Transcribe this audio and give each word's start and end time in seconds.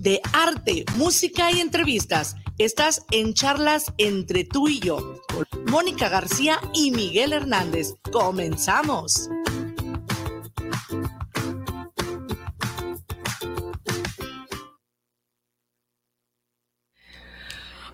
de 0.00 0.20
arte, 0.32 0.84
música 0.96 1.52
y 1.52 1.60
entrevistas. 1.60 2.36
Estás 2.58 3.04
en 3.10 3.34
charlas 3.34 3.92
entre 3.98 4.44
tú 4.44 4.68
y 4.68 4.80
yo, 4.80 5.20
Mónica 5.66 6.08
García 6.08 6.58
y 6.74 6.90
Miguel 6.90 7.32
Hernández. 7.32 7.94
Comenzamos. 8.10 9.28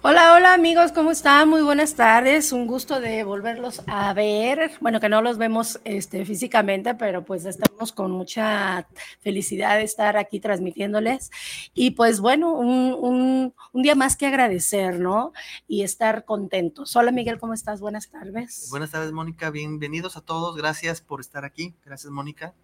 Hola, 0.08 0.34
hola 0.34 0.54
amigos, 0.54 0.92
¿cómo 0.92 1.10
están? 1.10 1.48
Muy 1.48 1.62
buenas 1.62 1.96
tardes, 1.96 2.52
un 2.52 2.68
gusto 2.68 3.00
de 3.00 3.24
volverlos 3.24 3.82
a 3.88 4.14
ver. 4.14 4.70
Bueno, 4.80 5.00
que 5.00 5.08
no 5.08 5.20
los 5.20 5.36
vemos 5.36 5.80
este, 5.82 6.24
físicamente, 6.24 6.94
pero 6.94 7.24
pues 7.24 7.44
estamos 7.44 7.90
con 7.90 8.12
mucha 8.12 8.86
felicidad 9.18 9.78
de 9.78 9.82
estar 9.82 10.16
aquí 10.16 10.38
transmitiéndoles. 10.38 11.32
Y 11.74 11.90
pues 11.90 12.20
bueno, 12.20 12.52
un, 12.52 13.52
un, 13.72 13.82
día 13.82 13.96
más 13.96 14.16
que 14.16 14.28
agradecer, 14.28 15.00
¿no? 15.00 15.32
Y 15.66 15.82
estar 15.82 16.24
contentos. 16.24 16.94
Hola 16.94 17.10
Miguel, 17.10 17.40
¿cómo 17.40 17.52
estás? 17.52 17.80
Buenas 17.80 18.08
tardes. 18.08 18.68
Buenas 18.70 18.92
tardes, 18.92 19.10
Mónica, 19.10 19.50
bienvenidos 19.50 20.16
a 20.16 20.20
todos, 20.20 20.56
gracias 20.56 21.00
por 21.00 21.18
estar 21.18 21.44
aquí, 21.44 21.74
gracias 21.84 22.12
Mónica. 22.12 22.54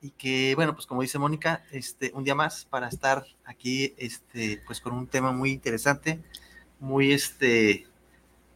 Y 0.00 0.10
que, 0.10 0.56
bueno, 0.56 0.74
pues 0.74 0.86
como 0.86 1.02
dice 1.02 1.20
Mónica, 1.20 1.62
este, 1.70 2.10
un 2.12 2.24
día 2.24 2.34
más 2.34 2.64
para 2.64 2.88
estar 2.88 3.24
aquí, 3.44 3.94
este, 3.98 4.60
pues 4.66 4.80
con 4.80 4.94
un 4.94 5.06
tema 5.06 5.30
muy 5.30 5.52
interesante 5.52 6.20
muy, 6.82 7.12
este, 7.12 7.86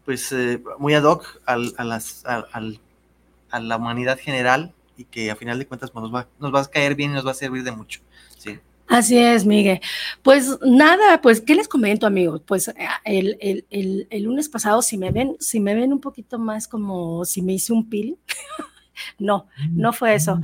pues, 0.05 0.31
eh, 0.33 0.61
muy 0.79 0.95
ad 0.95 1.05
hoc 1.05 1.41
al, 1.47 1.73
a, 1.79 1.85
las, 1.85 2.25
a 2.27 3.61
la 3.61 3.77
humanidad 3.77 4.19
general 4.19 4.75
y 4.97 5.05
que 5.05 5.31
a 5.31 5.37
final 5.37 5.59
de 5.59 5.67
cuentas 5.67 5.91
pues, 5.91 6.03
nos, 6.03 6.15
va, 6.15 6.29
nos 6.39 6.55
va 6.55 6.61
a 6.61 6.67
caer 6.67 6.95
bien 6.95 7.13
y 7.13 7.15
nos 7.15 7.27
va 7.27 7.31
a 7.31 7.35
servir 7.35 7.63
de 7.63 7.73
mucho. 7.73 8.01
Sí. 8.37 8.59
Así 8.89 9.19
es, 9.19 9.45
Miguel. 9.45 9.81
Pues 10.23 10.59
nada, 10.63 11.21
pues, 11.21 11.41
¿qué 11.41 11.55
les 11.55 11.69
comento, 11.69 12.07
amigos? 12.07 12.43
Pues 12.45 12.73
el, 13.05 13.37
el, 13.41 13.65
el, 13.71 14.07
el, 14.11 14.23
lunes 14.23 14.49
pasado, 14.49 14.83
si 14.83 14.97
me 14.97 15.11
ven, 15.11 15.37
si 15.41 15.61
me 15.61 15.75
ven 15.75 15.93
un 15.93 16.01
poquito 16.01 16.39
más 16.39 16.69
como 16.69 17.25
si 17.25 17.43
me 17.43 17.53
hice 17.53 17.73
un 17.73 17.89
pil, 17.89 18.19
No, 19.19 19.47
no 19.70 19.92
fue 19.92 20.14
eso. 20.14 20.41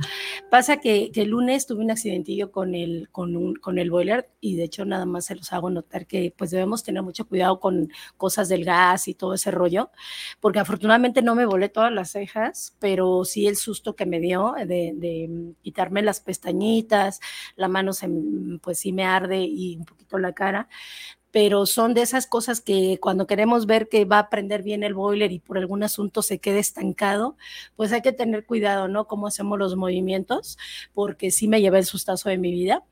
Pasa 0.49 0.77
que, 0.77 1.11
el 1.13 1.29
lunes 1.29 1.67
tuve 1.67 1.83
un 1.83 1.91
accidentillo 1.91 2.51
con 2.51 2.75
el, 2.75 3.09
con, 3.11 3.35
un, 3.35 3.55
con 3.55 3.77
el 3.77 3.91
boiler 3.91 4.29
y 4.41 4.55
de 4.55 4.63
hecho 4.63 4.85
nada 4.85 5.05
más 5.05 5.25
se 5.25 5.35
los 5.35 5.53
hago 5.53 5.69
notar 5.69 6.05
que 6.07 6.33
pues 6.35 6.51
debemos 6.51 6.83
tener 6.83 7.03
mucho 7.03 7.27
cuidado 7.27 7.59
con 7.59 7.89
cosas 8.17 8.49
del 8.49 8.65
gas 8.65 9.07
y 9.07 9.13
todo 9.13 9.33
ese 9.35 9.51
rollo, 9.51 9.91
porque 10.39 10.59
afortunadamente 10.59 11.21
no 11.21 11.35
me 11.35 11.45
volé 11.45 11.69
todas 11.69 11.91
las 11.91 12.11
cejas, 12.11 12.75
pero 12.79 13.25
sí 13.25 13.47
el 13.47 13.55
susto 13.55 13.95
que 13.95 14.05
me 14.05 14.19
dio 14.19 14.53
de, 14.57 14.93
de 14.95 15.53
quitarme 15.61 16.01
las 16.01 16.19
pestañitas, 16.19 17.19
la 17.55 17.67
mano 17.67 17.93
se, 17.93 18.09
pues 18.61 18.79
sí 18.79 18.91
me 18.91 19.05
arde 19.05 19.43
y 19.43 19.77
un 19.77 19.85
poquito 19.85 20.17
la 20.17 20.33
cara 20.33 20.67
pero 21.33 21.65
son 21.65 21.95
de 21.95 22.03
esas 22.03 22.27
cosas 22.27 22.61
que 22.61 22.99
cuando 23.01 23.25
queremos 23.27 23.65
ver 23.65 23.89
que 23.89 24.05
va 24.05 24.19
a 24.19 24.29
prender 24.29 24.61
bien 24.61 24.83
el 24.83 24.93
boiler 24.93 25.31
y 25.31 25.39
por 25.39 25.57
algún 25.57 25.81
asunto 25.83 26.21
se 26.21 26.37
quede 26.39 26.59
estancado, 26.59 27.37
pues 27.75 27.91
hay 27.91 28.03
que 28.03 28.13
tener 28.13 28.45
cuidado, 28.45 28.87
¿no? 28.87 29.07
Cómo 29.07 29.25
hacemos 29.27 29.57
los 29.57 29.75
movimientos, 29.75 30.59
porque 30.93 31.31
sí 31.31 31.47
me 31.47 31.59
llevé 31.59 31.79
el 31.79 31.85
sustazo 31.85 32.29
de 32.29 32.37
mi 32.37 32.51
vida. 32.51 32.83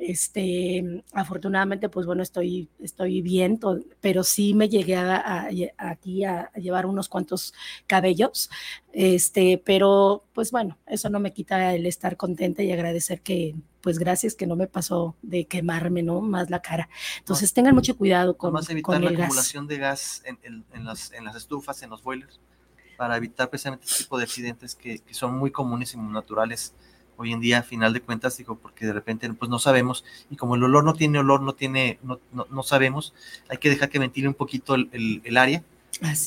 Este, 0.00 1.04
afortunadamente, 1.12 1.90
pues 1.90 2.06
bueno, 2.06 2.22
estoy, 2.22 2.70
estoy 2.78 3.20
bien, 3.20 3.60
pero 4.00 4.24
sí 4.24 4.54
me 4.54 4.70
llegué 4.70 4.96
a, 4.96 5.46
aquí 5.76 6.24
a, 6.24 6.50
llevar 6.52 6.86
unos 6.86 7.10
cuantos 7.10 7.52
cabellos, 7.86 8.48
este, 8.94 9.62
pero 9.62 10.24
pues 10.32 10.52
bueno, 10.52 10.78
eso 10.86 11.10
no 11.10 11.20
me 11.20 11.34
quita 11.34 11.74
el 11.74 11.84
estar 11.84 12.16
contenta 12.16 12.62
y 12.62 12.72
agradecer 12.72 13.20
que, 13.20 13.54
pues 13.82 13.98
gracias 13.98 14.34
que 14.34 14.46
no 14.46 14.56
me 14.56 14.66
pasó 14.66 15.16
de 15.20 15.44
quemarme, 15.44 16.02
¿no? 16.02 16.22
Más 16.22 16.48
la 16.48 16.62
cara. 16.62 16.88
Entonces 17.18 17.52
tengan 17.52 17.74
mucho 17.74 17.94
cuidado 17.94 18.38
con, 18.38 18.54
Más 18.54 18.70
evitar 18.70 19.02
la 19.02 19.10
acumulación 19.10 19.66
de 19.66 19.76
gas 19.76 20.22
en, 20.24 20.64
las, 20.82 21.12
en 21.12 21.26
las 21.26 21.36
estufas, 21.36 21.82
en 21.82 21.90
los 21.90 22.02
boilers, 22.02 22.40
para 22.96 23.18
evitar 23.18 23.50
precisamente 23.50 23.84
este 23.84 24.04
tipo 24.04 24.16
de 24.16 24.24
accidentes 24.24 24.74
que, 24.74 25.00
que 25.00 25.12
son 25.12 25.36
muy 25.36 25.50
comunes 25.50 25.92
y 25.92 25.98
muy 25.98 26.10
naturales 26.10 26.72
hoy 27.20 27.32
en 27.32 27.40
día, 27.40 27.58
a 27.58 27.62
final 27.62 27.92
de 27.92 28.00
cuentas, 28.00 28.38
digo, 28.38 28.56
porque 28.56 28.86
de 28.86 28.94
repente 28.94 29.30
pues 29.34 29.50
no 29.50 29.58
sabemos, 29.58 30.04
y 30.30 30.36
como 30.36 30.54
el 30.54 30.64
olor 30.64 30.84
no 30.84 30.94
tiene 30.94 31.18
olor, 31.18 31.42
no 31.42 31.52
tiene, 31.52 31.98
no, 32.02 32.18
no, 32.32 32.62
sabemos, 32.62 33.12
hay 33.50 33.58
que 33.58 33.68
dejar 33.68 33.90
que 33.90 33.98
ventile 33.98 34.26
un 34.26 34.34
poquito 34.34 34.74
el, 34.74 35.20
el, 35.22 35.36
área 35.36 35.62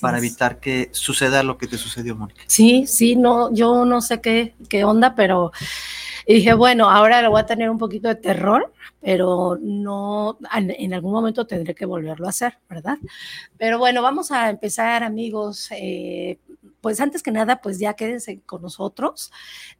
para 0.01 0.19
evitar 0.19 0.59
que 0.59 0.89
suceda 0.91 1.41
lo 1.41 1.57
que 1.57 1.67
te 1.67 1.79
sucedió, 1.79 2.15
Mónica. 2.15 2.43
Sí, 2.45 2.85
sí, 2.85 3.15
no, 3.15 3.51
yo 3.51 3.85
no 3.85 4.01
sé 4.01 4.21
qué, 4.21 4.53
qué 4.69 4.83
onda, 4.83 5.15
pero 5.15 5.51
dije, 6.27 6.53
bueno, 6.53 6.89
ahora 6.89 7.21
lo 7.21 7.31
voy 7.31 7.41
a 7.41 7.45
tener 7.45 7.69
un 7.69 7.77
poquito 7.77 8.07
de 8.07 8.15
terror, 8.15 8.71
pero 9.01 9.57
no, 9.61 10.37
en 10.53 10.93
algún 10.93 11.11
momento 11.11 11.45
tendré 11.45 11.75
que 11.75 11.85
volverlo 11.85 12.25
a 12.27 12.29
hacer, 12.29 12.57
¿verdad? 12.69 12.97
Pero 13.57 13.79
bueno, 13.79 14.01
vamos 14.01 14.31
a 14.31 14.49
empezar, 14.49 15.03
amigos. 15.03 15.69
Eh, 15.71 16.39
pues 16.81 16.99
antes 16.99 17.23
que 17.23 17.31
nada, 17.31 17.61
pues 17.61 17.79
ya 17.79 17.93
quédense 17.93 18.41
con 18.41 18.61
nosotros 18.61 19.31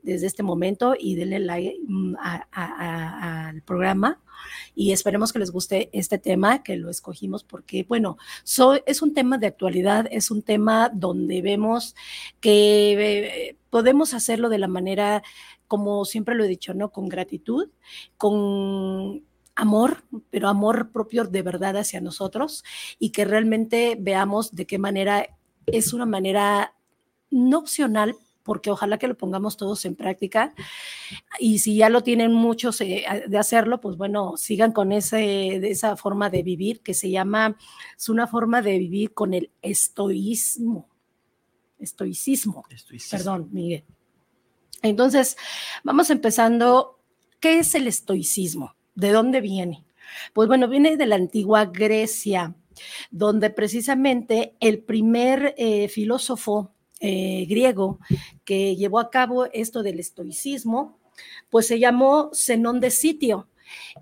desde 0.01 0.27
este 0.27 0.43
momento 0.43 0.95
y 0.97 1.15
denle 1.15 1.39
like 1.39 1.77
mm, 1.85 2.15
al 2.51 3.61
programa 3.63 4.21
y 4.75 4.91
esperemos 4.91 5.33
que 5.33 5.39
les 5.39 5.51
guste 5.51 5.89
este 5.93 6.17
tema 6.17 6.63
que 6.63 6.75
lo 6.77 6.89
escogimos 6.89 7.43
porque, 7.43 7.83
bueno, 7.83 8.17
es 8.85 9.01
un 9.01 9.13
tema 9.13 9.37
de 9.37 9.47
actualidad, 9.47 10.07
es 10.11 10.31
un 10.31 10.41
tema 10.41 10.89
donde 10.93 11.41
vemos 11.41 11.95
que 12.39 12.93
eh, 12.93 13.57
podemos 13.69 14.13
hacerlo 14.13 14.49
de 14.49 14.59
la 14.59 14.67
manera, 14.67 15.23
como 15.73 16.05
siempre 16.05 16.35
lo 16.35 16.43
he 16.43 16.47
dicho, 16.47 16.75
¿no? 16.75 16.91
Con 16.91 17.09
gratitud, 17.09 17.67
con 18.15 19.25
amor, 19.55 20.03
pero 20.29 20.47
amor 20.47 20.91
propio 20.91 21.23
de 21.23 21.41
verdad 21.41 21.77
hacia 21.77 21.99
nosotros 21.99 22.63
y 22.99 23.09
que 23.09 23.25
realmente 23.25 23.97
veamos 23.99 24.51
de 24.51 24.67
qué 24.67 24.77
manera 24.77 25.35
es 25.65 25.91
una 25.91 26.05
manera 26.05 26.75
no 27.31 27.57
opcional, 27.57 28.15
porque 28.43 28.69
ojalá 28.69 28.99
que 28.99 29.07
lo 29.07 29.17
pongamos 29.17 29.57
todos 29.57 29.83
en 29.85 29.95
práctica. 29.95 30.53
Y 31.39 31.57
si 31.57 31.75
ya 31.75 31.89
lo 31.89 32.03
tienen 32.03 32.31
muchos 32.31 32.79
eh, 32.81 33.23
de 33.27 33.37
hacerlo, 33.39 33.81
pues 33.81 33.97
bueno, 33.97 34.37
sigan 34.37 34.73
con 34.73 34.91
ese, 34.91 35.55
esa 35.71 35.97
forma 35.97 36.29
de 36.29 36.43
vivir 36.43 36.81
que 36.81 36.93
se 36.93 37.09
llama, 37.09 37.57
es 37.97 38.09
una 38.09 38.27
forma 38.27 38.61
de 38.61 38.77
vivir 38.77 39.15
con 39.15 39.33
el 39.33 39.49
estoísmo. 39.63 40.87
Estoicismo. 41.79 42.63
Perdón, 43.09 43.49
Miguel. 43.51 43.85
Entonces, 44.83 45.37
vamos 45.83 46.09
empezando. 46.11 46.99
¿Qué 47.39 47.59
es 47.59 47.75
el 47.75 47.87
estoicismo? 47.87 48.75
¿De 48.95 49.11
dónde 49.11 49.41
viene? 49.41 49.83
Pues 50.33 50.47
bueno, 50.47 50.67
viene 50.67 50.95
de 50.95 51.05
la 51.05 51.15
antigua 51.15 51.65
Grecia, 51.65 52.55
donde 53.11 53.49
precisamente 53.49 54.55
el 54.59 54.79
primer 54.83 55.55
eh, 55.57 55.89
filósofo 55.89 56.71
eh, 56.99 57.45
griego 57.49 57.99
que 58.45 58.75
llevó 58.75 58.99
a 58.99 59.09
cabo 59.09 59.45
esto 59.51 59.83
del 59.83 59.99
estoicismo, 59.99 60.99
pues 61.49 61.67
se 61.67 61.79
llamó 61.79 62.29
Zenón 62.33 62.79
de 62.79 62.91
Sitio. 62.91 63.47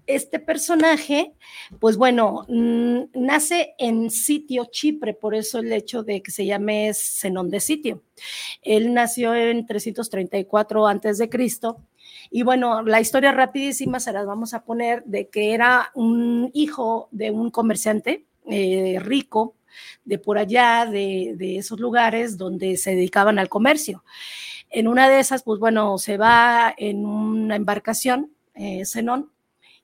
Este 0.08 0.40
personaje, 0.40 1.34
pues 1.80 1.98
bueno, 1.98 2.46
mm, 2.48 3.04
nace 3.14 3.76
en 3.78 4.10
Sitio, 4.10 4.66
Chipre, 4.72 5.14
por 5.14 5.36
eso 5.36 5.60
el 5.60 5.72
hecho 5.74 6.04
de 6.04 6.22
que 6.22 6.32
se 6.32 6.46
llame 6.46 6.94
Zenón 6.94 7.50
de 7.50 7.60
Sitio. 7.60 8.04
Él 8.62 8.94
nació 8.94 9.34
en 9.36 9.66
334 9.66 10.88
antes 10.88 11.18
de 11.18 11.30
Cristo 11.30 11.78
y 12.30 12.44
bueno, 12.44 12.82
la 12.84 13.02
historia 13.02 13.32
rapidísima 13.32 14.00
se 14.00 14.14
las 14.14 14.26
vamos 14.26 14.54
a 14.54 14.64
poner 14.64 15.04
de 15.06 15.28
que 15.28 15.54
era 15.54 15.92
un 15.96 16.50
hijo 16.54 17.10
de 17.12 17.32
un 17.32 17.52
comerciante 17.52 18.26
eh, 18.50 18.98
rico 19.02 19.56
de 20.06 20.18
por 20.18 20.38
allá, 20.38 20.86
de, 20.86 21.58
esos 21.58 21.80
lugares 21.80 22.38
donde 22.38 22.78
se 22.78 22.92
dedicaban 22.92 23.40
al 23.40 23.50
comercio. 23.50 24.04
En 24.70 24.88
una 24.88 25.10
de 25.10 25.20
esas, 25.20 25.44
pues 25.44 25.60
bueno, 25.60 25.98
se 25.98 26.18
va 26.18 26.74
en 26.78 27.06
una 27.06 27.56
embarcación, 27.56 28.32
eh, 28.56 28.86
Zenón, 28.86 29.30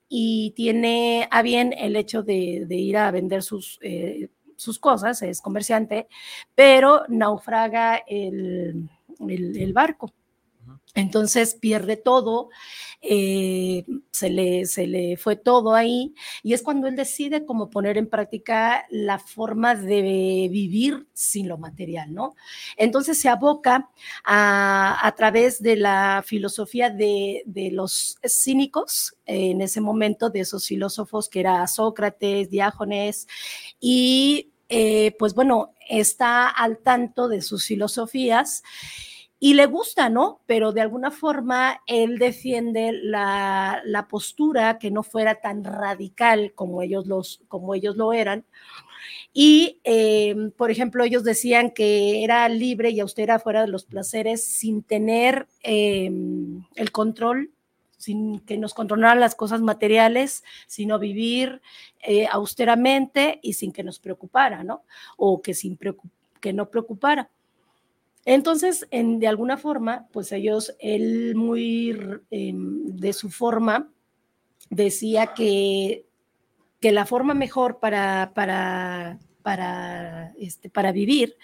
y 0.10 0.52
tiene 0.52 1.28
a 1.32 1.42
bien 1.42 1.74
el 1.78 1.96
hecho 1.96 2.24
de, 2.24 2.66
ir 2.70 2.98
a 2.98 3.12
vender 3.12 3.44
sus, 3.44 3.80
eh, 3.82 4.30
sus 4.56 4.80
cosas, 4.80 5.22
es 5.22 5.42
comerciante, 5.42 6.08
pero 6.56 7.04
naufraga 7.10 7.98
el, 8.08 8.90
el 9.28 9.74
barco. 9.74 10.12
Entonces 10.98 11.54
pierde 11.54 11.96
todo, 11.96 12.50
eh, 13.04 13.86
se, 14.10 14.32
le, 14.32 14.66
se 14.66 14.88
le 14.88 15.16
fue 15.16 15.36
todo 15.36 15.76
ahí 15.76 16.16
y 16.42 16.54
es 16.54 16.64
cuando 16.64 16.88
él 16.88 16.96
decide 16.96 17.46
cómo 17.46 17.70
poner 17.70 18.00
en 18.00 18.10
práctica 18.10 18.88
la 18.90 19.20
forma 19.20 19.76
de 19.76 20.50
vivir 20.52 21.06
sin 21.14 21.50
lo 21.50 21.60
material, 21.60 22.16
¿no? 22.16 22.36
Entonces 22.78 23.22
se 23.22 23.30
aboca 23.30 23.92
a, 24.24 24.98
a 25.06 25.12
través 25.14 25.62
de 25.62 25.76
la 25.76 26.24
filosofía 26.26 26.90
de, 26.90 27.44
de 27.46 27.70
los 27.70 28.18
cínicos, 28.28 29.16
en 29.28 29.62
ese 29.62 29.82
momento, 29.82 30.32
de 30.32 30.40
esos 30.40 30.66
filósofos 30.66 31.30
que 31.30 31.42
era 31.42 31.68
Sócrates, 31.68 32.50
Diágenes, 32.50 33.28
y 33.80 34.52
eh, 34.70 35.16
pues 35.20 35.36
bueno, 35.36 35.76
está 35.88 36.50
al 36.50 36.80
tanto 36.80 37.28
de 37.28 37.44
sus 37.44 37.68
filosofías 37.68 38.64
y 39.40 39.54
le 39.54 39.68
gusta, 39.68 40.10
¿no? 40.10 40.42
Pero 40.48 40.72
de 40.72 40.82
alguna 40.82 41.12
forma 41.12 41.82
él 41.86 42.18
defiende 42.18 42.92
la, 42.92 44.08
postura 44.10 44.80
que 44.80 44.90
no 44.90 45.04
fuera 45.04 45.36
tan 45.36 45.64
radical 45.64 46.54
como 46.56 46.82
ellos, 46.82 47.06
los, 47.06 47.42
como 47.48 47.76
ellos 47.76 47.98
lo 47.98 48.14
eran. 48.14 48.46
Y, 49.34 49.80
eh, 49.84 50.36
por 50.58 50.72
ejemplo, 50.72 51.04
ellos 51.04 51.24
decían 51.24 51.70
que 51.72 52.24
era 52.24 52.50
libre 52.50 52.90
y 52.90 53.00
austera 53.00 53.40
fuera 53.40 53.62
de 53.62 53.68
los 53.68 53.86
placeres 53.86 54.44
sin 54.44 54.82
tener 54.82 55.48
eh, 55.62 56.10
el 56.76 56.92
control, 56.92 57.52
sin 57.98 58.40
que 58.40 58.58
nos 58.58 58.74
controlaran 58.74 59.20
las 59.20 59.36
cosas 59.36 59.62
materiales, 59.62 60.44
sino 60.66 60.98
vivir 60.98 61.62
eh, 62.02 62.28
austeramente 62.32 63.40
y 63.44 63.54
sin 63.54 63.72
que 63.72 63.84
nos 63.84 64.00
preocupara, 64.00 64.64
¿no? 64.64 64.84
O 65.18 65.42
que, 65.42 65.54
sin 65.54 65.78
que 66.40 66.54
no 66.54 66.70
preocupara. 66.70 67.30
Entonces, 68.30 68.86
en, 68.92 69.20
de 69.20 69.28
alguna 69.28 69.56
forma, 69.56 70.10
pues 70.12 70.34
ellos, 70.34 70.76
él 70.80 71.34
muy 71.34 71.98
eh, 72.30 72.52
de 72.54 73.14
su 73.14 73.30
forma, 73.30 73.90
decía 74.70 75.28
que, 75.28 76.06
que 76.82 76.92
la 76.92 77.06
forma 77.06 77.34
mejor 77.34 77.80
para, 77.80 78.34
para, 78.36 79.18
para, 79.44 80.34
este, 80.38 80.70
para 80.70 80.92
vivir 80.92 81.38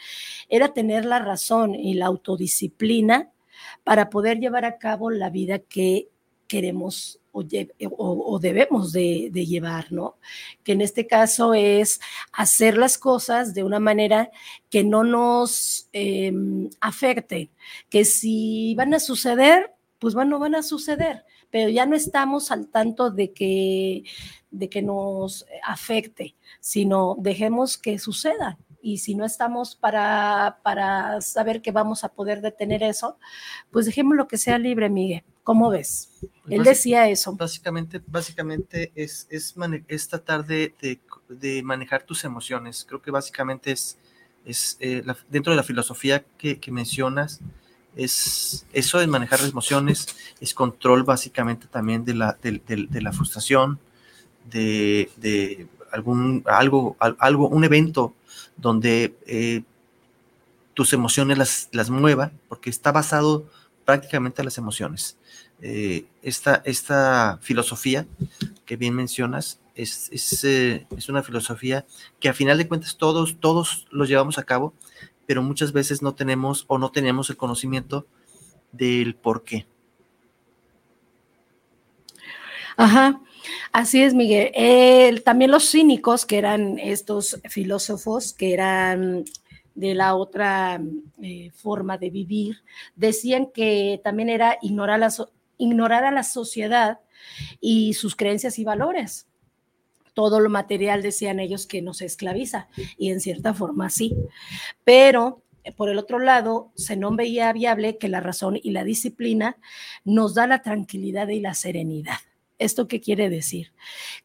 era 0.49 0.73
tener 0.73 1.05
la 1.05 1.19
razón 1.19 1.73
y 1.73 1.93
la 1.93 2.07
autodisciplina 2.07 3.31
para 3.85 4.09
poder 4.09 4.41
llevar 4.41 4.65
a 4.65 4.77
cabo 4.77 5.09
la 5.09 5.29
vida 5.29 5.59
que 5.59 6.09
queremos 6.47 7.21
o, 7.33 8.39
debemos 8.39 8.91
de, 8.91 9.29
llevar, 9.31 9.91
¿no? 9.91 10.17
Que 10.63 10.73
en 10.73 10.81
este 10.81 11.07
caso 11.07 11.53
es 11.53 11.99
hacer 12.31 12.77
las 12.77 12.97
cosas 12.97 13.53
de 13.53 13.63
una 13.63 13.79
manera 13.79 14.31
que 14.69 14.83
no 14.83 15.03
nos 15.03 15.89
em, 15.93 16.69
afecte, 16.79 17.49
que 17.89 18.05
si 18.05 18.75
van 18.75 18.93
a 18.93 18.99
suceder, 18.99 19.73
pues 19.99 20.13
bueno, 20.13 20.39
van 20.39 20.55
a 20.55 20.63
suceder, 20.63 21.25
pero 21.49 21.69
ya 21.69 21.85
no 21.85 21.95
estamos 21.95 22.51
al 22.51 22.67
tanto 22.67 23.09
de 23.09 23.33
que, 23.33 24.03
de 24.51 24.69
que 24.69 24.81
nos 24.81 25.45
afecte, 25.63 26.35
sino 26.59 27.15
dejemos 27.19 27.77
que 27.77 27.97
suceda 27.99 28.57
y 28.81 28.97
si 28.97 29.15
no 29.15 29.25
estamos 29.25 29.75
para, 29.75 30.59
para 30.61 31.21
saber 31.21 31.61
que 31.61 31.71
vamos 31.71 32.03
a 32.03 32.09
poder 32.09 32.41
detener 32.41 32.83
eso, 32.83 33.17
pues 33.71 33.85
dejemos 33.85 34.17
lo 34.17 34.27
que 34.27 34.37
sea 34.37 34.59
libre, 34.59 34.89
Miguel. 34.89 35.23
¿Cómo 35.43 35.69
ves? 35.69 36.09
Pues 36.21 36.31
Él 36.49 36.63
decía 36.63 37.09
eso. 37.09 37.33
Básicamente, 37.33 38.01
básicamente 38.07 38.91
es, 38.95 39.27
es, 39.29 40.07
tratar 40.07 40.45
de, 40.45 40.73
de, 41.27 41.63
manejar 41.63 42.03
tus 42.03 42.23
emociones. 42.23 42.85
Creo 42.87 43.01
que 43.01 43.11
básicamente 43.11 43.71
es, 43.71 43.97
es 44.45 44.77
eh, 44.79 45.03
dentro 45.29 45.51
de 45.51 45.57
la 45.57 45.63
filosofía 45.63 46.23
que, 46.37 46.59
que, 46.59 46.71
mencionas, 46.71 47.41
es 47.95 48.65
eso 48.71 48.99
de 48.99 49.07
manejar 49.07 49.41
las 49.41 49.51
emociones, 49.51 50.07
es 50.39 50.53
control 50.53 51.03
básicamente 51.03 51.67
también 51.67 52.05
de 52.05 52.13
la, 52.13 52.37
de, 52.41 52.61
de 52.67 53.01
la 53.01 53.11
frustración, 53.11 53.79
de, 54.49 55.67
algún, 55.91 56.43
algo, 56.45 56.95
algo, 56.99 57.47
un 57.49 57.63
evento 57.63 58.13
donde 58.57 59.15
eh, 59.25 59.63
tus 60.73 60.93
emociones 60.93 61.37
las, 61.37 61.69
las 61.71 61.89
mueva, 61.89 62.31
porque 62.49 62.69
está 62.69 62.91
basado 62.91 63.45
prácticamente 63.85 64.41
en 64.41 64.45
las 64.45 64.57
emociones. 64.57 65.17
Eh, 65.61 66.05
esta, 66.21 66.61
esta, 66.65 67.39
filosofía 67.41 68.05
que 68.65 68.75
bien 68.75 68.93
mencionas 68.95 69.61
es, 69.75 70.09
es, 70.11 70.43
eh, 70.43 70.85
es, 70.97 71.07
una 71.07 71.23
filosofía 71.23 71.85
que 72.19 72.27
a 72.27 72.33
final 72.33 72.57
de 72.57 72.67
cuentas 72.67 72.97
todos, 72.97 73.37
todos 73.39 73.87
lo 73.89 74.05
llevamos 74.05 74.37
a 74.37 74.43
cabo, 74.43 74.73
pero 75.25 75.41
muchas 75.41 75.71
veces 75.71 76.01
no 76.01 76.15
tenemos 76.15 76.65
o 76.67 76.77
no 76.77 76.91
tenemos 76.91 77.29
el 77.29 77.37
conocimiento 77.37 78.05
del 78.71 79.15
por 79.15 79.43
qué. 79.43 79.65
Ajá. 82.75 83.21
Así 83.71 84.01
es, 84.01 84.13
Miguel. 84.13 85.23
también 85.23 85.51
los 85.51 85.69
cínicos, 85.69 86.25
que 86.25 86.37
eran 86.37 86.79
estos 86.79 87.39
filósofos, 87.49 88.33
que 88.33 88.53
eran 88.53 89.25
de 89.75 89.95
la 89.95 90.15
otra 90.15 90.81
eh, 91.21 91.51
forma 91.51 91.97
de 91.97 92.09
vivir, 92.09 92.57
decían 92.95 93.47
que 93.53 93.99
también 94.03 94.29
era 94.29 94.57
ignorar, 94.61 94.99
la, 94.99 95.13
ignorar 95.57 96.03
a 96.05 96.11
la 96.11 96.23
sociedad 96.23 96.99
y 97.59 97.93
sus 97.93 98.15
creencias 98.15 98.59
y 98.59 98.63
valores. 98.63 99.27
Todo 100.13 100.39
lo 100.39 100.49
material, 100.49 101.01
decían 101.01 101.39
ellos, 101.39 101.65
que 101.65 101.81
nos 101.81 102.01
esclaviza, 102.01 102.67
y 102.97 103.09
en 103.09 103.19
cierta 103.19 103.53
forma 103.53 103.89
sí. 103.89 104.15
Pero 104.83 105.41
eh, 105.63 105.71
por 105.71 105.89
el 105.89 105.97
otro 105.97 106.19
lado, 106.19 106.71
se 106.75 106.95
no 106.95 107.15
veía 107.15 107.51
viable 107.53 107.97
que 107.97 108.09
la 108.09 108.19
razón 108.19 108.59
y 108.61 108.71
la 108.71 108.83
disciplina 108.83 109.57
nos 110.03 110.35
da 110.35 110.45
la 110.47 110.61
tranquilidad 110.61 111.29
y 111.29 111.39
la 111.39 111.53
serenidad. 111.53 112.17
¿Esto 112.59 112.87
qué 112.87 113.01
quiere 113.01 113.29
decir? 113.29 113.73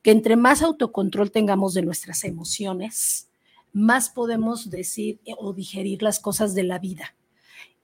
Que 0.02 0.10
entre 0.10 0.36
más 0.36 0.62
autocontrol 0.62 1.30
tengamos 1.30 1.74
de 1.74 1.82
nuestras 1.82 2.24
emociones, 2.24 3.28
más 3.72 4.10
podemos 4.10 4.70
decir 4.70 5.20
eh, 5.24 5.34
o 5.38 5.52
digerir 5.52 6.02
las 6.02 6.20
cosas 6.20 6.54
de 6.54 6.64
la 6.64 6.78
vida. 6.78 7.14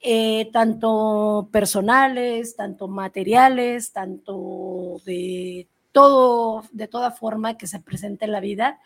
Eh, 0.01 0.51
tanto 0.53 1.49
personales, 1.51 2.57
tanto 2.57 2.89
materiales, 2.89 3.93
tanto 3.93 5.01
de 5.07 5.67
todo, 5.93 6.65
de 6.73 6.89
toda 6.89 7.11
forma 7.11 7.57
que 7.57 7.67
se 7.67 7.81
presente 7.81 8.27
en 8.27 8.33
la 8.33 8.41
vida. 8.41 8.81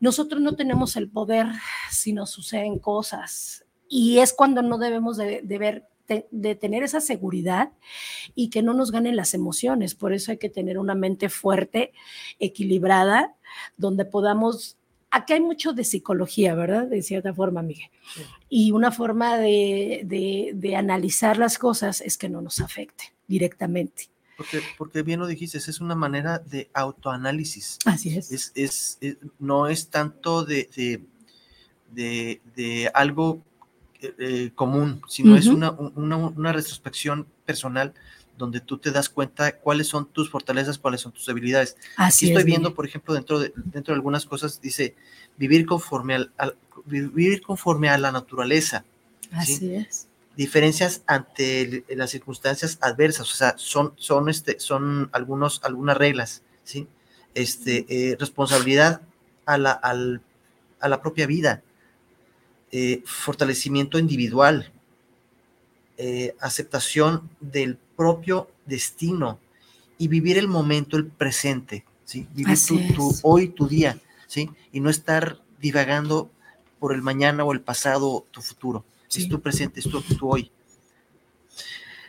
Nosotros 0.00 0.40
no 0.40 0.56
tenemos 0.56 0.96
el 0.96 1.08
poder 1.08 1.46
si 1.90 2.12
nos 2.12 2.30
suceden 2.30 2.78
cosas 2.78 3.64
y 3.88 4.18
es 4.18 4.32
cuando 4.32 4.62
no 4.62 4.78
debemos 4.78 5.16
de, 5.16 5.42
de 5.42 5.58
ver 5.58 5.88
de 6.30 6.54
tener 6.54 6.82
esa 6.82 7.00
seguridad 7.00 7.72
y 8.34 8.50
que 8.50 8.62
no 8.62 8.74
nos 8.74 8.90
ganen 8.90 9.16
las 9.16 9.34
emociones. 9.34 9.94
Por 9.94 10.12
eso 10.12 10.32
hay 10.32 10.38
que 10.38 10.50
tener 10.50 10.78
una 10.78 10.94
mente 10.94 11.28
fuerte, 11.28 11.92
equilibrada, 12.38 13.34
donde 13.76 14.04
podamos... 14.04 14.76
Aquí 15.16 15.32
hay 15.32 15.40
mucho 15.40 15.72
de 15.72 15.84
psicología, 15.84 16.56
¿verdad? 16.56 16.88
De 16.88 17.00
cierta 17.00 17.32
forma, 17.32 17.62
Miguel. 17.62 17.88
Y 18.48 18.72
una 18.72 18.90
forma 18.90 19.38
de, 19.38 20.02
de, 20.52 20.76
analizar 20.76 21.38
las 21.38 21.56
cosas 21.56 22.00
es 22.00 22.18
que 22.18 22.28
no 22.28 22.40
nos 22.40 22.60
afecte 22.60 23.14
directamente. 23.28 24.10
Porque, 24.36 24.60
porque 24.76 25.02
bien 25.02 25.20
lo 25.20 25.28
dijiste, 25.28 25.58
es 25.58 25.80
una 25.80 25.94
manera 25.94 26.40
de 26.40 26.68
autoanálisis. 26.74 27.78
Así 27.84 28.16
es. 28.16 28.32
Es, 28.32 28.98
es, 29.00 29.18
no 29.38 29.68
es 29.68 29.88
tanto 29.88 30.44
de, 30.44 30.68
de, 31.92 32.40
de 32.56 32.90
algo 32.92 33.40
eh, 34.18 34.50
común, 34.54 35.00
sino 35.08 35.36
es 35.36 35.46
una, 35.46 35.70
una, 35.70 36.52
retrospección 36.52 37.26
personal 37.46 37.94
donde 38.36 38.60
tú 38.60 38.78
te 38.78 38.90
das 38.90 39.08
cuenta 39.08 39.56
cuáles 39.58 39.86
son 39.88 40.06
tus 40.06 40.30
fortalezas, 40.30 40.78
cuáles 40.78 41.00
son 41.00 41.12
tus 41.12 41.26
debilidades. 41.26 41.76
Así 41.96 42.28
estoy 42.28 42.44
viendo, 42.44 42.74
por 42.74 42.86
ejemplo, 42.86 43.14
dentro 43.14 43.38
de, 43.38 43.52
dentro 43.56 43.92
de 43.92 43.96
algunas 43.96 44.26
cosas, 44.26 44.60
dice 44.60 44.94
vivir 45.36 45.66
conforme, 45.66 46.14
al, 46.14 46.56
vivir 46.84 47.42
conforme 47.42 47.88
a 47.88 47.98
la 47.98 48.12
naturaleza. 48.12 48.84
Así 49.32 49.74
es. 49.74 50.08
Diferencias 50.36 51.02
ante 51.06 51.84
las 51.90 52.10
circunstancias 52.10 52.78
adversas, 52.80 53.30
o 53.32 53.36
sea, 53.36 53.54
son, 53.56 53.92
son, 53.96 54.28
este, 54.28 54.58
son 54.58 55.08
algunos, 55.12 55.60
algunas 55.62 55.96
reglas, 55.96 56.42
¿sí? 56.64 56.88
Este, 57.34 57.86
eh, 57.88 58.16
responsabilidad 58.18 59.00
a 59.46 59.58
la, 59.58 59.72
al, 59.72 60.22
a 60.80 60.88
la 60.88 61.00
propia 61.00 61.26
vida, 61.26 61.62
eh, 62.72 63.02
fortalecimiento 63.06 63.98
individual, 63.98 64.72
eh, 65.96 66.34
aceptación 66.40 67.30
del 67.40 67.78
propio 67.96 68.50
destino 68.66 69.38
y 69.98 70.08
vivir 70.08 70.38
el 70.38 70.48
momento, 70.48 70.96
el 70.96 71.06
presente, 71.06 71.84
¿sí? 72.04 72.26
Vivir 72.34 72.58
tu, 72.94 73.14
hoy, 73.22 73.48
tu 73.48 73.68
día, 73.68 73.98
¿sí? 74.26 74.50
Y 74.72 74.80
no 74.80 74.90
estar 74.90 75.40
divagando 75.60 76.30
por 76.78 76.92
el 76.92 77.02
mañana 77.02 77.44
o 77.44 77.52
el 77.52 77.60
pasado, 77.60 78.26
tu 78.30 78.42
futuro. 78.42 78.84
Es 79.14 79.28
tu 79.28 79.40
presente, 79.40 79.80
es 79.80 79.88
tu, 79.88 80.02
hoy. 80.28 80.50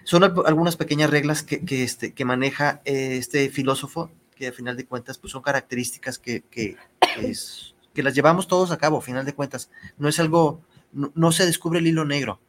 Son 0.04 0.24
algunas 0.24 0.76
pequeñas 0.76 1.10
reglas 1.10 1.44
que, 1.44 1.64
este, 1.84 2.14
que 2.14 2.26
maneja 2.26 2.82
eh, 2.84 3.18
este 3.18 3.50
filósofo, 3.50 4.10
que 4.36 4.48
al 4.48 4.54
final 4.54 4.76
de 4.76 4.86
cuentas 4.86 5.18
pues 5.18 5.32
son 5.32 5.42
características 5.42 6.18
que, 6.18 6.42
que 6.42 6.78
es, 7.22 7.76
que 7.94 8.04
las 8.04 8.14
llevamos 8.14 8.48
todos 8.48 8.72
a 8.72 8.78
cabo, 8.78 8.98
a 8.98 9.02
final 9.02 9.26
de 9.26 9.34
cuentas. 9.34 9.70
No 9.98 10.10
es 10.10 10.20
algo, 10.20 10.62
no, 10.92 11.32
se 11.32 11.46
descubre 11.46 11.80
el 11.80 11.88
hilo 11.88 12.06
negro. 12.06 12.40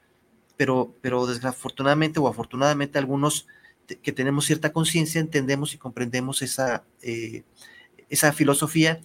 Pero, 0.56 0.94
pero 1.00 1.26
desafortunadamente 1.26 2.20
o 2.20 2.28
afortunadamente 2.28 2.98
algunos 2.98 3.46
que 4.02 4.12
tenemos 4.12 4.46
cierta 4.46 4.72
conciencia 4.72 5.20
entendemos 5.20 5.74
y 5.74 5.78
comprendemos 5.78 6.42
esa, 6.42 6.84
eh, 7.02 7.44
esa 8.08 8.32
filosofía 8.32 9.00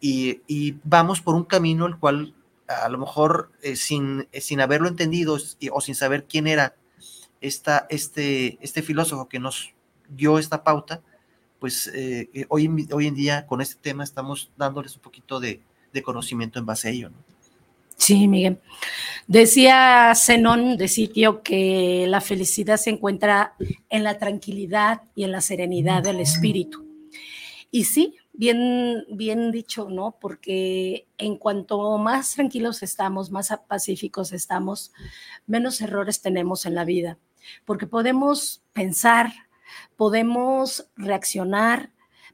y, 0.00 0.76
vamos 0.84 1.20
por 1.20 1.34
un 1.34 1.44
camino 1.44 1.86
el 1.86 1.96
cual 1.96 2.34
a 2.66 2.88
lo 2.88 2.98
mejor 2.98 3.52
eh, 3.62 3.76
sin, 3.76 4.28
sin 4.32 4.60
haberlo 4.60 4.88
entendido 4.88 5.38
o 5.70 5.80
sin 5.80 5.94
saber 5.94 6.24
quién 6.24 6.46
era 6.46 6.74
esta, 7.40 7.86
este, 7.88 8.58
este 8.60 8.82
filósofo 8.82 9.28
que 9.28 9.38
nos 9.38 9.74
dio 10.08 10.38
esta 10.38 10.64
pauta, 10.64 11.02
pues 11.58 11.90
eh, 11.94 12.28
hoy, 12.48 12.88
hoy 12.92 13.06
en 13.06 13.14
día 13.14 13.46
con 13.46 13.60
este 13.60 13.76
tema 13.80 14.02
estamos 14.02 14.50
dándoles 14.56 14.96
un 14.96 15.02
poquito 15.02 15.38
de, 15.38 15.62
de 15.92 16.02
conocimiento 16.02 16.58
en 16.58 16.66
base 16.66 16.88
a 16.88 16.90
ello. 16.90 17.10
¿no? 17.10 17.16
Sí, 17.96 18.26
Miguel. 18.26 18.58
Decía 19.26 20.12
Zenón 20.16 20.76
de 20.76 20.88
sitio 20.88 21.42
que 21.42 22.06
la 22.08 22.20
felicidad 22.20 22.76
se 22.76 22.90
encuentra 22.90 23.54
en 23.88 24.04
la 24.04 24.18
tranquilidad 24.18 25.02
y 25.14 25.24
en 25.24 25.32
la 25.32 25.40
serenidad 25.40 26.02
del 26.02 26.20
espíritu. 26.20 26.84
Y 27.70 27.84
sí, 27.84 28.16
bien, 28.32 29.04
bien 29.08 29.52
dicho, 29.52 29.88
¿no? 29.88 30.16
Porque 30.20 31.06
en 31.18 31.36
cuanto 31.36 31.96
más 31.98 32.34
tranquilos 32.34 32.82
estamos, 32.82 33.30
más 33.30 33.54
pacíficos 33.68 34.32
estamos, 34.32 34.92
menos 35.46 35.80
errores 35.80 36.20
tenemos 36.20 36.66
en 36.66 36.74
la 36.74 36.84
vida. 36.84 37.18
Porque 37.64 37.86
podemos 37.86 38.62
pensar, 38.72 39.32
podemos 39.96 40.88
reaccionar, 40.96 41.90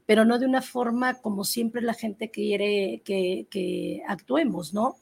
pero 0.09 0.25
no 0.25 0.39
de 0.39 0.47
una 0.47 0.63
forma 0.63 1.21
como 1.21 1.43
siempre 1.43 1.83
la 1.83 1.93
gente 1.93 2.31
quiere 2.31 3.03
que, 3.05 4.01
actuemos, 4.07 4.73
¿no? 4.73 4.95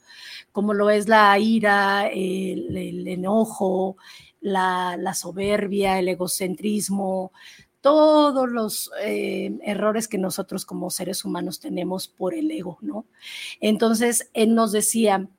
Como 0.51 0.73
lo 0.73 0.89
es 0.89 1.07
la 1.07 1.39
ira, 1.39 2.09
el, 2.09 3.07
enojo, 3.07 3.95
la, 4.41 5.13
soberbia, 5.13 5.97
el 5.97 6.09
egocentrismo, 6.09 7.31
todos 7.79 8.49
los 8.49 8.91
eh, 9.01 9.57
errores 9.63 10.09
que 10.09 10.17
nosotros 10.17 10.65
como 10.65 10.89
seres 10.89 11.23
humanos 11.23 11.61
tenemos 11.61 12.09
por 12.09 12.33
el 12.33 12.51
ego, 12.51 12.77
¿no? 12.81 13.05
Entonces, 13.61 14.29
él 14.33 14.55
nos 14.55 14.73
decía, 14.73 15.29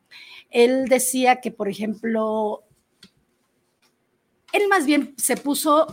él 0.48 0.88
decía 0.88 1.42
que, 1.42 1.50
por 1.50 1.68
ejemplo, 1.68 2.62
él 4.54 4.62
más 4.70 4.86
bien 4.86 5.12
se 5.18 5.36
puso 5.36 5.88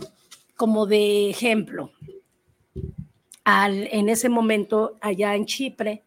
como 0.56 0.86
de 0.86 1.28
ejemplo, 1.28 1.92
en 3.46 4.08
ese 4.08 4.28
momento 4.28 4.96
allá 5.00 5.34
en 5.36 5.46
Chipre. 5.46 6.02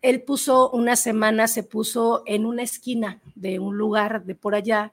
Él 0.00 0.22
puso 0.22 0.70
una 0.70 0.96
semana, 0.96 1.46
se 1.46 1.62
puso 1.62 2.24
en 2.26 2.44
una 2.44 2.64
esquina 2.64 3.20
de 3.36 3.60
un 3.60 3.78
lugar 3.78 4.24
de 4.24 4.34
por 4.34 4.56
allá 4.56 4.92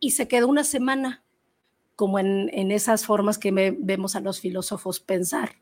y 0.00 0.12
se 0.12 0.26
quedó 0.26 0.48
una 0.48 0.64
semana, 0.64 1.22
como 1.94 2.18
en, 2.18 2.70
esas 2.72 3.04
formas 3.04 3.38
que 3.38 3.52
vemos 3.52 4.16
a 4.16 4.20
los 4.20 4.40
filósofos 4.40 4.98
pensar. 4.98 5.56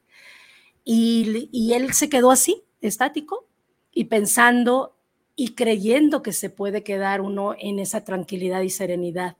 Y, 0.84 1.72
él 1.74 1.92
se 1.92 2.08
quedó 2.08 2.30
así, 2.30 2.62
estático, 2.80 3.46
y 3.92 4.04
pensando 4.04 4.96
y 5.34 5.54
creyendo 5.54 6.22
que 6.22 6.32
se 6.32 6.50
puede 6.50 6.84
quedar 6.84 7.20
uno 7.20 7.54
en 7.58 7.78
esa 7.78 8.04
tranquilidad 8.04 8.62
y 8.62 8.70
serenidad 8.70 9.36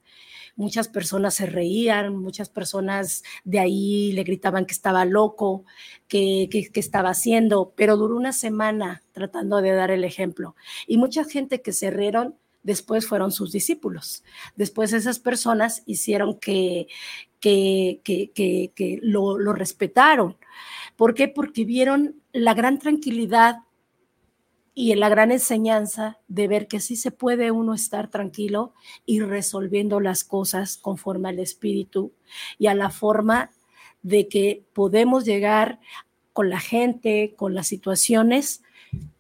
muchas 0.57 0.89
personas 0.89 1.35
se 1.35 1.47
reían, 1.47 2.17
muchas 2.17 2.49
personas 2.49 3.23
de 3.45 3.59
ahí 3.59 4.13
le 4.13 4.25
gritaban 4.25 4.67
que 4.67 4.75
estaba 4.75 5.05
loco, 5.05 5.65
que, 6.09 6.49
estaba 6.75 7.11
haciendo, 7.11 7.73
pero 7.77 7.97
duró 7.97 8.17
una 8.17 8.33
semana 8.33 9.03
tratando 9.13 9.63
de 9.63 9.73
dar 9.73 9.91
el 9.91 10.05
ejemplo. 10.05 10.55
Y 10.87 10.99
mucha 10.99 11.25
gente 11.25 11.63
que 11.63 11.73
se 11.73 11.91
rieron 11.91 12.37
después 12.63 13.07
fueron 13.07 13.33
sus 13.33 13.53
discípulos. 13.53 14.23
Después 14.57 14.93
esas 14.93 15.19
personas 15.19 15.83
hicieron 15.87 16.39
que, 16.39 16.87
que, 17.41 18.01
que, 18.05 19.01
lo, 19.03 19.39
lo 19.39 19.53
respetaron. 19.53 20.37
¿Por 20.97 21.15
qué? 21.15 21.29
Porque 21.29 21.65
vieron 21.65 22.17
la 22.33 22.55
gran 22.55 22.79
tranquilidad 22.79 23.57
y 24.75 24.95
la 24.95 25.09
gran 25.09 25.33
enseñanza 25.33 26.19
de 26.29 26.49
ver 26.49 26.67
que 26.67 26.81
sí 26.81 26.97
se 26.97 27.11
puede 27.11 27.51
uno 27.51 27.75
estar 27.75 28.09
tranquilo 28.09 28.73
y 29.05 29.21
resolviendo 29.21 30.01
las 30.01 30.25
cosas 30.25 30.79
conforme 30.79 31.29
al 31.29 31.39
espíritu 31.39 32.13
y 32.59 32.69
a 32.69 32.75
la 32.75 32.91
forma 32.91 33.51
de 34.03 34.29
que 34.29 34.65
podemos 34.73 35.25
llegar 35.25 35.79
con 36.33 36.49
la 36.49 36.61
gente, 36.61 37.35
con 37.37 37.55
las 37.55 37.67
situaciones, 37.67 38.63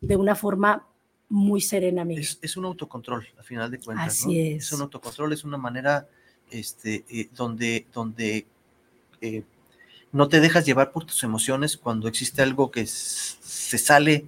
de 0.01 0.17
una 0.17 0.35
forma 0.35 0.87
muy 1.29 1.61
serena. 1.61 2.05
Es, 2.11 2.57
un 2.57 2.65
autocontrol, 2.65 3.27
a 3.39 3.43
final 3.43 3.71
de 3.71 3.79
cuentas. 3.79 4.09
Así 4.09 4.41
es. 4.41 4.67
Es 4.67 4.73
un 4.73 4.83
autocontrol, 4.83 5.33
es 5.33 5.45
una 5.45 5.59
manera 5.59 6.09
este, 6.51 7.05
eh, 7.11 7.29
donde, 7.35 7.87
donde 7.93 8.47
eh, 9.21 9.43
no 10.13 10.29
te 10.29 10.41
dejas 10.41 10.67
llevar 10.67 10.93
por 10.93 11.05
tus 11.05 11.23
emociones 11.25 11.77
cuando 11.77 12.09
existe 12.09 12.43
algo 12.43 12.71
que 12.71 12.87
se 12.87 13.79
sale 13.79 14.27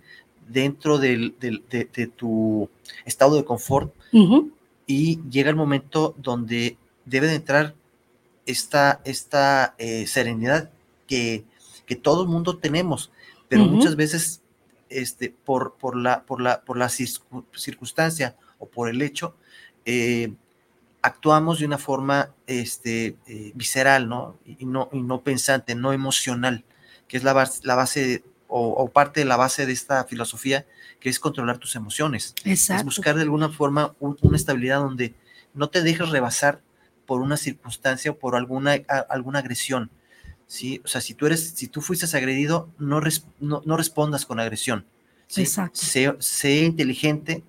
dentro 0.48 0.98
del, 0.98 1.34
de, 1.40 2.06
tu 2.06 2.68
estado 3.04 3.36
de 3.36 3.44
confort 3.44 3.92
y 4.86 5.20
llega 5.30 5.50
el 5.50 5.56
momento 5.56 6.14
donde 6.18 6.76
debe 7.04 7.26
de 7.26 7.36
entrar 7.36 7.74
esta, 8.46 9.00
esta 9.04 9.74
eh, 9.78 10.06
serenidad 10.06 10.70
que, 11.06 11.44
que, 11.86 11.96
todo 11.96 12.22
el 12.22 12.28
mundo 12.28 12.58
tenemos, 12.58 13.10
pero 13.48 13.64
muchas 13.64 13.96
veces 13.96 14.42
este, 14.88 15.34
por, 15.44 15.74
por, 15.74 15.96
la, 15.96 16.24
por, 16.24 16.40
la, 16.40 16.62
por 16.62 16.76
la 16.76 16.88
circunstancia 16.88 18.36
o 18.58 18.66
por 18.66 18.88
el 18.88 19.02
hecho, 19.02 19.34
eh, 19.84 20.32
actuamos 21.02 21.58
de 21.58 21.66
una 21.66 21.78
forma 21.78 22.30
este, 22.46 23.16
eh, 23.26 23.52
visceral, 23.54 24.08
¿no? 24.08 24.36
Y, 24.46 24.64
¿no? 24.64 24.88
y 24.92 25.02
no 25.02 25.22
pensante, 25.22 25.74
no 25.74 25.92
emocional, 25.92 26.64
que 27.08 27.16
es 27.16 27.24
la 27.24 27.32
base, 27.32 27.60
la 27.64 27.74
base 27.74 28.24
o, 28.56 28.88
parte 28.88 29.20
de 29.20 29.26
la 29.26 29.36
base 29.36 29.66
de 29.66 29.72
esta 29.72 30.04
filosofía, 30.04 30.64
que 31.00 31.08
es 31.08 31.18
controlar 31.18 31.58
tus 31.58 31.74
emociones. 31.74 32.36
Exacto. 32.44 32.80
Es 32.80 32.84
buscar 32.84 33.16
de 33.16 33.22
alguna 33.22 33.48
forma 33.48 33.96
una 33.98 34.36
estabilidad 34.36 34.78
donde 34.78 35.12
no 35.54 35.70
te 35.70 35.82
dejes 35.82 36.08
rebasar 36.10 36.62
por 37.04 37.20
una 37.20 37.36
circunstancia 37.36 38.12
o 38.12 38.16
por 38.16 38.36
alguna, 38.36 38.76
alguna 39.08 39.40
agresión. 39.40 39.90
¿sí? 40.46 40.80
O 40.84 40.88
sea, 40.88 41.00
si 41.00 41.14
tú, 41.14 41.26
eres, 41.26 41.50
si 41.56 41.66
tú 41.66 41.80
fuiste 41.80 42.06
agredido, 42.16 42.70
no, 42.78 43.00
no, 43.40 43.76
respondas 43.76 44.24
con 44.24 44.38
agresión. 44.38 44.86
Exacto. 45.36 45.80
Sé, 46.20 46.60
inteligente 46.60 47.42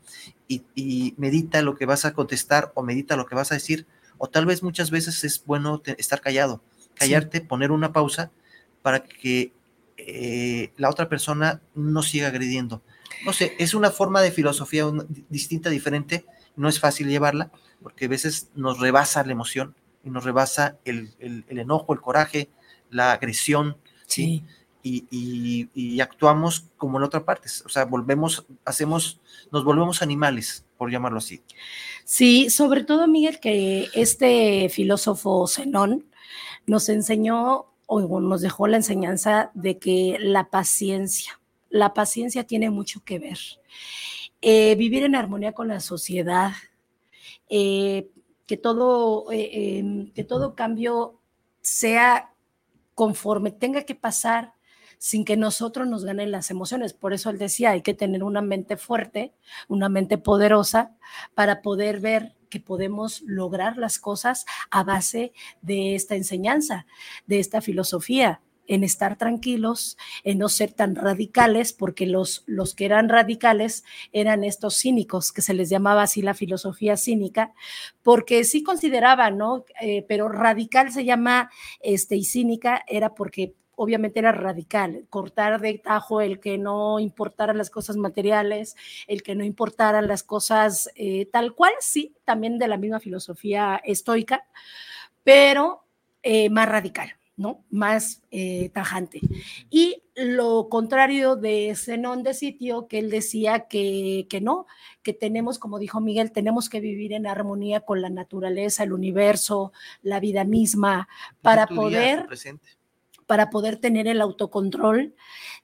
y, 0.48 0.64
y, 0.74 1.14
medita 1.18 1.62
lo 1.62 1.76
que 1.76 1.86
vas 1.86 2.06
a 2.06 2.14
contestar 2.14 2.72
o 2.74 2.82
medita 2.82 3.16
lo 3.16 3.28
que 3.28 3.36
vas 3.36 3.52
a 3.52 3.56
decir. 3.56 3.86
O 4.18 4.28
tal 4.28 4.48
vez 4.48 4.64
muchas 4.64 4.90
veces 4.90 5.24
es 5.24 5.44
bueno 5.46 5.84
estar 5.98 6.20
callado, 6.20 6.64
callarte, 6.96 7.42
poner 7.42 7.72
una 7.72 7.94
pausa 7.94 8.32
para 8.82 9.04
que 9.04 9.52
eh, 9.98 10.74
la 10.78 10.90
otra 10.90 11.08
persona 11.08 11.62
no 11.74 12.04
siga 12.04 12.28
agrediendo. 12.28 12.82
No 13.26 13.34
sé, 13.34 13.56
es 13.60 13.74
una 13.74 13.92
forma 13.92 14.22
de 14.22 14.32
filosofía 14.32 14.86
distinta, 15.30 15.70
diferente, 15.70 16.26
no 16.56 16.70
es 16.70 16.80
fácil 16.80 17.08
llevarla, 17.08 17.52
porque 17.82 18.06
a 18.06 18.10
veces 18.10 18.50
nos 18.56 18.80
rebasa 18.80 19.24
la 19.24 19.32
emoción 19.32 19.76
y 20.04 20.10
nos 20.10 20.24
rebasa 20.24 20.78
el, 20.86 21.14
enojo, 21.50 21.94
el 21.94 22.02
coraje, 22.02 22.50
la 22.90 23.12
agresión, 23.14 23.78
¿sí? 24.06 24.44
Y, 24.84 26.00
actuamos 26.00 26.68
como 26.78 27.00
en 27.00 27.04
otra 27.04 27.26
parte, 27.26 27.50
o 27.66 27.70
sea, 27.70 27.86
volvemos, 27.86 28.46
hacemos, 28.66 29.20
nos 29.52 29.64
volvemos 29.64 30.04
animales, 30.04 30.66
por 30.78 30.92
llamarlo 30.92 31.18
así. 31.18 31.42
Sí, 32.04 32.52
sobre 32.52 32.84
todo, 32.84 33.08
Miguel, 33.08 33.40
que 33.40 33.90
este 33.94 34.70
filósofo 34.70 35.48
Zenón 35.48 36.06
nos 36.68 36.90
enseñó 36.90 37.66
o 37.86 38.20
nos 38.20 38.42
dejó 38.42 38.68
la 38.68 38.78
enseñanza 38.78 39.52
de 39.54 39.78
que 39.78 40.18
la 40.20 40.50
paciencia, 40.50 41.40
la 41.70 41.94
paciencia 41.94 42.46
tiene 42.46 42.70
mucho 42.70 43.04
que 43.04 43.20
ver. 43.20 43.38
Eh, 44.42 44.76
vivir 44.76 45.04
en 45.04 45.16
armonía 45.16 45.54
con 45.54 45.68
la 45.68 45.80
sociedad, 45.80 46.52
eh, 47.50 48.10
que, 48.48 48.58
todo, 48.58 49.32
eh, 49.32 49.78
em, 49.80 50.12
que 50.14 50.24
todo 50.24 50.56
cambio 50.56 51.20
sea 51.62 52.34
conforme 52.94 53.52
tenga 53.52 53.84
que 53.84 53.96
pasar 53.96 54.55
sin 54.98 55.26
que 55.26 55.38
nosotros 55.38 55.88
nos 55.88 56.06
ganen 56.06 56.32
las 56.32 56.52
emociones. 56.52 56.94
Por 56.94 57.14
eso 57.14 57.30
él 57.30 57.38
decía, 57.38 57.72
hay 57.72 57.82
que 57.82 57.94
tener 57.94 58.24
una 58.24 58.42
mente 58.42 58.78
fuerte, 58.78 59.34
una 59.68 59.90
mente 59.90 60.18
poderosa 60.18 60.96
para 61.34 61.62
poder 61.62 62.00
ver 62.00 62.36
que 62.50 62.60
podemos 62.60 63.22
lograr 63.26 63.78
las 63.78 64.00
cosas 64.00 64.46
a 64.72 64.84
base 64.84 65.34
de 65.62 65.96
esta 65.96 66.16
enseñanza, 66.16 66.86
de 67.28 67.40
esta 67.40 67.62
filosofía 67.62 68.42
en 68.68 68.84
estar 68.84 69.18
tranquilos, 69.18 69.98
en 70.24 70.40
no 70.40 70.50
ser 70.50 70.72
tan 70.72 70.96
radicales, 70.96 71.74
porque 71.74 72.06
los, 72.06 72.44
los 72.46 72.76
que 72.76 72.86
eran 72.86 73.10
radicales 73.10 73.84
eran 74.12 74.44
estos 74.44 74.78
cínicos, 74.78 75.32
que 75.32 75.42
se 75.42 75.54
les 75.54 75.70
llamaba 75.70 76.04
así 76.04 76.22
la 76.22 76.34
filosofía 76.34 76.98
cínica, 76.98 77.54
porque 78.04 78.44
sí 78.44 78.64
consideraban, 78.64 79.38
¿no? 79.38 79.66
Eh, 79.82 80.06
pero 80.08 80.30
radical 80.30 80.92
se 80.92 81.06
llama, 81.06 81.52
este, 81.82 82.16
y 82.16 82.26
cínica 82.26 82.84
era 82.88 83.14
porque 83.14 83.54
obviamente 83.76 84.20
era 84.20 84.32
radical, 84.32 85.06
cortar 85.10 85.62
de 85.62 85.78
tajo 85.78 86.22
el 86.22 86.40
que 86.40 86.58
no 86.58 87.00
importaran 87.00 87.58
las 87.58 87.70
cosas 87.70 87.98
materiales, 87.98 88.76
el 89.08 89.24
que 89.24 89.36
no 89.36 89.44
importaran 89.44 90.08
las 90.08 90.24
cosas 90.24 90.90
eh, 90.96 91.28
tal 91.28 91.54
cual, 91.54 91.74
sí, 91.80 92.16
también 92.24 92.58
de 92.58 92.68
la 92.68 92.78
misma 92.78 93.00
filosofía 93.00 93.82
estoica, 93.84 94.46
pero 95.24 95.84
eh, 96.24 96.50
más 96.50 96.68
radical. 96.68 97.16
¿no? 97.38 97.66
Más 97.70 98.24
eh, 98.32 98.70
tajante. 98.70 99.20
Y 99.70 100.04
lo 100.16 100.70
contrario 100.70 101.36
de 101.36 101.74
Zenón 101.76 102.24
de 102.24 102.34
Sitio, 102.34 102.88
que 102.88 103.00
él 103.00 103.10
decía 103.10 103.68
que, 103.68 104.26
que, 104.30 104.40
no, 104.40 104.68
que 105.04 105.14
tenemos, 105.14 105.60
como 105.60 105.78
dijo 105.78 106.00
Miguel, 106.00 106.32
tenemos 106.32 106.70
que 106.70 106.80
vivir 106.80 107.12
en 107.12 107.28
armonía 107.28 107.82
con 107.82 108.02
la 108.02 108.10
naturaleza, 108.10 108.84
el 108.84 108.94
universo, 108.94 109.74
la 110.02 110.20
vida 110.20 110.46
misma, 110.46 111.10
para 111.42 111.68
poder 111.68 112.26
para 113.28 113.50
poder 113.50 113.78
tener 113.78 114.08
el 114.08 114.22
autocontrol 114.22 115.16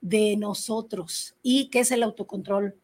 de 0.01 0.36
nosotros. 0.38 1.36
¿Y 1.41 1.70
qué 1.70 1.80
es 1.82 1.91
el 1.91 2.03
autocontrol? 2.03 2.75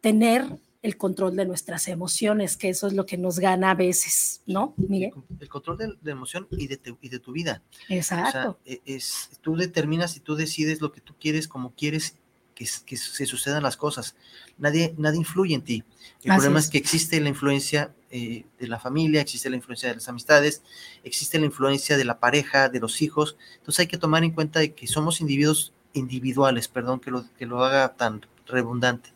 Tener 0.00 0.44
el 0.82 0.96
control 0.96 1.36
de 1.36 1.44
nuestras 1.44 1.88
emociones, 1.88 2.56
que 2.56 2.70
eso 2.70 2.86
es 2.86 2.94
lo 2.94 3.04
que 3.04 3.18
nos 3.18 3.38
gana 3.38 3.72
a 3.72 3.74
veces, 3.74 4.42
¿no? 4.46 4.74
Miguel. 4.76 5.12
El 5.38 5.48
control 5.48 5.76
de, 5.76 5.88
la 6.02 6.12
emoción 6.12 6.48
y 6.50 6.68
de, 6.68 6.80
y 7.02 7.08
de, 7.10 7.18
tu 7.18 7.32
vida. 7.32 7.62
Exacto. 7.88 8.58
E, 8.64 8.80
es, 8.86 9.30
tú 9.42 9.56
determinas 9.56 10.16
y 10.16 10.20
tú 10.20 10.36
decides 10.36 10.80
lo 10.80 10.90
que 10.90 11.02
tú 11.02 11.14
quieres, 11.20 11.48
como 11.48 11.74
quieres 11.74 12.16
que, 12.60 12.84
que 12.84 12.96
se 12.96 13.26
sucedan 13.26 13.62
las 13.62 13.76
cosas. 13.76 14.14
Nadie, 14.58 14.94
nadie 14.98 15.18
influye 15.18 15.54
en 15.54 15.62
ti. 15.62 15.84
El 16.22 16.34
problema 16.34 16.58
es. 16.58 16.68
que 16.68 16.78
existe 16.78 17.20
la 17.20 17.28
influencia 17.28 17.94
eh, 18.10 18.44
de 18.58 18.68
la 18.68 18.78
familia, 18.78 19.20
existe 19.22 19.48
la 19.48 19.56
influencia 19.56 19.88
de 19.88 19.94
las 19.94 20.08
amistades, 20.08 20.62
existe 21.02 21.38
la 21.38 21.46
influencia 21.46 21.96
de 21.96 22.04
la 22.04 22.20
pareja, 22.20 22.68
de 22.68 22.80
los 22.80 23.00
hijos. 23.00 23.36
Entonces 23.58 23.80
hay 23.80 23.86
que 23.86 23.98
tomar 23.98 24.24
en 24.24 24.32
cuenta 24.32 24.60
de 24.60 24.74
que 24.74 24.86
somos 24.86 25.20
individuos 25.20 25.72
individuales, 25.94 26.68
perdón 26.68 27.00
que 27.00 27.10
lo, 27.10 27.24
que 27.38 27.46
lo 27.46 27.64
haga 27.64 27.94
tan 27.94 28.26
redundante 28.46 29.12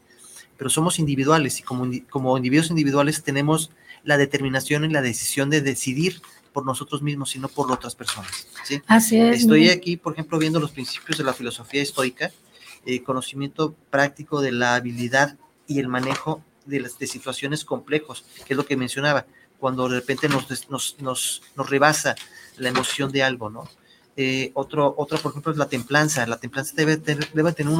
pero 0.56 0.70
somos 0.70 0.98
individuales 0.98 1.58
y 1.58 1.62
como, 1.62 1.90
como 2.08 2.36
individuos 2.36 2.70
individuales 2.70 3.22
tenemos 3.22 3.70
la 4.04 4.16
determinación 4.16 4.84
y 4.84 4.88
la 4.88 5.02
decisión 5.02 5.50
de 5.50 5.60
decidir 5.60 6.20
por 6.52 6.64
nosotros 6.64 7.02
mismos 7.02 7.34
y 7.34 7.40
no 7.40 7.48
por 7.48 7.72
otras 7.72 7.94
personas. 7.96 8.46
¿sí? 8.62 8.80
Así 8.86 9.18
es. 9.18 9.40
Estoy 9.40 9.70
aquí, 9.70 9.96
por 9.96 10.12
ejemplo, 10.12 10.38
viendo 10.38 10.60
los 10.60 10.70
principios 10.70 11.18
de 11.18 11.24
la 11.24 11.32
filosofía 11.32 11.82
estoica, 11.82 12.30
eh, 12.86 13.02
conocimiento 13.02 13.74
práctico 13.90 14.40
de 14.40 14.52
la 14.52 14.74
habilidad 14.74 15.36
y 15.66 15.80
el 15.80 15.88
manejo 15.88 16.42
de, 16.66 16.80
las, 16.80 16.92
situaciones 16.92 17.64
complejos, 17.64 18.24
que 18.44 18.54
es 18.54 18.56
lo 18.56 18.66
que 18.66 18.76
mencionaba, 18.76 19.26
cuando 19.58 19.88
de 19.88 19.96
repente 20.00 20.28
nos, 20.28 21.42
rebasa 21.56 22.14
la 22.58 22.68
emoción 22.68 23.12
de 23.12 23.22
algo, 23.22 23.50
¿no? 23.50 23.68
Eh, 24.16 24.52
otro, 24.54 24.94
otro, 24.96 25.18
por 25.18 25.32
ejemplo, 25.32 25.52
es 25.52 25.58
la 25.58 25.68
templanza. 25.68 26.26
La 26.26 26.38
templanza 26.38 26.74
debe 26.76 26.96
tener, 26.98 27.28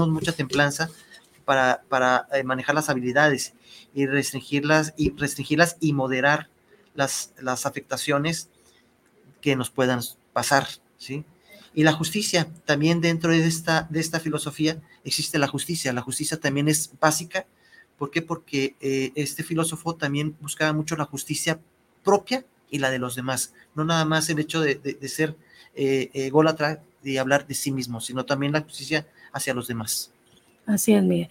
mucha 0.08 0.32
templanza 0.32 0.90
para, 1.44 1.82
para 1.88 2.26
eh, 2.32 2.42
manejar 2.42 2.74
las 2.74 2.88
habilidades 2.88 3.54
y 3.94 4.06
restringirlas 4.06 4.94
y 4.96 5.14
restringirlas 5.14 5.76
y 5.80 5.92
moderar 5.92 6.48
las, 6.94 7.32
las 7.38 7.66
afectaciones 7.66 8.48
que 9.40 9.54
nos 9.54 9.70
puedan 9.70 10.00
pasar, 10.32 10.66
¿sí? 10.96 11.24
Y 11.74 11.82
la 11.82 11.92
justicia, 11.92 12.48
también 12.64 13.00
dentro 13.00 13.32
de 13.32 13.44
esta, 13.44 13.88
de 13.90 14.00
esta 14.00 14.20
filosofía 14.20 14.80
existe 15.04 15.38
la 15.38 15.48
justicia. 15.48 15.92
La 15.92 16.02
justicia 16.02 16.38
también 16.38 16.68
es 16.68 16.92
básica. 17.00 17.46
¿Por 17.98 18.10
qué? 18.10 18.22
Porque 18.22 18.76
eh, 18.80 19.12
este 19.16 19.42
filósofo 19.42 19.96
también 19.96 20.36
buscaba 20.40 20.72
mucho 20.72 20.96
la 20.96 21.04
justicia 21.04 21.60
propia 22.04 22.44
y 22.70 22.78
la 22.78 22.90
de 22.90 22.98
los 22.98 23.16
demás. 23.16 23.54
No 23.74 23.84
nada 23.84 24.04
más 24.04 24.28
el 24.30 24.38
hecho 24.38 24.60
de, 24.60 24.76
de, 24.76 25.08
ser 25.08 25.36
eh, 25.74 26.10
ególatra 26.14 26.82
y 27.02 27.16
hablar 27.16 27.46
de 27.46 27.54
sí 27.54 27.72
mismo, 27.72 28.00
sino 28.00 28.24
también 28.24 28.52
la 28.52 28.62
justicia 28.62 29.06
hacia 29.32 29.54
los 29.54 29.66
demás. 29.66 30.12
Así 30.66 30.94
es, 30.94 31.02
Miguel. 31.02 31.28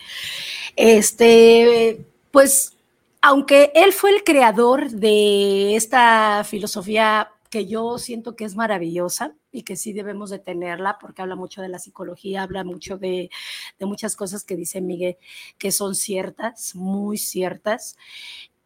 Este, 0.76 2.06
pues, 2.32 2.74
aunque 3.22 3.72
él 3.76 3.94
fue 3.94 4.12
el 4.12 4.24
creador 4.24 4.90
de 4.90 5.76
esta 5.76 6.44
filosofía 6.44 7.33
que 7.54 7.68
yo 7.68 8.00
siento 8.00 8.36
que 8.36 8.46
es 8.46 8.56
maravillosa 8.56 9.36
y 9.52 9.62
que 9.62 9.76
sí 9.76 9.94
debemos 9.94 10.32
de 10.32 10.40
tenerla 10.40 10.98
porque 11.00 11.22
habla 11.22 11.36
mucho 11.36 11.62
de 11.62 11.68
la 11.70 11.78
psicología, 11.78 12.42
habla 12.42 12.64
mucho 12.64 12.98
de, 12.98 13.30
de 13.78 13.86
muchas 13.86 14.16
cosas 14.16 14.44
que 14.44 14.56
dice 14.56 14.82
Miguel 14.82 15.18
que 15.60 15.72
son 15.72 15.94
ciertas, 15.94 16.74
muy 16.74 17.20
ciertas. 17.20 17.96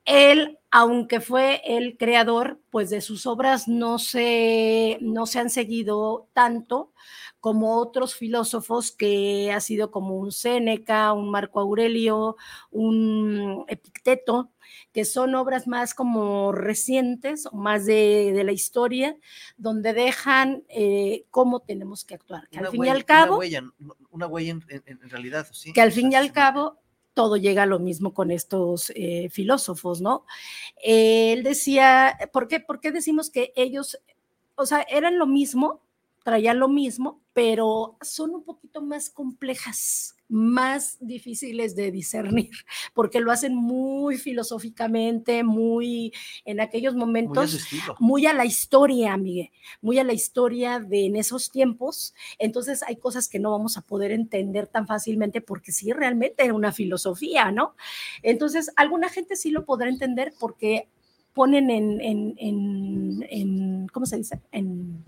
Él, 0.08 0.58
aunque 0.72 1.20
fue 1.20 1.62
el 1.65 1.98
creador, 1.98 2.62
pues 2.72 2.89
de 2.89 3.02
sus 3.02 3.26
obras 3.26 3.67
no 3.67 4.00
se, 4.00 4.98
no 5.02 5.26
se 5.26 5.39
han 5.39 5.50
seguido 5.50 6.30
tanto, 6.32 6.93
como 7.41 7.78
otros 7.78 8.15
filósofos 8.15 8.93
que 8.93 9.52
ha 9.52 9.60
sido 9.60 9.91
como 9.91 10.15
un 10.17 10.32
Séneca, 10.32 11.12
un 11.12 11.30
Marco 11.30 11.60
Aurelio, 11.60 12.38
un 12.72 13.65
Epicteto, 13.67 14.50
que 14.93 15.04
son 15.04 15.36
obras 15.36 15.67
más 15.67 15.93
como 15.93 16.54
recientes 16.54 17.46
o 17.46 17.58
más 17.58 17.86
de, 17.86 18.41
la 18.46 18.54
historia, 18.54 19.17
donde 19.58 19.91
dejan 19.91 20.63
eh, 20.70 21.26
cómo 21.32 21.60
tenemos 21.60 22.06
que 22.06 22.15
actuar. 22.15 22.48
Que 22.50 22.60
al 22.60 22.70
fin 22.70 22.86
y 22.86 22.89
al 22.89 23.04
cabo... 23.04 23.36
Una 23.36 23.39
huella, 23.39 23.63
una 24.10 24.28
huella 24.28 24.52
en, 24.70 25.10
realidad, 25.10 25.48
¿sí? 25.52 25.74
Que 25.74 25.82
al 25.82 25.91
fin 25.91 26.13
y 26.13 26.15
al 26.15 26.32
cabo 26.32 26.80
todo 27.17 27.36
llega 27.36 27.63
a 27.63 27.65
lo 27.65 27.80
mismo 27.80 28.13
con 28.13 28.30
estos 28.30 28.91
eh, 28.93 29.30
filósofos, 29.32 30.01
¿no? 30.01 30.23
él 30.84 31.41
decía, 31.41 32.15
¿por 32.32 32.47
qué, 32.47 32.60
¿por 32.60 32.80
qué 32.80 32.91
decimos 32.91 33.32
que 33.32 33.53
ellos, 33.56 33.99
o 34.53 34.67
sea, 34.67 34.84
eran 34.84 35.17
lo 35.17 35.25
mismo, 35.25 35.82
traían 36.23 36.60
lo 36.60 36.67
mismo, 36.67 37.19
pero 37.34 37.97
son 38.01 38.36
un 38.36 38.43
poquito 38.43 38.84
más 38.84 39.10
complejas, 39.10 40.15
más 40.30 40.98
difíciles 41.00 41.76
de 41.76 41.92
discernir, 41.92 42.52
porque 42.94 43.20
lo 43.20 43.32
hacen 43.32 43.56
muy 43.56 44.18
filosóficamente, 44.18 45.44
muy 45.44 46.13
en 46.46 46.60
aquellos 46.60 46.96
momentos, 46.96 47.68
muy 48.00 48.26
a, 48.26 48.34
la 48.34 48.46
historia, 48.46 49.16
Miguel, 49.18 49.52
muy 49.82 50.00
a 50.00 50.04
la 50.04 50.13
historia 50.13 50.80
de 50.80 51.06
en 51.06 51.16
esos 51.16 51.52
tiempos. 51.52 52.13
Entonces 52.40 52.84
hay 52.84 52.98
cosas 52.98 53.28
que 53.30 53.40
no 53.40 53.52
vamos 53.52 53.78
a 53.78 53.82
poder 53.82 54.12
entender 54.12 54.68
tan 54.68 54.88
fácilmente 54.88 55.42
porque 55.42 55.72
sí, 55.72 55.92
realmente 55.92 56.44
era 56.44 56.54
una 56.54 56.72
filosofía, 56.72 57.52
¿no? 57.52 57.76
Entonces, 58.22 58.72
alguna 58.76 59.10
gente 59.10 59.36
sí 59.36 59.52
lo 59.52 59.66
podrá 59.66 59.90
entender 59.90 60.34
porque 60.40 60.88
ponen 61.34 61.70
en, 61.70 62.02
en, 62.02 62.34
en, 62.38 63.28
en 63.30 63.88
¿cómo 63.90 64.06
se 64.06 64.18
dice? 64.18 64.42
En 64.52 65.04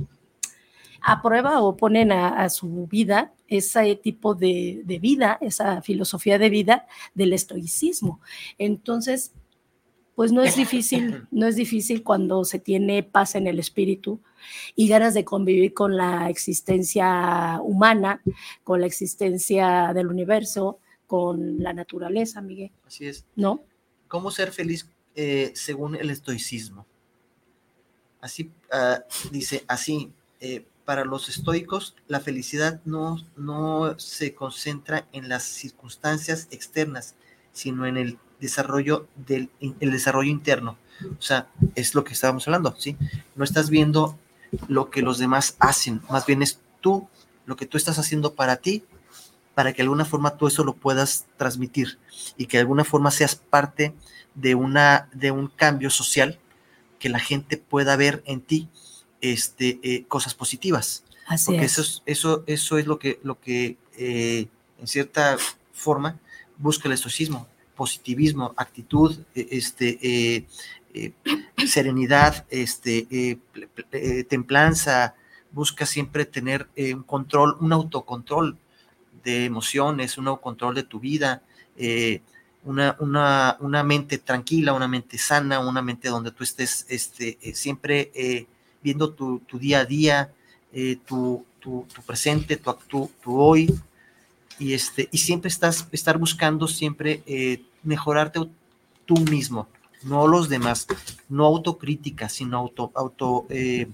a 1.01 1.21
prueba 1.21 1.61
o 1.61 1.75
ponen 1.77 2.11
a, 2.11 2.49
su 2.49 2.87
vida 2.87 3.33
ese 3.47 3.95
tipo 3.95 4.35
de, 4.35 4.83
vida, 5.01 5.37
esa 5.41 5.81
filosofía 5.81 6.37
de 6.37 6.49
vida 6.49 6.87
del 7.13 7.33
estoicismo. 7.33 8.21
Entonces, 8.57 9.33
pues 10.15 10.31
no 10.31 10.43
es 10.43 10.55
difícil, 10.55 11.27
no 11.31 11.47
es 11.47 11.55
difícil 11.55 12.03
cuando 12.03 12.43
se 12.43 12.59
tiene 12.59 13.03
paz 13.03 13.35
en 13.35 13.47
el 13.47 13.57
espíritu 13.59 14.19
y 14.75 14.87
ganas 14.87 15.13
de 15.13 15.23
convivir 15.23 15.73
con 15.73 15.95
la 15.95 16.29
existencia 16.29 17.59
humana, 17.63 18.21
con 18.63 18.81
la 18.81 18.87
existencia 18.87 19.93
del 19.93 20.07
universo, 20.07 20.79
con 21.07 21.63
la 21.63 21.73
naturaleza, 21.73 22.41
Miguel. 22.41 22.71
Así 22.85 23.07
es. 23.07 23.25
¿No? 23.35 23.63
¿Cómo 24.07 24.29
ser 24.29 24.51
feliz 24.51 24.89
eh, 25.15 25.51
según 25.55 25.95
el 25.95 26.09
estoicismo? 26.09 26.85
Así 28.21 28.51
ah, 28.71 29.03
dice, 29.31 29.63
así, 29.67 30.11
eh, 30.39 30.65
para 30.89 31.05
los 31.05 31.29
estoicos, 31.29 31.93
la 32.07 32.19
felicidad 32.19 32.81
no, 32.83 33.23
no 33.37 33.93
se 33.99 34.33
concentra 34.33 35.05
en 35.13 35.29
las 35.29 35.43
circunstancias 35.43 36.47
externas, 36.49 37.13
sino 37.53 37.85
en 37.85 37.95
el 37.95 38.17
desarrollo 38.39 39.07
del 39.15 39.51
el 39.59 39.91
desarrollo 39.91 40.31
interno. 40.31 40.79
O 41.19 41.21
sea, 41.21 41.47
es 41.75 41.93
lo 41.93 42.03
que 42.03 42.13
estábamos 42.13 42.47
hablando, 42.47 42.73
¿sí? 42.75 42.97
No 43.35 43.43
estás 43.43 43.69
viendo 43.69 44.17
lo 44.67 44.89
que 44.89 45.03
los 45.03 45.19
demás 45.19 45.57
hacen, 45.59 46.01
más 46.09 46.25
bien 46.25 46.41
es 46.41 46.59
tú, 46.81 47.07
lo 47.45 47.55
que 47.55 47.67
tú 47.67 47.77
estás 47.77 47.99
haciendo 47.99 48.33
para 48.33 48.55
ti, 48.55 48.83
para 49.53 49.73
que 49.73 49.83
de 49.83 49.83
alguna 49.83 50.05
forma 50.05 50.37
tú 50.37 50.47
eso 50.47 50.63
lo 50.63 50.73
puedas 50.73 51.27
transmitir 51.37 51.99
y 52.35 52.47
que 52.47 52.57
de 52.57 52.61
alguna 52.61 52.83
forma 52.83 53.11
seas 53.11 53.35
parte 53.35 53.93
de, 54.33 54.55
una, 54.55 55.07
de 55.13 55.29
un 55.29 55.49
cambio 55.49 55.91
social 55.91 56.39
que 56.97 57.09
la 57.09 57.19
gente 57.19 57.57
pueda 57.57 57.95
ver 57.95 58.23
en 58.25 58.41
ti 58.41 58.69
este, 59.21 59.79
eh, 59.83 60.05
cosas 60.07 60.33
positivas. 60.33 61.03
Así 61.27 61.47
porque 61.47 61.65
es. 61.65 61.77
Eso, 61.77 62.01
eso, 62.05 62.43
eso 62.47 62.77
es 62.77 62.87
lo 62.87 62.99
que, 62.99 63.19
lo 63.23 63.39
que 63.39 63.77
eh, 63.97 64.47
en 64.79 64.87
cierta 64.87 65.37
forma 65.73 66.17
busca 66.57 66.87
el 66.87 66.93
estoicismo, 66.93 67.47
positivismo, 67.75 68.53
actitud, 68.57 69.17
e, 69.35 69.47
este, 69.51 69.99
eh, 70.01 71.13
serenidad, 71.67 72.45
este, 72.49 73.37
templanza, 74.27 75.15
busca 75.51 75.85
siempre 75.85 76.25
tener 76.25 76.67
un 76.75 77.03
control, 77.03 77.57
un 77.59 77.71
autocontrol 77.71 78.57
de 79.23 79.45
emociones, 79.45 80.17
un 80.17 80.27
autocontrol 80.27 80.75
de 80.75 80.83
tu 80.83 80.99
vida, 80.99 81.43
una, 82.63 82.97
una, 82.99 83.57
una, 83.59 83.83
mente 83.83 84.17
tranquila, 84.17 84.73
una 84.73 84.87
mente 84.87 85.17
sana, 85.17 85.59
una 85.59 85.81
mente 85.81 86.09
donde 86.09 86.31
tú 86.31 86.43
estés 86.43 86.85
este, 86.89 87.37
siempre 87.53 88.47
viendo 88.81 89.11
tu, 89.13 89.41
día 89.53 89.79
a 89.79 89.85
día, 89.85 90.33
eh, 90.73 90.97
tu, 91.05 91.45
tu, 91.59 91.85
presente, 92.05 92.57
tu, 92.57 92.73
tu, 92.87 93.11
tu, 93.21 93.39
hoy, 93.39 93.73
y, 94.57 94.73
este, 94.73 95.07
y 95.11 95.17
siempre 95.17 95.49
estás, 95.49 95.87
estar 95.91 96.17
buscando 96.17 96.67
siempre 96.67 97.23
eh, 97.25 97.63
mejorarte 97.83 98.39
tú 99.05 99.15
mismo, 99.29 99.67
no 100.03 100.27
los 100.27 100.49
demás, 100.49 100.87
no 101.27 101.45
autocrítica, 101.45 102.29
sino 102.29 102.57
auto, 102.57 102.91
auto, 102.95 103.45
eh, 103.49 103.87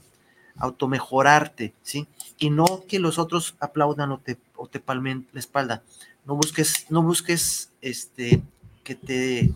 automejorarte, 0.58 1.74
¿sí? 1.82 2.08
Y 2.38 2.50
no 2.50 2.84
que 2.88 3.00
los 3.00 3.17
otros 3.17 3.56
aplaudan 3.60 4.12
o 4.12 4.19
te, 4.19 4.38
o 4.56 4.67
te 4.67 4.80
palmen 4.80 5.28
la 5.34 5.39
espalda. 5.39 5.84
No 6.26 6.36
busques, 6.36 6.88
no 6.89 7.02
busques 7.02 7.71
este, 7.82 8.41
que 8.84 8.95
te 8.95 9.52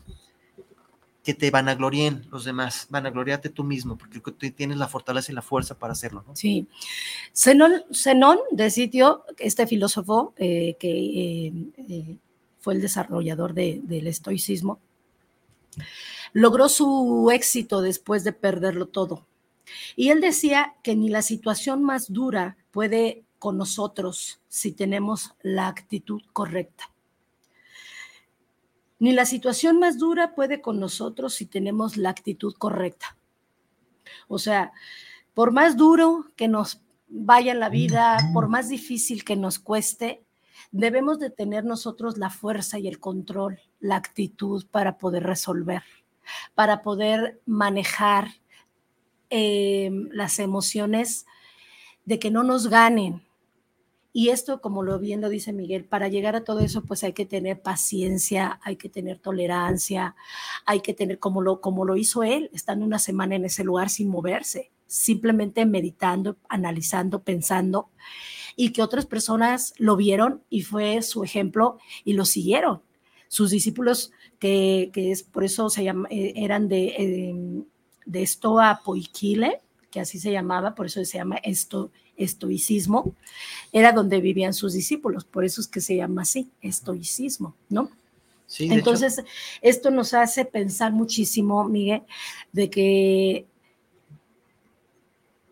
que 1.29 1.35
te 1.35 1.51
vanaglorien 1.51 2.25
los 2.31 2.43
demás, 2.43 2.87
vanagloriate 2.89 3.49
tú 3.49 3.63
mismo, 3.63 3.99
porque 3.99 4.19
tú 4.19 4.31
tienes 4.49 4.77
la 4.77 4.87
fortaleza 4.87 5.31
y 5.31 5.35
la 5.35 5.43
fuerza 5.43 5.77
para 5.77 5.93
hacerlo. 5.93 6.25
Sí. 6.33 6.67
Zenón, 7.35 8.39
de 8.49 8.71
sitio, 8.71 9.25
este 9.37 9.67
filósofo 9.67 10.33
eh, 10.37 10.75
que 10.79 10.89
eh, 10.89 11.53
eh, 11.87 12.17
fue 12.59 12.73
el 12.73 12.81
desarrollador 12.81 13.53
del 13.53 14.07
estoicismo, 14.07 14.79
logró 16.33 16.67
su 16.67 17.29
éxito 17.31 17.83
después 17.83 18.23
de 18.23 18.33
perderlo 18.33 18.87
todo. 18.87 19.27
Y 19.95 20.09
él 20.09 20.21
decía 20.21 20.73
que 20.81 20.95
ni 20.95 21.09
la 21.09 21.21
situación 21.21 21.83
más 21.83 22.11
dura 22.11 22.57
puede 22.71 23.23
con 23.37 23.55
nosotros 23.55 24.39
si 24.47 24.71
tenemos 24.71 25.35
la 25.43 25.67
actitud 25.67 26.23
correcta. 26.33 26.89
Ni 28.99 29.13
la 29.13 29.25
situación 29.25 29.79
más 29.79 29.97
dura 29.97 30.35
puede 30.35 30.61
con 30.61 30.79
nosotros 30.79 31.33
si 31.33 31.45
tenemos 31.45 31.97
la 31.97 32.09
actitud 32.09 32.53
correcta. 32.53 33.17
O 34.27 34.37
sea, 34.37 34.73
por 35.33 35.51
más 35.51 35.77
duro 35.77 36.25
que 36.35 36.47
nos 36.47 36.81
vaya 37.07 37.53
la 37.53 37.69
vida, 37.69 38.17
por 38.33 38.49
más 38.49 38.69
difícil 38.69 39.23
que 39.23 39.35
nos 39.35 39.57
cueste, 39.57 40.23
debemos 40.71 41.19
de 41.19 41.29
tener 41.29 41.63
nosotros 41.63 42.17
la 42.17 42.29
fuerza 42.29 42.77
y 42.77 42.87
el 42.87 42.99
control, 42.99 43.59
la 43.79 43.95
actitud 43.95 44.65
para 44.69 44.97
poder 44.97 45.23
resolver, 45.23 45.83
para 46.53 46.81
poder 46.81 47.41
manejar 47.45 48.27
eh, 49.29 49.89
las 50.11 50.39
emociones 50.39 51.25
de 52.05 52.19
que 52.19 52.31
no 52.31 52.43
nos 52.43 52.67
ganen, 52.67 53.23
y 54.11 54.29
esto, 54.29 54.59
como 54.59 54.81
lo 54.81 54.97
bien 54.97 55.21
lo 55.21 55.29
dice 55.29 55.53
Miguel, 55.53 55.85
para 55.85 56.07
llegar 56.07 56.35
a 56.35 56.43
todo 56.43 56.59
eso, 56.59 56.83
pues 56.83 57.03
hay 57.03 57.13
que 57.13 57.25
tener 57.25 57.61
paciencia, 57.61 58.59
hay 58.63 58.75
que 58.75 58.89
tener 58.89 59.19
tolerancia, 59.19 60.15
hay 60.65 60.81
que 60.81 60.95
tener, 60.95 61.19
como 61.19 61.41
lo, 61.41 61.61
como 61.61 61.85
lo 61.85 61.95
hizo 61.95 62.23
él, 62.23 62.49
estando 62.51 62.85
una 62.85 62.97
semana 62.97 63.35
en 63.35 63.45
ese 63.45 63.63
lugar 63.63 63.89
sin 63.89 64.09
moverse, 64.09 64.71
simplemente 64.87 65.65
meditando, 65.67 66.37
analizando, 66.49 67.21
pensando, 67.21 67.89
y 68.55 68.71
que 68.71 68.81
otras 68.81 69.05
personas 69.05 69.73
lo 69.77 69.95
vieron 69.95 70.43
y 70.49 70.63
fue 70.63 71.01
su 71.03 71.23
ejemplo 71.23 71.77
y 72.03 72.13
lo 72.13 72.25
siguieron. 72.25 72.81
Sus 73.27 73.51
discípulos, 73.51 74.11
que, 74.39 74.89
que 74.91 75.11
es 75.11 75.21
por 75.21 75.43
eso 75.43 75.69
se 75.69 75.83
llama, 75.83 76.07
eh, 76.09 76.33
eran 76.35 76.67
de, 76.67 76.87
eh, 76.97 77.63
de 78.07 78.25
Stoa 78.25 78.81
Poikile, 78.83 79.61
que 79.91 79.99
así 79.99 80.19
se 80.19 80.31
llamaba, 80.31 80.75
por 80.75 80.85
eso 80.85 81.03
se 81.03 81.17
llama 81.17 81.37
esto 81.37 81.91
estoicismo, 82.19 83.15
era 83.71 83.93
donde 83.93 84.19
vivían 84.21 84.53
sus 84.53 84.73
discípulos, 84.73 85.23
por 85.23 85.45
eso 85.45 85.61
es 85.61 85.67
que 85.67 85.81
se 85.81 85.95
llama 85.95 86.23
así, 86.23 86.49
estoicismo, 86.61 87.55
¿no? 87.69 87.89
Sí, 88.45 88.67
Entonces, 88.71 89.23
esto 89.61 89.91
nos 89.91 90.13
hace 90.13 90.43
pensar 90.43 90.91
muchísimo, 90.91 91.63
Miguel, 91.65 92.01
de 92.51 92.69
que, 92.69 93.45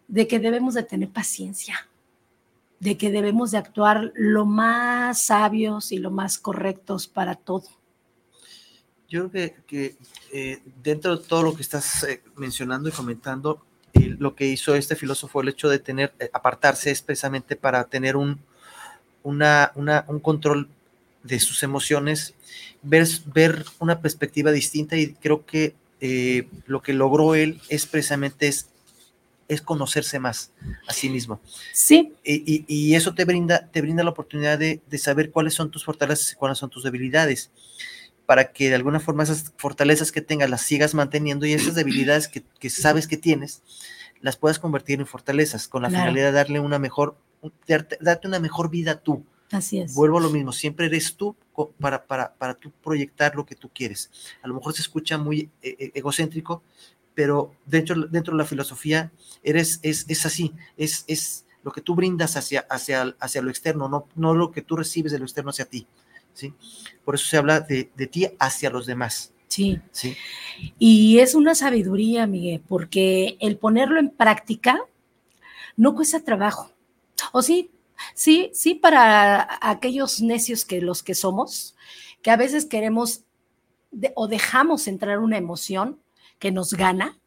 de 0.08 0.28
que 0.28 0.40
debemos 0.40 0.74
de 0.74 0.84
tener 0.84 1.10
paciencia, 1.10 1.88
de 2.80 2.98
que 2.98 3.12
debemos 3.12 3.52
de 3.52 3.60
actuar 3.60 4.12
lo 4.16 4.46
más 4.46 5.22
sabios 5.22 5.92
y 5.92 6.00
lo 6.00 6.10
más 6.10 6.40
correctos 6.40 7.08
para 7.08 7.36
todo. 7.36 7.66
Yo 9.08 9.30
creo 9.30 9.54
que, 9.68 9.96
eh, 10.34 10.62
dentro 10.84 11.18
de 11.18 11.24
todo 11.24 11.44
lo 11.44 11.56
que 11.56 11.62
estás 11.62 12.04
eh, 12.04 12.24
mencionando 12.36 12.90
y 12.90 12.92
comentando, 12.92 13.64
lo 14.20 14.36
que 14.36 14.48
hizo 14.48 14.76
este 14.76 14.96
filósofo, 14.96 15.42
el 15.42 15.50
hecho 15.50 15.70
de 15.70 15.80
tener, 15.80 16.14
eh, 16.20 16.30
apartarse 16.34 16.92
es 16.92 17.02
precisamente 17.02 17.56
para 17.56 17.84
tener 17.86 18.16
un, 18.16 18.40
una, 19.24 19.72
un 19.76 20.20
control 20.20 20.70
de 21.24 21.40
sus 21.40 21.64
emociones, 21.64 22.34
ver, 22.82 23.08
ver 23.34 23.66
una 23.80 24.02
perspectiva 24.02 24.52
distinta 24.52 24.96
y 24.96 25.14
creo 25.14 25.46
que 25.46 25.76
eh, 26.00 26.48
lo 26.66 26.82
que 26.82 26.94
logró 26.94 27.36
él 27.36 27.60
es 27.70 27.86
precisamente 27.86 28.48
es, 28.48 28.70
es 29.48 29.62
conocerse 29.62 30.20
más 30.20 30.52
a 30.88 30.94
sí 30.94 31.10
mismo. 31.10 31.40
Sí. 31.74 32.14
Y, 32.24 32.66
y, 32.68 32.96
eso 32.96 33.14
te 33.14 33.26
brinda, 33.26 33.68
te 33.72 33.82
brinda 33.82 34.04
la 34.04 34.12
oportunidad 34.12 34.60
de, 34.60 34.82
de, 34.90 34.98
saber 34.98 35.32
cuáles 35.32 35.54
son 35.54 35.72
tus 35.72 35.84
fortalezas 35.84 36.34
y 36.34 36.36
cuáles 36.36 36.58
son 36.58 36.70
tus 36.70 36.84
debilidades 36.84 37.50
para 38.28 38.52
que 38.52 38.68
de 38.68 38.76
alguna 38.76 39.00
forma 39.00 39.24
esas 39.24 39.54
fortalezas 39.56 40.12
que 40.12 40.22
tengas 40.22 40.50
las 40.50 40.62
sigas 40.62 40.94
manteniendo 40.94 41.46
y 41.46 41.54
esas 41.54 41.76
debilidades 41.76 42.28
que, 42.28 42.44
que 42.60 42.70
sabes 42.70 43.08
que 43.08 43.16
tienes, 43.16 43.64
las 44.22 44.36
puedas 44.36 44.60
convertir 44.60 45.00
en 45.00 45.08
fortalezas 45.08 45.70
con 45.70 45.82
la 45.82 45.90
finalidad 45.90 46.26
de 46.28 46.32
darle 46.34 46.60
una 46.60 46.78
mejor, 46.78 47.18
darte, 47.66 48.28
una 48.28 48.40
mejor 48.40 48.70
vida 48.70 49.00
tú. 49.00 49.24
Así 49.50 49.80
es. 49.80 49.94
Vuelvo 49.94 50.18
a 50.18 50.22
lo 50.22 50.30
mismo, 50.30 50.52
siempre 50.52 50.88
eres 50.88 51.16
tú 51.16 51.38
para, 51.80 52.06
para, 52.06 52.34
para 52.34 52.54
tú 52.54 52.70
proyectar 52.84 53.34
lo 53.34 53.46
que 53.46 53.56
tú 53.56 53.70
quieres. 53.74 54.12
A 54.42 54.48
lo 54.50 54.56
mejor 54.56 54.74
se 54.74 54.82
escucha 54.82 55.18
muy 55.18 55.50
eh, 55.62 55.78
eh, 55.80 55.92
egocéntrico, 55.94 56.62
pero 57.16 57.54
dentro, 57.66 57.96
dentro 58.08 58.34
de 58.34 58.40
la 58.40 58.46
filosofía 58.46 59.10
eres, 59.42 59.80
es, 59.84 60.04
es 60.10 60.26
así, 60.26 60.54
es, 60.76 61.06
es 61.08 61.46
lo 61.64 61.72
que 61.72 61.80
tú 61.80 61.96
brindas 61.96 62.36
hacia, 62.36 62.68
hacia, 62.70 63.16
hacia 63.22 63.42
lo 63.42 63.50
externo, 63.50 63.88
no, 63.88 64.10
no 64.16 64.36
lo 64.36 64.52
que 64.52 64.62
tú 64.62 64.76
recibes 64.76 65.14
de 65.14 65.20
lo 65.20 65.24
externo 65.24 65.52
hacia 65.52 65.64
ti. 65.64 65.88
¿Sí? 66.38 66.54
Por 67.04 67.16
eso 67.16 67.26
se 67.26 67.38
habla 67.38 67.62
de, 67.62 67.86
ti 67.86 68.28
hacia 68.40 68.70
los 68.70 68.86
demás. 68.86 69.34
Sí. 69.48 69.80
sí. 69.92 70.16
Y 70.78 71.18
es 71.20 71.34
una 71.34 71.56
sabiduría, 71.56 72.28
Miguel, 72.28 72.62
porque 72.68 73.38
el 73.40 73.58
ponerlo 73.58 74.00
en 74.00 74.10
práctica 74.10 74.80
no 75.76 75.96
cuesta 75.96 76.24
trabajo. 76.24 76.72
O 77.32 77.42
sí, 77.42 77.72
sí, 78.14 78.52
sí, 78.54 78.76
para 78.76 79.58
aquellos 79.62 80.22
necios 80.22 80.64
que 80.64 80.80
los 80.80 81.02
que 81.02 81.16
somos, 81.16 81.76
que 82.22 82.30
a 82.30 82.38
veces 82.38 82.66
queremos 82.66 83.24
o 84.14 84.28
dejamos 84.28 84.88
entrar 84.88 85.20
una 85.20 85.38
emoción 85.38 86.00
que 86.38 86.52
nos 86.52 86.74
gana 86.74 87.18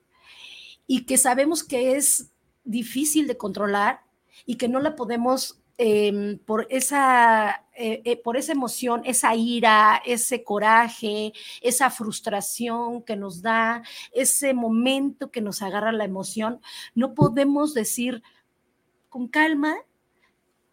y 0.86 1.04
que 1.04 1.18
sabemos 1.18 1.64
que 1.64 1.96
es 1.96 2.30
difícil 2.64 3.26
de 3.26 3.36
controlar 3.36 4.02
y 4.46 4.56
que 4.56 4.68
no 4.68 4.78
la 4.78 4.94
podemos 4.94 5.59
Em, 5.82 6.38
por, 6.40 6.66
esa, 6.68 7.64
eh, 7.74 8.02
eh, 8.04 8.22
por 8.22 8.36
esa 8.36 8.52
emoción, 8.52 9.00
esa 9.06 9.34
ira, 9.34 10.02
ese 10.04 10.44
coraje, 10.44 11.32
esa 11.62 11.88
frustración 11.88 13.02
que 13.02 13.16
nos 13.16 13.40
da, 13.40 13.82
ese 14.12 14.52
momento 14.52 15.30
que 15.30 15.40
nos 15.40 15.62
agarra 15.62 15.90
la 15.90 16.04
emoción, 16.04 16.60
no 16.94 17.14
podemos 17.14 17.72
decir 17.72 18.22
con 19.08 19.26
calma, 19.26 19.74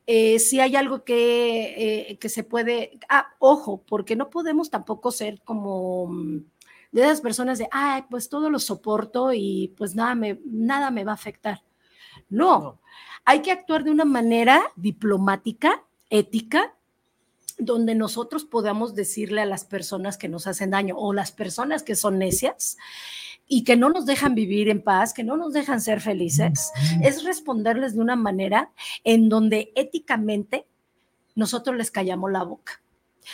eh, 0.08 0.39
si 0.39 0.60
hay 0.60 0.76
algo 0.76 1.06
que, 1.06 2.17
que, 2.20 2.28
se 2.28 2.43
puede, 2.43 3.00
ah, 3.08 3.30
ojo, 3.39 3.86
porque 3.88 4.17
no 4.17 4.30
podemos 4.30 4.70
tampoco 4.70 5.12
ser 5.12 5.41
como 5.43 6.08
mm, 6.08 6.39
de 6.91 7.02
esas 7.02 7.22
personas 7.22 7.60
de, 7.60 7.70
ay, 7.72 8.04
pues 8.10 8.28
todo 8.28 8.50
lo 8.50 8.60
soporto 8.60 9.32
y 9.32 9.74
pues 9.78 9.96
nada 9.96 10.15
me, 10.15 10.41
nada 10.46 10.91
me 10.91 11.06
va 11.06 11.12
a 11.12 11.15
afectar. 11.15 11.63
no 12.30 12.82
hay 13.28 13.42
que 13.42 13.52
actuar 13.52 13.84
de 13.84 13.92
una 13.92 14.06
manera 14.06 14.72
diplomática, 14.78 15.84
ética, 16.10 16.74
donde 17.60 17.94
nosotros 17.94 18.46
podamos 18.46 18.96
decirle 18.96 19.42
a 19.42 19.46
las 19.46 19.66
personas 19.66 20.18
que 20.18 20.30
nos 20.30 20.48
hacen 20.48 20.72
daño 20.72 20.96
o 20.98 21.12
las 21.12 21.34
personas 21.34 21.84
que 21.84 21.98
son 21.98 22.20
necias 22.20 22.78
y 23.46 23.66
que 23.66 23.76
no 23.76 23.90
nos 23.90 24.06
dejan 24.06 24.34
vivir 24.34 24.70
en 24.70 24.82
paz, 24.82 25.13
que 25.13 25.26
no 25.26 25.36
nos 25.36 25.52
dejan 25.52 25.82
ser 25.82 26.00
felices, 26.00 26.72
es 27.04 27.26
responderles 27.26 27.96
de 27.96 28.00
una 28.00 28.16
manera 28.16 28.72
en 29.04 29.28
donde 29.28 29.74
éticamente 29.76 30.66
nosotros 31.36 31.76
les 31.76 31.92
callamos 31.92 32.32
la 32.32 32.44
boca 32.44 32.82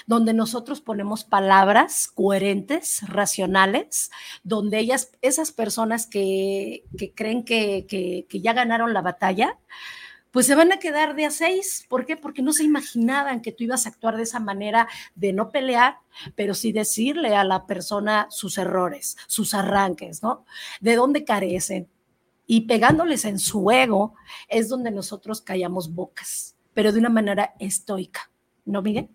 donde 0.08 0.34
nosotros 0.34 0.82
ponemos 0.82 1.24
palabras 1.24 2.08
coherentes, 2.08 3.02
racionales, 3.08 4.12
donde 4.44 4.80
ellas, 4.80 5.12
esas 5.22 5.52
personas 5.52 6.08
que, 6.08 6.84
creen 7.16 7.44
que, 7.44 8.28
ya 8.32 8.54
ganaron 8.54 8.94
la 8.94 9.02
batalla, 9.02 9.58
pues 10.32 10.48
se 10.48 10.56
van 10.56 10.72
a 10.72 10.80
quedar 10.80 11.16
de 11.16 11.26
a 11.26 11.32
seis. 11.32 11.86
¿Por 11.88 12.06
qué? 12.06 12.18
Porque 12.18 12.42
no 12.42 12.54
se 12.54 12.64
imaginaban 12.64 13.42
que 13.42 13.52
tú 13.52 13.66
ibas 13.66 13.86
a 13.86 13.90
actuar 13.90 14.18
de 14.18 14.24
esa 14.24 14.40
manera 14.40 14.88
de 15.14 15.32
no 15.32 15.52
pelear, 15.52 15.98
pero 16.36 16.56
sí 16.56 16.72
decirle 16.72 17.36
a 17.36 17.44
la 17.44 17.68
persona 17.68 18.28
sus 18.32 18.58
errores, 18.58 19.16
sus 19.28 19.54
arranques, 19.54 20.24
¿no? 20.24 20.46
De 20.82 20.96
dónde 20.96 21.24
carecen. 21.24 21.88
Y 22.48 22.62
pegándoles 22.62 23.26
en 23.26 23.38
su 23.38 23.70
ego 23.72 24.16
es 24.48 24.70
donde 24.70 24.92
nosotros 24.92 25.40
callamos 25.42 25.94
bocas, 25.94 26.56
pero 26.74 26.92
de 26.92 27.00
una 27.00 27.10
manera 27.10 27.54
estoica. 27.60 28.32
¿No, 28.66 28.82
Miguel? 28.82 29.10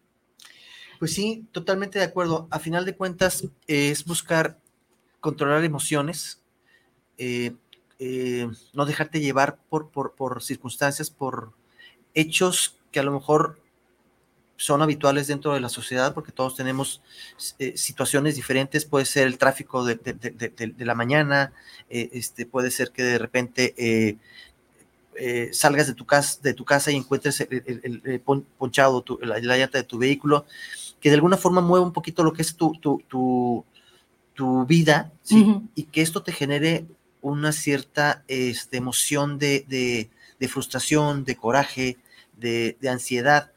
Pues 0.98 1.14
sí, 1.14 1.46
totalmente 1.52 1.98
de 1.98 2.04
acuerdo. 2.04 2.48
A 2.50 2.58
final 2.58 2.84
de 2.84 2.96
cuentas, 2.96 3.46
es 3.66 4.04
buscar 4.04 4.58
controlar 5.20 5.64
emociones, 5.64 6.40
eh, 7.18 7.54
eh, 7.98 8.48
no 8.72 8.86
dejarte 8.86 9.20
llevar 9.20 9.58
por, 9.68 9.90
por, 9.90 10.42
circunstancias, 10.42 11.10
por 11.10 11.52
hechos 12.14 12.76
que 12.92 13.00
a 13.00 13.02
lo 13.02 13.12
mejor 13.12 13.60
son 14.56 14.82
habituales 14.82 15.28
dentro 15.28 15.54
de 15.54 15.60
la 15.60 15.68
sociedad 15.68 16.14
porque 16.14 16.32
todos 16.32 16.56
tenemos 16.56 17.00
eh, 17.58 17.76
situaciones 17.76 18.34
diferentes. 18.34 18.84
Puede 18.84 19.04
ser 19.04 19.26
el 19.28 19.38
tráfico 19.38 19.84
de, 19.84 19.98
la 20.78 20.94
mañana, 20.94 21.52
eh, 21.90 22.10
este, 22.12 22.44
puede 22.44 22.70
ser 22.70 22.90
que 22.90 23.04
de 23.04 23.18
repente 23.18 23.74
eh, 25.20 25.50
salgas 25.52 25.88
de 25.88 25.94
tu, 25.94 26.06
casa, 26.06 26.38
de 26.42 26.54
tu 26.54 26.64
casa 26.64 26.92
y 26.92 26.96
encuentres 26.96 27.40
el, 27.40 28.22
ponchado, 28.56 29.04
la, 29.20 29.38
llanta 29.40 29.78
de 29.78 29.84
tu 29.84 29.98
vehículo, 29.98 30.46
que 31.00 31.10
de 31.10 31.16
alguna 31.16 31.36
forma 31.36 31.60
mueve 31.60 31.84
un 31.84 31.92
poquito 31.92 32.24
lo 32.24 32.32
que 32.32 32.42
es 32.42 32.56
tu, 32.56 32.72
tu, 32.80 33.02
tu, 34.34 34.66
vida, 34.66 35.12
y 35.74 35.84
que 35.84 36.02
esto 36.02 36.22
te 36.22 36.32
genere 36.32 36.86
una 37.20 37.52
cierta 37.52 38.24
este, 38.28 38.76
emoción 38.76 39.38
de, 39.38 40.10
frustración, 40.48 41.24
de 41.24 41.36
coraje, 41.36 41.98
de, 42.36 42.76
ansiedad. 42.88 43.52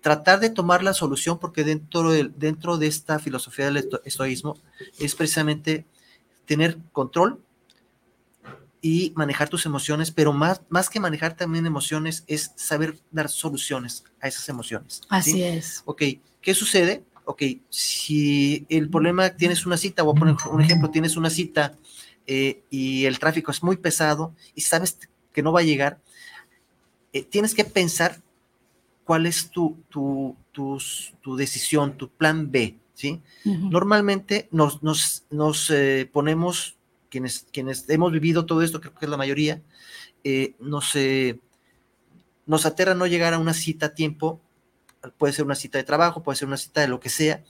Tratar 0.00 0.40
de 0.40 0.50
tomar 0.50 0.82
la 0.82 0.94
solución, 0.94 1.38
porque 1.38 1.64
dentro 1.64 2.10
de, 2.10 2.30
dentro 2.36 2.78
de 2.78 2.86
esta 2.86 3.18
filosofía 3.18 3.66
del 3.66 3.88
estoísmo 4.04 4.56
es 4.98 5.14
precisamente 5.14 5.84
tener 6.46 6.78
control 6.92 7.40
y 8.80 9.12
manejar 9.16 9.48
tus 9.48 9.66
emociones, 9.66 10.10
pero 10.10 10.32
más, 10.32 10.60
más 10.68 10.90
que 10.90 11.00
manejar 11.00 11.36
también 11.36 11.66
emociones 11.66 12.24
es 12.26 12.52
saber 12.56 12.98
dar 13.10 13.28
soluciones 13.28 14.04
a 14.20 14.28
esas 14.28 14.48
emociones. 14.48 15.02
Así 15.08 15.42
es. 15.42 15.82
Ok, 15.84 16.02
¿qué 16.40 16.54
sucede? 16.54 17.04
Ok, 17.24 17.42
si 17.70 18.64
el 18.68 18.88
problema 18.88 19.30
tienes 19.30 19.66
una 19.66 19.76
cita, 19.76 20.02
voy 20.02 20.14
a 20.16 20.20
poner 20.20 20.36
un 20.50 20.60
ejemplo, 20.60 20.90
tienes 20.90 21.16
una 21.16 21.30
cita 21.30 21.76
eh, 22.26 22.62
y 22.70 23.04
el 23.04 23.18
tráfico 23.18 23.50
es 23.50 23.62
muy 23.62 23.76
pesado 23.76 24.34
y 24.54 24.60
sabes 24.60 24.98
que 25.32 25.42
no 25.42 25.52
va 25.52 25.60
a 25.60 25.64
llegar, 25.64 26.00
eh, 27.12 27.24
tienes 27.24 27.54
que 27.54 27.64
pensar 27.64 28.20
cuál 29.04 29.26
es 29.26 29.50
tu, 29.50 29.76
tu, 29.88 30.36
tu, 30.52 31.36
decisión, 31.36 31.96
tu 31.96 32.08
plan 32.08 32.50
B, 32.50 32.76
¿sí? 32.94 33.20
Normalmente 33.44 34.48
nos, 34.50 34.82
nos, 34.82 35.24
nos 35.30 35.70
eh, 35.70 36.10
ponemos, 36.12 36.75
quienes, 37.16 37.46
quienes 37.50 37.88
hemos 37.88 38.12
vivido 38.12 38.44
todo 38.44 38.60
esto, 38.60 38.78
creo 38.78 38.94
que 38.94 39.06
es 39.06 39.10
la 39.10 39.16
mayoría, 39.16 39.62
eh, 40.22 40.54
nos, 40.60 40.94
eh, 40.96 41.40
nos 42.44 42.66
aterra 42.66 42.94
no 42.94 43.06
llegar 43.06 43.32
a 43.32 43.38
una 43.38 43.54
cita 43.54 43.86
a 43.86 43.94
tiempo, 43.94 44.38
puede 45.16 45.32
ser 45.32 45.46
una 45.46 45.54
cita 45.54 45.78
de 45.78 45.84
trabajo, 45.84 46.22
puede 46.22 46.36
ser 46.36 46.46
una 46.46 46.58
cita 46.58 46.82
de 46.82 46.88
lo 46.88 47.00
que 47.00 47.08
sea, 47.08 47.42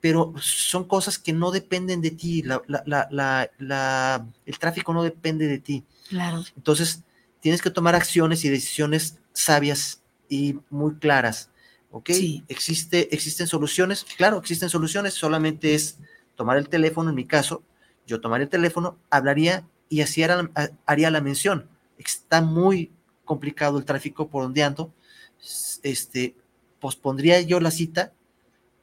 pero 0.00 0.32
son 0.40 0.84
cosas 0.84 1.18
que 1.18 1.34
no 1.34 1.50
dependen 1.50 2.00
de 2.00 2.12
ti, 2.12 2.42
la, 2.42 2.62
la, 2.66 3.06
la, 3.58 4.26
el 4.46 4.58
tráfico 4.58 4.94
no 4.94 5.02
depende 5.02 5.46
de 5.46 5.58
ti. 5.58 5.84
Claro. 6.08 6.42
Entonces, 6.56 7.02
tienes 7.40 7.60
que 7.60 7.70
tomar 7.70 7.94
acciones 7.94 8.46
y 8.46 8.48
decisiones 8.48 9.18
sabias 9.34 10.02
y 10.30 10.58
muy 10.70 10.94
claras. 10.94 11.50
¿Ok? 11.90 12.10
Existe, 12.48 13.14
¿Existen 13.14 13.46
soluciones? 13.46 14.06
Claro, 14.16 14.38
existen 14.38 14.70
soluciones, 14.70 15.12
solamente 15.12 15.74
es 15.74 15.98
tomar 16.34 16.56
el 16.56 16.70
teléfono, 16.70 17.10
en 17.10 17.16
mi 17.16 17.26
caso, 17.26 17.62
yo 18.06 18.20
tomaría 18.20 18.44
el 18.44 18.50
teléfono, 18.50 18.98
hablaría 19.10 19.66
y 19.88 20.00
así 20.00 20.22
haría, 20.86 21.10
la 21.10 21.20
mención. 21.20 21.68
Está 21.98 22.40
muy 22.40 22.90
complicado 23.24 23.78
el 23.78 23.84
tráfico 23.84 24.28
por 24.28 24.44
donde 24.44 24.62
ando. 24.62 24.92
Este, 25.82 26.34
pospondría 26.80 27.40
yo 27.40 27.60
la 27.60 27.70
cita, 27.70 28.12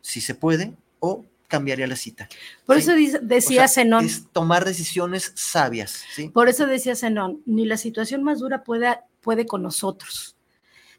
si 0.01 0.21
se 0.21 0.35
puede, 0.35 0.73
o 0.99 1.25
cambiaría 1.47 1.87
la 1.87 1.95
cita. 1.95 2.29
Por 2.65 2.77
eso 2.77 2.93
decía 3.21 3.67
Zenón. 3.67 4.05
Es 4.05 4.27
tomar 4.31 4.63
decisiones 4.65 5.33
sabias. 5.35 6.03
¿sí? 6.15 6.29
Por 6.29 6.47
eso 6.47 6.65
decía 6.65 6.95
Zenón, 6.95 7.41
ni 7.45 7.65
la 7.65 7.77
situación 7.77 8.23
más 8.23 8.39
dura 8.39 8.63
puede, 8.63 8.99
puede 9.21 9.45
con 9.45 9.61
nosotros 9.61 10.35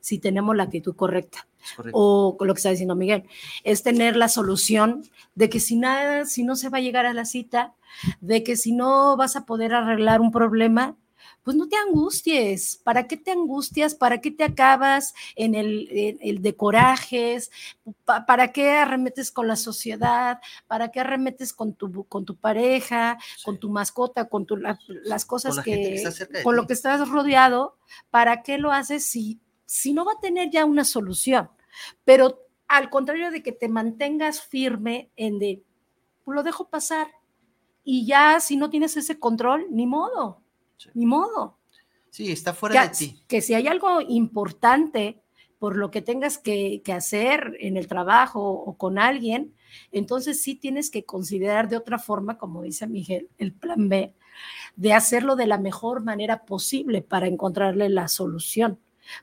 si 0.03 0.19
tenemos 0.19 0.55
la 0.55 0.65
actitud 0.65 0.95
correcta. 0.95 1.47
O 1.93 2.37
lo 2.41 2.55
que 2.55 2.59
está 2.59 2.71
diciendo 2.71 2.95
Miguel, 2.95 3.25
es 3.65 3.83
tener 3.83 4.17
la 4.17 4.29
solución 4.29 5.05
de 5.35 5.49
que 5.49 5.61
si 5.61 5.77
nada, 5.77 6.25
si 6.25 6.43
no 6.43 6.57
se 6.57 6.69
va 6.69 6.79
a 6.79 6.83
llegar 6.83 7.07
a 7.07 7.15
la 7.15 7.25
cita, 7.25 7.75
de 8.21 8.43
que 8.43 8.57
si 8.57 8.73
no 8.73 9.17
vas 9.17 9.37
a 9.37 9.45
poder 9.45 9.75
arreglar 9.75 10.21
un 10.21 10.33
problema, 10.33 10.97
pues 11.43 11.57
no 11.57 11.69
te 11.69 11.77
angusties. 11.77 12.77
¿Para 12.77 13.07
qué 13.07 13.17
te 13.17 13.33
angustias? 13.33 13.95
¿Para 13.95 14.21
qué 14.21 14.31
te 14.31 14.45
acabas 14.45 15.15
en 15.35 15.55
el, 15.55 16.39
de 16.41 16.57
corajes? 16.57 17.51
¿Para 18.05 18.53
qué 18.53 18.71
arremetes 18.71 19.31
con 19.31 19.49
la 19.49 19.57
sociedad? 19.57 20.41
¿Para 20.67 20.91
qué 20.91 21.01
arremetes 21.01 21.53
con 21.53 21.75
tu, 21.75 22.05
con 22.05 22.25
tu 22.25 22.37
pareja, 22.37 23.19
con 23.45 23.59
tu 23.59 23.71
mascota, 23.71 24.29
con 24.29 24.47
las 25.05 25.25
cosas 25.25 25.59
que, 25.61 26.03
con 26.45 26.57
lo 26.57 26.67
que 26.67 26.75
estás 26.75 27.09
rodeado? 27.09 27.77
¿Para 28.11 28.43
qué 28.43 28.59
lo 28.59 28.71
haces 28.71 29.05
si 29.05 29.41
si 29.73 29.95
no 29.95 30.05
va 30.05 30.13
a 30.13 30.21
tener 30.21 30.51
ya 30.51 30.67
una 30.67 30.85
solución, 30.85 31.49
pero 32.05 32.47
al 32.69 32.91
contrario 32.91 33.31
de 33.31 33.43
que 33.43 33.53
te 33.53 33.71
mantengas 33.71 34.43
firme 34.43 35.11
en 35.17 35.39
de, 35.39 35.63
pues 36.25 36.35
lo 36.35 36.43
dejo 36.43 36.69
pasar 36.69 37.07
y 37.83 38.05
ya 38.05 38.39
si 38.41 38.59
no 38.59 38.69
tienes 38.69 38.99
ese 38.99 39.19
control, 39.19 39.65
ni 39.71 39.87
modo, 39.87 40.43
ni 40.93 41.07
modo. 41.07 41.57
Sí, 42.11 42.31
está 42.31 42.53
fuera 42.53 42.83
de 42.83 42.95
ti. 42.95 43.23
Que 43.27 43.41
si 43.41 43.55
hay 43.55 43.67
algo 43.67 44.03
importante 44.03 45.23
por 45.59 45.79
lo 45.79 45.91
que 45.91 46.03
tengas 46.03 46.37
que, 46.37 46.83
que, 46.85 46.93
hacer 46.93 47.57
en 47.59 47.79
el 47.79 47.87
trabajo 47.87 48.51
o 48.51 48.77
con 48.77 48.99
alguien, 48.99 49.55
entonces 49.91 50.43
sí 50.43 50.55
tienes 50.55 50.91
que 50.91 51.07
considerar 51.07 51.71
de 51.71 51.79
otra 51.79 51.99
forma, 51.99 52.37
como 52.37 52.61
dice 52.61 52.87
Miguel, 52.87 53.31
el 53.39 53.55
plan 53.55 53.89
B, 53.89 54.15
de 54.77 54.93
hacerlo 54.93 55.35
de 55.35 55.47
la 55.47 55.57
mejor 55.57 56.05
manera 56.05 56.45
posible 56.45 57.01
para 57.01 57.27
encontrarle 57.27 57.89
la 57.89 58.09
solución 58.09 58.79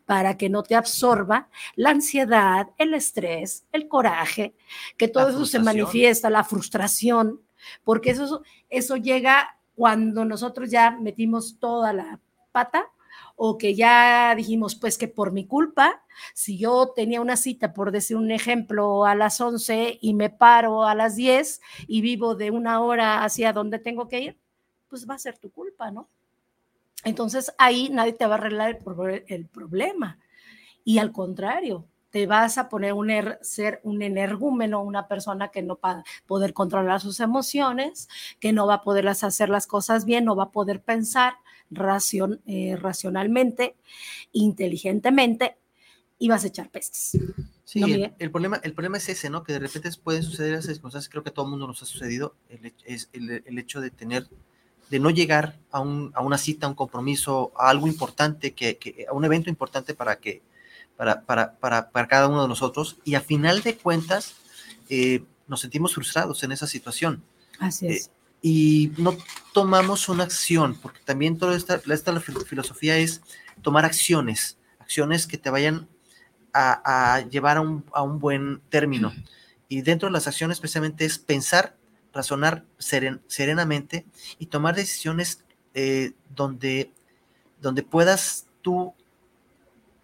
para 0.06 0.38
que 0.38 0.50
no 0.50 0.64
te 0.64 0.76
absorba 0.76 1.50
la 1.76 1.92
ansiedad, 1.92 2.70
el 2.78 2.94
estrés, 2.94 3.66
el 3.72 3.88
coraje, 3.88 4.56
que 4.98 5.08
todo 5.08 5.30
eso 5.30 5.46
se 5.46 5.60
manifiesta, 5.60 6.30
la 6.30 6.44
frustración, 6.44 7.42
porque 7.84 8.12
eso, 8.12 8.44
eso 8.70 8.96
llega 8.98 9.58
cuando 9.76 10.26
nosotros 10.26 10.70
ya 10.70 10.92
metimos 10.92 11.58
toda 11.60 11.94
la 11.94 12.20
pata 12.52 12.88
o 13.36 13.58
que 13.58 13.74
ya 13.74 14.36
dijimos, 14.36 14.76
pues 14.76 14.98
que 14.98 15.08
por 15.08 15.32
mi 15.32 15.46
culpa, 15.46 16.04
si 16.34 16.58
yo 16.58 16.92
tenía 16.94 17.22
una 17.22 17.38
cita, 17.38 17.74
por 17.74 17.92
decir 17.92 18.18
un 18.18 18.32
ejemplo, 18.32 19.06
a 19.06 19.16
las 19.16 19.40
11 19.40 19.98
y 20.02 20.14
me 20.14 20.30
paro 20.30 20.84
a 20.84 20.94
las 20.94 21.16
10 21.16 21.62
y 21.88 22.02
vivo 22.02 22.36
de 22.36 22.52
una 22.52 22.82
hora 22.82 23.24
hacia 23.24 23.54
donde 23.54 23.80
tengo 23.80 24.10
que 24.10 24.20
ir, 24.20 24.38
pues 24.90 25.10
va 25.10 25.16
a 25.16 25.20
ser 25.20 25.38
tu 25.38 25.52
culpa, 25.52 25.90
¿no? 25.92 26.10
Entonces 27.04 27.54
ahí 27.58 27.90
nadie 27.90 28.14
te 28.14 28.26
va 28.26 28.36
a 28.36 28.38
arreglar 28.38 28.80
el, 29.28 29.46
problema. 29.48 30.20
Y 30.84 30.98
al 30.98 31.12
contrario, 31.12 31.88
te 32.10 32.26
vas 32.26 32.58
a 32.58 32.70
poner 32.70 32.94
un 32.94 33.10
er, 33.10 33.40
ser 33.42 33.80
un 33.84 34.02
energúmeno, 34.02 34.84
una 34.84 35.08
persona 35.08 35.50
que 35.50 35.62
no 35.62 35.80
va 35.84 35.92
a 35.92 36.04
poder 36.26 36.54
controlar 36.54 37.00
sus 37.00 37.20
emociones, 37.20 38.10
que 38.40 38.52
no 38.52 38.68
va 38.68 38.76
a 38.76 38.82
poder 38.82 39.08
hacer 39.08 39.50
las 39.50 39.68
cosas 39.68 40.06
bien, 40.06 40.26
no 40.26 40.36
va 40.36 40.46
a 40.46 40.52
poder 40.52 40.82
pensar 40.82 41.36
eh, 42.46 42.76
racionalmente, 42.78 43.76
inteligentemente, 44.32 45.58
y 46.18 46.28
vas 46.28 46.44
a 46.44 46.48
echar 46.48 46.70
pestes. 46.70 47.18
Sí, 47.64 47.82
el, 48.18 48.32
problema, 48.32 48.60
el 48.64 48.74
problema 48.74 48.98
es 48.98 49.08
ese, 49.10 49.30
¿no? 49.30 49.44
Que 49.44 49.54
de 49.54 49.60
repente 49.60 49.90
pueden 50.04 50.24
suceder 50.24 50.56
esas 50.56 50.80
cosas, 50.80 51.08
creo 51.08 51.24
que 51.24 51.30
a 51.30 51.34
todo 51.34 51.46
el 51.46 51.52
mundo 51.52 51.68
nos 51.68 51.84
ha 51.84 51.86
sucedido, 51.86 52.36
el, 52.50 52.74
es 52.84 53.10
el 53.14 53.60
hecho 53.60 53.80
de 53.80 53.92
tener 53.92 54.28
de 54.90 55.00
no 55.00 55.10
llegar 55.10 55.58
a, 55.72 55.80
una 55.82 56.38
cita, 56.38 56.66
a 56.66 56.70
un 56.70 56.76
compromiso, 56.76 57.52
a 57.56 57.70
algo 57.70 57.88
importante, 57.88 58.54
que, 58.54 59.06
a 59.10 59.14
un 59.14 59.24
evento 59.24 59.50
importante 59.50 59.94
para, 59.94 60.18
que, 60.18 60.42
para, 60.98 61.22
para, 61.24 62.08
cada 62.08 62.28
uno 62.28 62.42
de 62.42 62.48
nosotros. 62.48 62.98
Y 63.04 63.16
a 63.16 63.22
final 63.22 63.62
de 63.62 63.78
cuentas, 63.78 64.36
eh, 64.90 65.24
nos 65.48 65.62
sentimos 65.62 65.94
frustrados 65.94 66.44
en 66.44 66.52
esa 66.52 66.68
situación. 66.68 67.24
Así 67.60 67.88
es. 67.88 68.08
Eh, 68.08 68.12
y 68.42 68.92
no 68.98 69.18
tomamos 69.54 70.08
una 70.10 70.24
acción, 70.24 70.76
porque 70.82 71.02
también 71.04 71.38
toda 71.38 71.56
esta, 71.56 71.82
esta 71.92 72.20
filosofía 72.22 72.98
es 72.98 73.22
tomar 73.62 73.86
acciones, 73.86 74.58
acciones 74.80 75.28
que 75.28 75.38
te 75.38 75.50
vayan 75.50 75.88
a, 76.54 77.24
llevar 77.30 77.58
a 77.58 77.62
un, 77.62 77.86
a 77.94 78.02
un, 78.02 78.20
buen 78.20 78.62
término. 78.70 79.14
Y 79.68 79.82
dentro 79.82 80.08
de 80.08 80.14
las 80.14 80.28
acciones, 80.28 80.60
precisamente, 80.60 81.06
es 81.06 81.20
pensar 81.20 81.76
razonar 82.14 82.66
serenamente 82.78 84.06
y 84.38 84.48
tomar 84.48 84.76
decisiones 84.76 85.44
eh, 85.74 86.14
donde, 86.36 86.92
donde 87.62 87.84
puedas 87.84 88.48
tú 88.62 88.94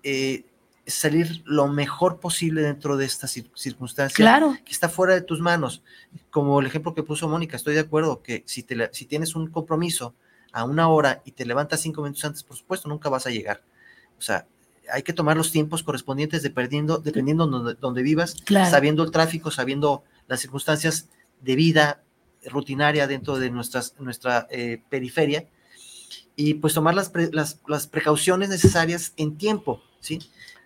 eh, 0.03 0.45
salir 0.85 1.41
lo 1.45 1.67
mejor 1.67 2.19
posible 2.19 2.61
dentro 2.61 2.95
de 2.97 3.05
esta 3.05 3.27
circunstancia 3.27 4.15
claro. 4.15 4.55
que 4.63 4.71
está 4.71 4.87
fuera 4.89 5.15
de 5.15 5.21
tus 5.21 5.39
manos. 5.39 5.81
Como 6.29 6.59
el 6.59 6.67
ejemplo 6.67 6.93
que 6.93 7.03
puso 7.03 7.27
Mónica, 7.27 7.57
estoy 7.57 7.73
de 7.73 7.79
acuerdo 7.81 8.21
que 8.21 8.43
si, 8.45 8.61
te, 8.61 8.89
si 8.93 9.05
tienes 9.05 9.35
un 9.35 9.47
compromiso 9.47 10.13
a 10.51 10.63
una 10.63 10.87
hora 10.87 11.21
y 11.25 11.31
te 11.31 11.45
levantas 11.45 11.81
cinco 11.81 12.01
minutos 12.03 12.23
antes, 12.23 12.43
por 12.43 12.55
supuesto, 12.55 12.87
nunca 12.87 13.09
vas 13.09 13.25
a 13.25 13.31
llegar. 13.31 13.63
O 14.17 14.21
sea, 14.21 14.47
hay 14.91 15.03
que 15.03 15.13
tomar 15.13 15.35
los 15.37 15.51
tiempos 15.51 15.83
correspondientes 15.83 16.43
dependiendo, 16.43 16.99
dependiendo 16.99 17.47
donde, 17.47 17.73
donde 17.73 18.03
vivas, 18.03 18.35
sabiendo 18.69 19.03
el 19.03 19.11
tráfico, 19.11 19.49
sabiendo 19.49 20.03
las 20.27 20.39
circunstancias 20.39 21.09
de 21.41 21.55
vida 21.55 22.03
rutinaria 22.45 23.07
dentro 23.07 23.37
de 23.37 23.49
nuestras, 23.49 23.95
nuestra 23.99 24.47
eh, 24.49 24.81
periferia 24.89 25.47
y 26.35 26.55
pues 26.55 26.73
tomar 26.73 26.95
las, 26.95 27.11
las, 27.31 27.61
las, 27.67 27.87
precauciones 27.87 28.49
necesarias 28.49 29.13
en 29.17 29.37
tiempo, 29.37 29.81
¿sí? 29.99 30.19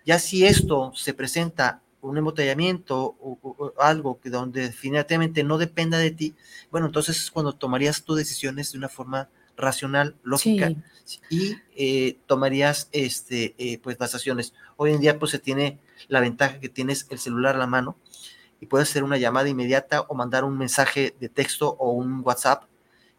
Ya 0.04 0.18
si 0.18 0.44
esto 0.44 0.92
se 0.94 1.14
presenta 1.14 1.82
un 2.00 2.16
embotellamiento 2.16 3.16
o, 3.20 3.72
algo 3.78 4.20
que 4.20 4.30
donde 4.30 4.62
definitivamente 4.62 5.44
no 5.44 5.58
dependa 5.58 5.98
de 5.98 6.10
ti, 6.10 6.34
bueno, 6.70 6.86
entonces 6.86 7.18
es 7.18 7.30
cuando 7.30 7.52
tomarías 7.52 8.02
tus 8.02 8.16
decisiones 8.16 8.72
de 8.72 8.78
una 8.78 8.88
forma 8.88 9.28
racional, 9.56 10.16
lógica, 10.22 10.72
y 11.28 11.56
eh, 11.76 12.18
tomarías 12.26 12.88
este, 12.92 13.54
eh, 13.58 13.78
pues 13.78 13.98
las 14.00 14.14
acciones. 14.14 14.54
Hoy 14.76 14.92
en 14.92 15.00
día 15.00 15.18
pues 15.18 15.32
se 15.32 15.38
tiene 15.38 15.78
la 16.08 16.20
ventaja 16.20 16.60
que 16.60 16.68
tienes 16.68 17.06
el 17.10 17.18
celular 17.18 17.56
a 17.56 17.58
la 17.58 17.66
mano 17.66 17.96
y 18.60 18.66
puedes 18.66 18.90
hacer 18.90 19.04
una 19.04 19.16
llamada 19.16 19.48
inmediata 19.48 20.02
o 20.02 20.14
mandar 20.14 20.44
un 20.44 20.56
mensaje 20.56 21.14
de 21.18 21.28
texto 21.28 21.76
o 21.78 21.92
un 21.92 22.20
WhatsApp 22.24 22.64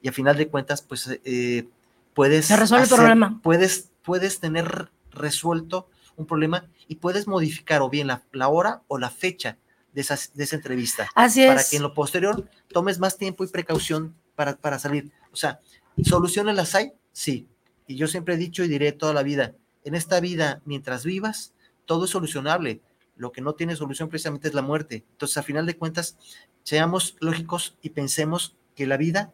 y 0.02 0.08
a 0.08 0.12
final 0.12 0.38
de 0.38 0.48
cuentas 0.48 0.82
pues 0.82 1.10
eh, 1.24 1.68
puedes... 2.14 2.46
Se 2.46 2.56
resuelve 2.56 2.86
el 2.86 2.90
problema. 2.90 3.40
Puedes, 3.42 3.90
puedes 4.04 4.40
tener 4.40 4.92
resuelto 5.12 5.90
un 6.16 6.26
problema 6.26 6.70
y 6.88 6.96
puedes 6.96 7.28
modificar 7.28 7.82
o 7.82 7.90
bien 7.90 8.08
la, 8.08 8.48
hora 8.50 8.82
o 8.88 8.98
la 8.98 9.10
fecha 9.10 9.58
de, 9.94 10.06
de 10.34 10.44
esa 10.44 10.56
entrevista. 10.56 11.10
Así 11.16 11.46
Para 11.46 11.64
que 11.64 11.78
en 11.78 11.84
lo 11.84 11.94
posterior 11.94 12.48
tomes 12.70 13.00
más 13.00 13.18
tiempo 13.18 13.44
y 13.44 13.48
precaución 13.48 14.16
para, 14.36 14.56
para 14.56 14.80
salir. 14.80 15.12
O 15.32 15.36
sea, 15.36 15.60
¿soluciones 16.04 16.56
las 16.56 16.76
hay? 16.76 16.94
Sí. 17.12 17.48
Y 17.88 17.96
yo 17.96 18.08
siempre 18.08 18.36
he 18.36 18.38
dicho 18.38 18.64
y 18.64 18.68
diré 18.68 18.92
toda 18.92 19.14
la 19.14 19.24
vida, 19.24 19.56
en 19.84 19.96
esta 19.96 20.20
vida, 20.20 20.62
mientras 20.66 21.04
vivas, 21.04 21.54
todo 21.86 22.06
es 22.06 22.12
solucionable. 22.12 22.82
Lo 23.22 23.32
que 23.32 23.42
no 23.42 23.54
tiene 23.54 23.76
solución 23.76 24.10
precisamente 24.10 24.48
es 24.48 24.56
la 24.56 24.64
muerte. 24.64 25.06
Entonces, 25.12 25.38
a 25.38 25.44
final 25.44 25.68
de 25.68 25.78
cuentas, 25.78 26.18
seamos 26.64 27.18
lógicos 27.20 27.78
y 27.84 27.92
pensemos 27.92 28.58
que 28.76 28.88
la 28.88 28.98
vida 28.98 29.32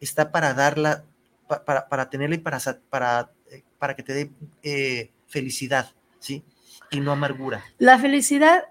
está 0.00 0.32
para 0.32 0.54
darla, 0.54 1.04
para, 1.46 1.90
para 1.90 2.08
tenerla 2.08 2.36
y 2.36 2.38
para, 2.38 2.58
para, 2.88 3.30
eh, 3.50 3.64
para 3.78 3.94
que 3.94 4.02
te 4.02 4.14
dé 4.14 4.30
eh, 4.62 5.10
felicidad. 5.26 5.92
¿sí? 6.20 6.42
Y 6.90 7.00
no 7.00 7.12
amargura. 7.12 7.62
La 7.76 7.98
felicidad, 7.98 8.62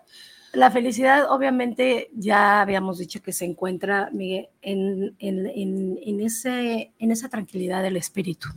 la 0.54 0.72
felicidad 0.72 1.32
obviamente 1.32 2.10
ya 2.16 2.60
habíamos 2.60 2.98
dicho 2.98 3.22
que 3.22 3.34
se 3.34 3.46
encuentra, 3.46 4.10
Miguel, 4.12 4.50
en, 4.64 5.16
en, 5.20 6.20
ese, 6.20 6.94
en 6.98 7.12
esa 7.12 7.30
tranquilidad 7.30 7.84
del 7.84 7.96
espíritu. 7.96 8.50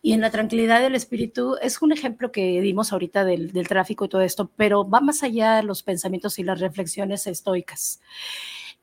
Y 0.00 0.12
en 0.12 0.20
la 0.20 0.30
tranquilidad 0.30 0.80
del 0.80 0.94
espíritu 0.94 1.56
es 1.60 1.82
un 1.82 1.92
ejemplo 1.92 2.30
que 2.30 2.60
dimos 2.60 2.92
ahorita 2.92 3.24
del, 3.24 3.52
del, 3.52 3.66
tráfico 3.66 4.04
y 4.04 4.08
todo 4.08 4.20
esto, 4.20 4.50
pero 4.56 4.88
va 4.88 5.00
más 5.00 5.22
allá 5.22 5.56
de 5.56 5.64
los 5.64 5.82
pensamientos 5.82 6.38
y 6.38 6.44
las 6.44 6.60
reflexiones 6.60 7.26
estoicas. 7.26 8.00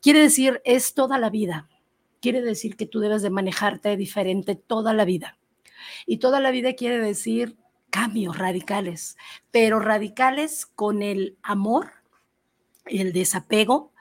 Quiere 0.02 0.20
decir, 0.20 0.62
es 0.66 0.94
toda 0.94 1.18
la 1.18 1.30
vida. 1.30 1.70
Quiere 2.22 2.42
decir 2.42 2.76
que 2.76 2.86
tú 2.86 3.00
debes 3.00 3.22
de 3.22 3.30
manejarte 3.30 3.96
diferente 3.98 4.56
toda 4.56 4.94
la 4.94 5.06
vida. 5.06 5.38
Y 6.06 6.18
toda 6.18 6.40
la 6.40 6.52
vida 6.52 6.74
quiere 6.74 7.00
decir 7.00 7.56
cambios 7.90 8.38
radicales, 8.38 9.16
pero 9.52 9.80
radicales 9.80 10.66
con 10.66 11.02
el 11.02 11.38
amor, 11.42 11.92
el 12.86 13.14
desapego 13.14 13.94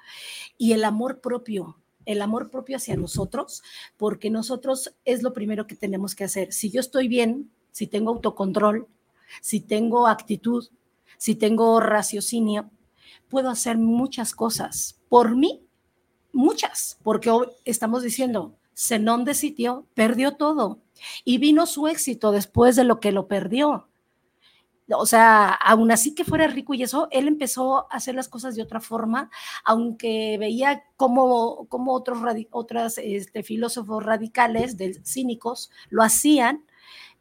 y 0.58 0.72
el 0.72 0.84
amor 0.84 1.20
propio, 1.20 1.78
el 2.06 2.22
amor 2.22 2.50
propio 2.50 2.76
hacia 2.76 2.96
nosotros, 2.96 3.62
porque 3.96 4.30
nosotros 4.30 4.94
es 5.04 5.22
lo 5.22 5.32
primero 5.32 5.66
que 5.66 5.76
tenemos 5.76 6.14
que 6.14 6.24
hacer. 6.24 6.52
Si 6.52 6.70
yo 6.70 6.80
estoy 6.80 7.08
bien, 7.08 7.50
si 7.72 7.86
tengo 7.86 8.10
autocontrol, 8.10 8.86
si 9.40 9.60
tengo 9.60 10.06
actitud, 10.06 10.68
si 11.18 11.34
tengo 11.34 11.80
raciocinio, 11.80 12.70
puedo 13.28 13.50
hacer 13.50 13.78
muchas 13.78 14.34
cosas 14.34 15.00
por 15.08 15.36
mí, 15.36 15.62
muchas, 16.32 16.98
porque 17.02 17.30
hoy 17.30 17.48
estamos 17.64 18.02
diciendo, 18.02 18.54
Zenón 18.76 19.24
de 19.24 19.34
sitio 19.34 19.86
perdió 19.94 20.36
todo 20.36 20.80
y 21.24 21.38
vino 21.38 21.66
su 21.66 21.86
éxito 21.86 22.32
después 22.32 22.76
de 22.76 22.84
lo 22.84 23.00
que 23.00 23.12
lo 23.12 23.28
perdió. 23.28 23.88
O 24.90 25.06
sea, 25.06 25.48
aún 25.48 25.90
así 25.90 26.14
que 26.14 26.24
fuera 26.24 26.46
rico 26.46 26.74
y 26.74 26.82
eso, 26.82 27.08
él 27.10 27.26
empezó 27.26 27.90
a 27.90 27.96
hacer 27.96 28.14
las 28.14 28.28
cosas 28.28 28.54
de 28.54 28.62
otra 28.62 28.80
forma, 28.80 29.30
aunque 29.64 30.36
veía 30.38 30.84
cómo, 30.96 31.66
cómo 31.68 31.94
otros, 31.94 32.98
este, 32.98 33.42
filósofos 33.42 34.04
radicales, 34.04 34.76
del, 34.76 35.04
cínicos, 35.06 35.70
lo 35.88 36.02
hacían, 36.02 36.64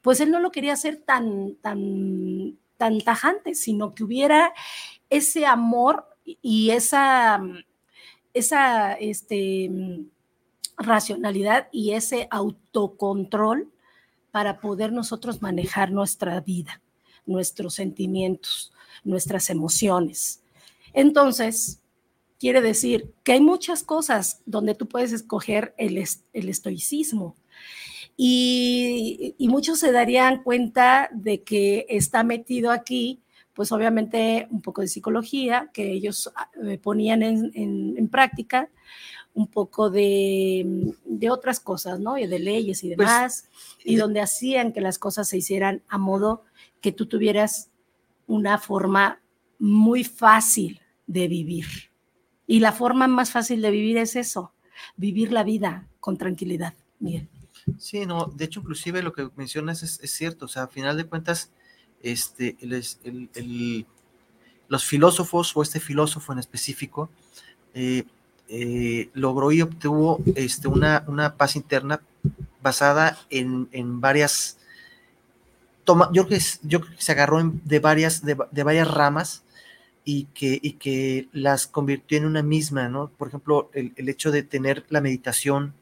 pues 0.02 0.20
él 0.20 0.32
no 0.32 0.40
lo 0.40 0.52
quería 0.52 0.74
hacer 0.74 0.98
tan, 0.98 1.56
tan, 1.62 2.58
tan 2.78 3.00
tajante, 3.00 3.56
sino 3.56 3.96
que 3.96 4.04
hubiera 4.04 4.54
ese 5.10 5.46
amor 5.46 6.06
y 6.26 6.72
esa, 6.72 7.42
esa 8.34 8.94
este, 8.94 9.72
racionalidad 10.78 11.70
y 11.72 11.92
ese 11.92 12.28
autocontrol 12.32 13.72
para 14.32 14.60
poder 14.60 14.92
nosotros 14.92 15.42
manejar 15.42 15.92
nuestra 15.92 16.40
vida, 16.42 16.82
nuestros 17.26 17.76
sentimientos, 17.76 18.74
nuestras 19.04 19.50
emociones. 19.50 20.42
Entonces, 20.94 21.82
quiere 22.40 22.62
decir 22.62 23.14
que 23.24 23.34
hay 23.34 23.42
muchas 23.42 23.84
cosas 23.84 24.42
donde 24.46 24.76
tú 24.76 24.88
puedes 24.88 25.12
escoger 25.12 25.74
el, 25.78 25.98
estoicismo. 26.34 27.36
Y, 28.16 29.36
muchos 29.40 29.80
se 29.80 29.92
darían 29.92 30.44
cuenta 30.44 31.10
de 31.14 31.42
que 31.42 31.86
está 31.90 32.24
metido 32.24 32.72
aquí, 32.72 33.22
pues 33.54 33.72
obviamente 33.72 34.48
un 34.52 34.62
poco 34.62 34.82
de 34.82 34.88
psicología 34.88 35.70
que 35.74 35.92
ellos 35.92 36.32
eh, 36.64 36.78
ponían 36.78 37.24
en 37.24 38.08
práctica, 38.10 38.70
un 39.34 39.48
poco 39.48 39.90
de, 39.90 40.94
otras 41.30 41.60
cosas, 41.60 42.00
¿no? 42.00 42.18
Y 42.18 42.28
de 42.28 42.40
leyes 42.40 42.84
y 42.84 42.96
pues, 42.96 42.98
demás, 42.98 43.50
y 43.84 43.96
donde 43.96 44.22
hacían 44.22 44.74
que 44.74 44.82
las 44.82 45.00
cosas 45.00 45.28
se 45.28 45.38
hicieran 45.38 45.82
a 45.88 45.98
modo 45.98 46.44
que 46.84 46.92
tú 46.92 47.08
tuvieras 47.08 47.72
una 48.28 48.60
forma 48.60 49.20
muy 49.58 50.04
fácil 50.04 50.80
de 51.08 51.28
vivir. 51.28 51.66
Y 52.46 52.60
la 52.60 52.74
forma 52.74 53.08
más 53.08 53.32
fácil 53.32 53.62
de 53.62 53.72
vivir 53.72 53.98
es 53.98 54.16
eso, 54.16 54.54
vivir 54.98 55.32
la 55.32 55.44
vida 55.44 55.88
con 56.00 56.18
tranquilidad. 56.18 56.76
Miguel. 57.00 57.30
Sí, 57.78 58.06
no, 58.06 58.26
de 58.26 58.46
hecho, 58.46 58.60
inclusive 58.60 59.02
lo 59.02 59.14
que 59.14 59.30
mencionas 59.36 59.82
es, 59.84 60.12
cierto, 60.12 60.46
o 60.46 60.48
sea, 60.50 60.64
a 60.64 60.68
final 60.68 60.98
de 60.98 61.06
cuentas, 61.06 61.52
este, 62.02 62.58
los 64.68 64.86
filósofos 64.86 65.56
o 65.56 65.62
este 65.62 65.80
filósofo 65.80 66.34
en 66.34 66.40
específico, 66.40 67.10
eh, 67.74 68.04
eh, 68.50 69.10
logró 69.14 69.54
y 69.54 69.62
obtuvo 69.62 70.20
este, 70.36 70.68
una, 70.68 71.06
una 71.08 71.38
paz 71.38 71.56
interna 71.56 72.02
basada 72.62 73.18
en, 73.30 73.70
en 73.72 74.02
varias, 74.02 74.58
toma, 75.84 76.10
yo, 76.14 76.28
creo 76.28 76.40
que, 76.40 76.46
yo 76.64 76.82
creo 76.82 76.96
que 76.96 77.02
se 77.02 77.12
agarró 77.12 77.42
de, 77.44 77.80
varias, 77.80 78.24
de, 78.24 78.64
varias 78.64 78.88
ramas 78.90 79.44
y 80.04 80.26
que, 80.34 80.60
y 80.62 80.74
que 80.74 81.30
las 81.32 81.68
convirtió 81.68 82.18
en 82.18 82.26
una 82.26 82.44
misma, 82.44 82.90
¿no? 82.90 83.10
Por 83.10 83.28
ejemplo, 83.30 83.70
el, 83.74 83.94
el 83.96 84.10
hecho 84.10 84.32
de 84.32 84.44
tener 84.44 84.86
la 84.90 85.02
meditación, 85.02 85.74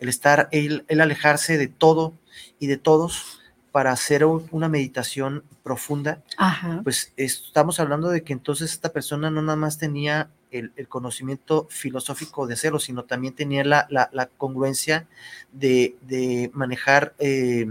el 0.00 0.08
estar, 0.08 0.48
el, 0.52 0.84
el 0.88 1.00
alejarse 1.00 1.58
de 1.58 1.68
todo 1.68 2.14
y 2.58 2.66
de 2.66 2.76
todos 2.76 3.40
para 3.76 3.92
hacer 3.92 4.24
una 4.24 4.70
meditación 4.70 5.44
profunda, 5.62 6.22
pues 6.82 7.12
estamos 7.18 7.78
hablando 7.78 8.08
de 8.08 8.22
que 8.22 8.32
entonces 8.32 8.72
esta 8.72 8.90
persona 8.90 9.30
no 9.30 9.42
nada 9.42 9.56
más 9.56 9.76
tenía 9.76 10.30
el, 10.50 10.72
conocimiento 10.88 11.66
filosófico 11.68 12.46
de 12.46 12.54
hacerlo, 12.54 12.78
sino 12.78 13.04
también 13.04 13.34
tenía 13.34 13.64
la, 13.64 13.86
la, 13.90 14.30
congruencia 14.38 15.06
de, 15.52 16.50
manejar 16.54 17.14
eh, 17.18 17.66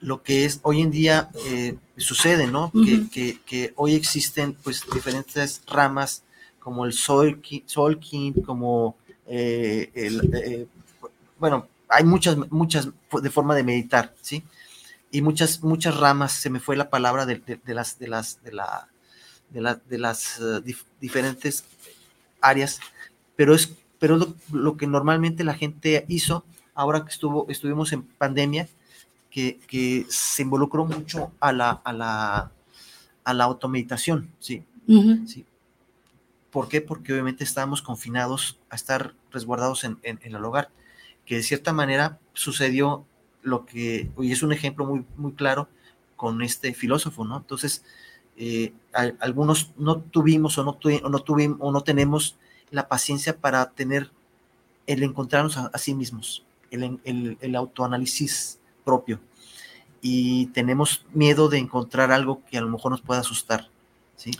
lo 0.00 0.22
que 0.22 0.44
es 0.44 0.60
hoy 0.62 0.80
en 0.80 0.90
día 0.90 1.30
eh, 1.46 1.76
sucede, 1.96 2.46
¿no? 2.46 2.72
que, 2.72 3.38
que, 3.44 3.72
hoy 3.76 3.94
existen 3.94 4.54
pues 4.62 4.84
diferentes 4.92 5.62
ramas 5.66 6.24
como 6.58 6.84
el 6.84 6.92
Solking, 6.92 8.42
como 8.44 8.96
eh, 9.26 9.90
el, 9.94 10.68
bueno, 11.38 11.68
hay 11.88 12.04
muchas, 12.04 12.36
muchas 12.50 12.88
de 13.22 13.30
forma 13.30 13.54
de 13.54 13.64
meditar, 13.64 14.14
¿sí? 14.20 14.44
Y 15.10 15.22
muchas, 15.22 15.62
muchas 15.62 15.96
ramas, 15.96 16.32
se 16.32 16.50
me 16.50 16.60
fue 16.60 16.76
la 16.76 16.88
palabra 16.88 17.26
de, 17.26 17.42
de, 17.64 17.74
las, 17.74 17.98
de 17.98 18.06
las, 18.06 18.42
de 18.44 18.52
la, 18.52 18.88
de, 19.88 19.98
las 19.98 20.38
eh, 20.38 20.74
diferentes 21.00 21.64
áreas, 22.40 22.78
pero 23.34 23.54
es, 23.54 23.72
pero 23.98 24.16
lo, 24.16 24.34
lo, 24.52 24.76
que 24.76 24.86
normalmente 24.86 25.42
la 25.42 25.54
gente 25.54 26.04
hizo, 26.08 26.44
ahora 26.74 27.04
que 27.04 27.10
estuvo, 27.10 27.46
estuvimos 27.48 27.92
en 27.92 28.02
pandemia, 28.02 28.68
que, 29.30 29.58
que 29.66 30.06
se 30.08 30.42
involucró 30.42 30.84
mucho 30.84 31.32
a 31.40 31.52
la, 31.52 31.70
a 31.70 31.92
la, 31.92 32.52
a 33.24 33.34
la 33.34 33.44
automeditación, 33.44 34.30
¿sí? 34.38 34.64
¿sí? 35.26 35.46
¿Por 36.50 36.68
qué? 36.68 36.80
Porque 36.80 37.12
obviamente 37.12 37.44
estábamos 37.44 37.80
confinados 37.80 38.58
a 38.70 38.74
estar 38.74 39.14
resguardados 39.30 39.84
en, 39.84 39.98
en, 40.02 40.18
en 40.22 40.34
el 40.34 40.44
hogar 40.44 40.70
que 41.30 41.36
de 41.36 41.42
cierta 41.44 41.72
manera 41.72 42.18
sucedió 42.32 43.04
lo 43.42 43.64
que, 43.64 44.10
y 44.18 44.32
es 44.32 44.42
un 44.42 44.52
ejemplo 44.52 44.84
muy, 44.84 45.04
muy 45.16 45.32
claro 45.32 45.68
con 46.16 46.42
este 46.42 46.74
filósofo, 46.74 47.24
¿no? 47.24 47.38
Entonces, 47.38 47.84
eh, 48.36 48.72
algunos 48.92 49.72
no 49.76 49.98
tuvimos 49.98 50.58
o 50.58 50.64
no, 50.64 50.78
no 51.08 51.18
tuvimos 51.20 51.58
o 51.60 51.72
no 51.72 51.82
tenemos 51.82 52.36
la 52.70 52.88
paciencia 52.88 53.36
para 53.36 53.70
tener 53.70 54.10
el 54.86 55.02
encontrarnos 55.02 55.56
a, 55.56 55.76
sí 55.78 55.94
mismos. 55.94 56.44
el, 56.70 57.56
autoanálisis 57.56 58.58
propio 58.84 59.20
y 60.02 60.46
tenemos 60.46 61.04
miedo 61.12 61.48
de 61.48 61.58
encontrar 61.58 62.12
algo 62.12 62.42
que 62.50 62.58
a 62.58 62.60
lo 62.60 62.68
mejor 62.68 62.92
nos 62.92 63.02
pueda 63.02 63.20
asustar, 63.20 63.68
¿sí? 64.16 64.30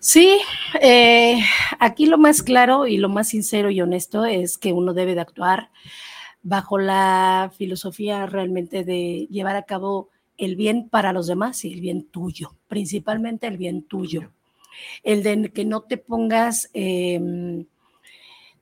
Sí, 0.00 0.38
eh, 0.80 1.40
aquí 1.80 2.06
lo 2.06 2.18
más 2.18 2.42
claro 2.42 2.86
y 2.86 2.98
lo 2.98 3.08
más 3.08 3.28
sincero 3.28 3.70
y 3.70 3.80
honesto 3.80 4.24
es 4.24 4.56
que 4.56 4.72
uno 4.72 4.94
debe 4.94 5.14
de 5.14 5.20
actuar 5.20 5.70
bajo 6.42 6.78
la 6.78 7.50
filosofía 7.56 8.26
realmente 8.26 8.84
de 8.84 9.26
llevar 9.30 9.56
a 9.56 9.64
cabo 9.64 10.08
el 10.36 10.54
bien 10.54 10.88
para 10.88 11.12
los 11.12 11.26
demás 11.26 11.64
y 11.64 11.72
el 11.72 11.80
bien 11.80 12.04
tuyo, 12.04 12.54
principalmente 12.68 13.48
el 13.48 13.58
bien 13.58 13.82
tuyo. 13.82 14.30
El 15.02 15.24
de 15.24 15.50
que 15.52 15.64
no 15.64 15.80
te 15.80 15.96
pongas 15.96 16.70
em, 16.72 17.64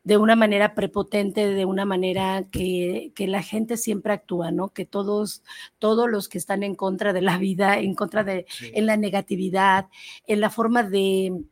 de 0.06 0.16
una 0.18 0.36
manera 0.36 0.76
prepotente, 0.76 1.48
de 1.48 1.64
una 1.64 1.84
manera 1.84 2.46
que, 2.52 3.12
la 3.18 3.42
gente 3.42 3.76
siempre 3.76 4.12
actúa, 4.12 4.52
¿no? 4.52 4.68
Que 4.68 4.84
todos, 4.84 5.42
todos 5.80 6.08
los 6.08 6.28
que 6.28 6.38
están 6.38 6.62
en 6.62 6.76
contra 6.76 7.12
de 7.12 7.22
la 7.22 7.38
vida, 7.38 7.80
en 7.80 7.96
contra 7.96 8.22
de, 8.22 8.46
en 8.72 8.86
la 8.86 8.96
negatividad, 8.96 9.86
en 10.28 10.40
la 10.40 10.48
forma 10.50 10.84
de, 10.84 11.42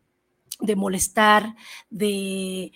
de 0.60 0.76
molestar, 0.76 1.56
de, 1.90 2.70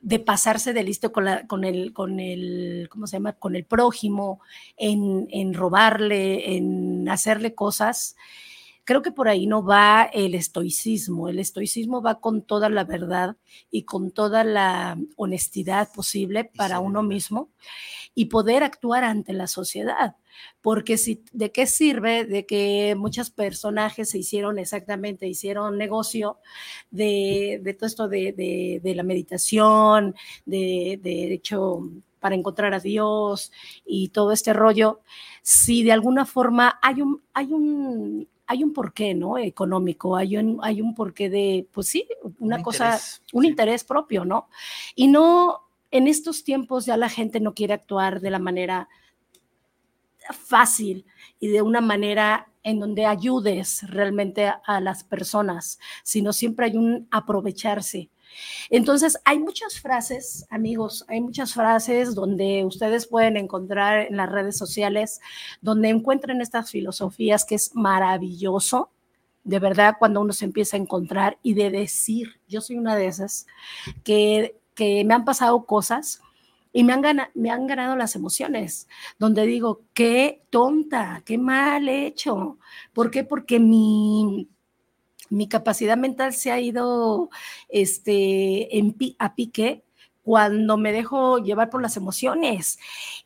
de 0.00 0.18
pasarse 0.18 0.72
de 0.72 0.82
listo 0.82 1.12
con, 1.12 1.26
la, 1.26 1.46
con, 1.46 1.62
el, 1.62 1.92
con 1.92 2.18
el, 2.18 2.88
¿cómo 2.90 3.06
se 3.06 3.18
llama? 3.18 3.34
Con 3.34 3.54
el 3.54 3.64
prójimo, 3.64 4.40
en, 4.76 5.28
en 5.30 5.54
robarle, 5.54 6.56
en 6.56 7.08
hacerle 7.08 7.54
cosas 7.54 8.16
Creo 8.84 9.02
que 9.02 9.12
por 9.12 9.28
ahí 9.28 9.46
no 9.46 9.64
va 9.64 10.04
el 10.12 10.34
estoicismo. 10.34 11.28
El 11.28 11.38
estoicismo 11.38 12.02
va 12.02 12.20
con 12.20 12.42
toda 12.42 12.68
la 12.68 12.84
verdad 12.84 13.36
y 13.70 13.82
con 13.82 14.10
toda 14.10 14.44
la 14.44 14.98
honestidad 15.16 15.92
posible 15.92 16.44
para 16.44 16.80
uno 16.80 17.02
mismo 17.02 17.50
y 18.14 18.26
poder 18.26 18.62
actuar 18.62 19.04
ante 19.04 19.32
la 19.32 19.46
sociedad. 19.46 20.16
Porque 20.60 20.96
si, 20.98 21.22
¿de 21.32 21.52
qué 21.52 21.66
sirve 21.66 22.24
de 22.24 22.46
que 22.46 22.94
muchos 22.96 23.30
personajes 23.30 24.10
se 24.10 24.18
hicieron 24.18 24.58
exactamente, 24.58 25.28
hicieron 25.28 25.76
negocio 25.76 26.38
de, 26.90 27.60
todo 27.78 27.86
esto 27.86 28.08
de, 28.08 28.80
la 28.82 29.02
meditación, 29.02 30.14
de, 30.46 30.98
de 31.02 31.34
hecho 31.34 31.82
para 32.20 32.34
encontrar 32.34 32.74
a 32.74 32.80
Dios 32.80 33.50
y 33.84 34.08
todo 34.08 34.32
este 34.32 34.52
rollo, 34.52 35.00
si 35.42 35.82
de 35.82 35.92
alguna 35.92 36.26
forma 36.26 36.78
hay 36.82 37.02
un, 37.02 37.22
hay 37.32 37.52
un, 37.52 38.28
hay 38.50 38.64
un 38.64 38.72
porqué, 38.72 39.14
¿no? 39.14 39.38
Económico, 39.38 40.16
hay 40.16 40.36
un, 40.36 40.58
hay 40.60 40.80
un 40.80 40.92
porqué 40.92 41.30
de, 41.30 41.68
pues 41.70 41.86
sí, 41.86 42.08
una 42.40 42.60
cosa, 42.64 42.98
un 43.32 43.44
interés 43.44 43.84
propio, 43.84 44.24
¿no? 44.24 44.48
Y 44.96 45.06
no, 45.06 45.68
en 45.92 46.08
estos 46.08 46.42
tiempos 46.42 46.84
ya 46.84 46.96
la 46.96 47.08
gente 47.08 47.38
no 47.38 47.54
quiere 47.54 47.74
actuar 47.74 48.20
de 48.20 48.30
la 48.30 48.40
manera 48.40 48.88
fácil 50.32 51.06
y 51.38 51.46
de 51.46 51.62
una 51.62 51.80
manera 51.80 52.50
en 52.64 52.80
donde 52.80 53.06
ayudes 53.06 53.88
realmente 53.88 54.52
a 54.66 54.80
las 54.80 55.04
personas, 55.04 55.78
sino 56.02 56.32
siempre 56.32 56.66
hay 56.66 56.76
un 56.76 57.06
aprovecharse 57.12 58.10
entonces, 58.70 59.18
hay 59.24 59.38
muchas 59.38 59.80
frases, 59.80 60.46
amigos, 60.50 61.04
hay 61.08 61.20
muchas 61.20 61.54
frases 61.54 62.14
donde 62.14 62.64
ustedes 62.64 63.06
pueden 63.06 63.36
encontrar 63.36 64.06
en 64.06 64.16
las 64.16 64.30
redes 64.30 64.56
sociales, 64.56 65.20
donde 65.60 65.88
encuentren 65.88 66.40
estas 66.40 66.70
filosofías 66.70 67.44
que 67.44 67.56
es 67.56 67.74
maravilloso, 67.74 68.90
de 69.42 69.58
verdad, 69.58 69.96
cuando 69.98 70.20
uno 70.20 70.32
se 70.32 70.44
empieza 70.44 70.76
a 70.76 70.80
encontrar 70.80 71.38
y 71.42 71.54
de 71.54 71.70
decir, 71.70 72.40
yo 72.46 72.60
soy 72.60 72.76
una 72.76 72.94
de 72.94 73.06
esas, 73.06 73.46
que, 74.04 74.60
que 74.74 75.04
me 75.04 75.14
han 75.14 75.24
pasado 75.24 75.64
cosas 75.64 76.20
y 76.72 76.84
me 76.84 76.92
han, 76.92 77.00
ganado, 77.00 77.30
me 77.34 77.50
han 77.50 77.66
ganado 77.66 77.96
las 77.96 78.14
emociones, 78.14 78.86
donde 79.18 79.46
digo, 79.46 79.82
qué 79.94 80.44
tonta, 80.50 81.22
qué 81.24 81.38
mal 81.38 81.88
hecho. 81.88 82.58
¿Por 82.92 83.10
qué? 83.10 83.24
Porque 83.24 83.58
mi 83.58 84.48
mi 85.30 85.48
capacidad 85.48 85.96
mental 85.96 86.34
se 86.34 86.50
ha 86.50 86.60
ido 86.60 87.30
este, 87.68 88.68
a 89.18 89.34
pique 89.34 89.84
cuando 90.22 90.76
me 90.76 90.92
dejo 90.92 91.38
llevar 91.38 91.70
por 91.70 91.80
las 91.80 91.96
emociones. 91.96 92.78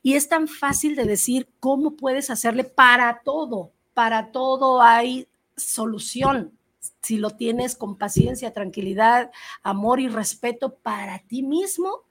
Y 0.02 0.14
es 0.14 0.28
tan 0.28 0.46
fácil 0.46 0.94
de 0.94 1.04
decir 1.04 1.48
cómo 1.58 1.96
puedes 1.96 2.30
hacerle 2.30 2.64
para 2.64 3.22
todo. 3.24 3.72
Para 3.94 4.30
todo 4.30 4.82
hay 4.82 5.26
solución. 5.56 6.52
Si 7.02 7.16
lo 7.16 7.30
tienes 7.30 7.74
con 7.74 7.96
paciencia, 7.96 8.52
tranquilidad, 8.52 9.30
amor 9.62 10.00
y 10.00 10.08
respeto 10.08 10.74
para 10.74 11.18
ti 11.20 11.42
mismo, 11.42 12.02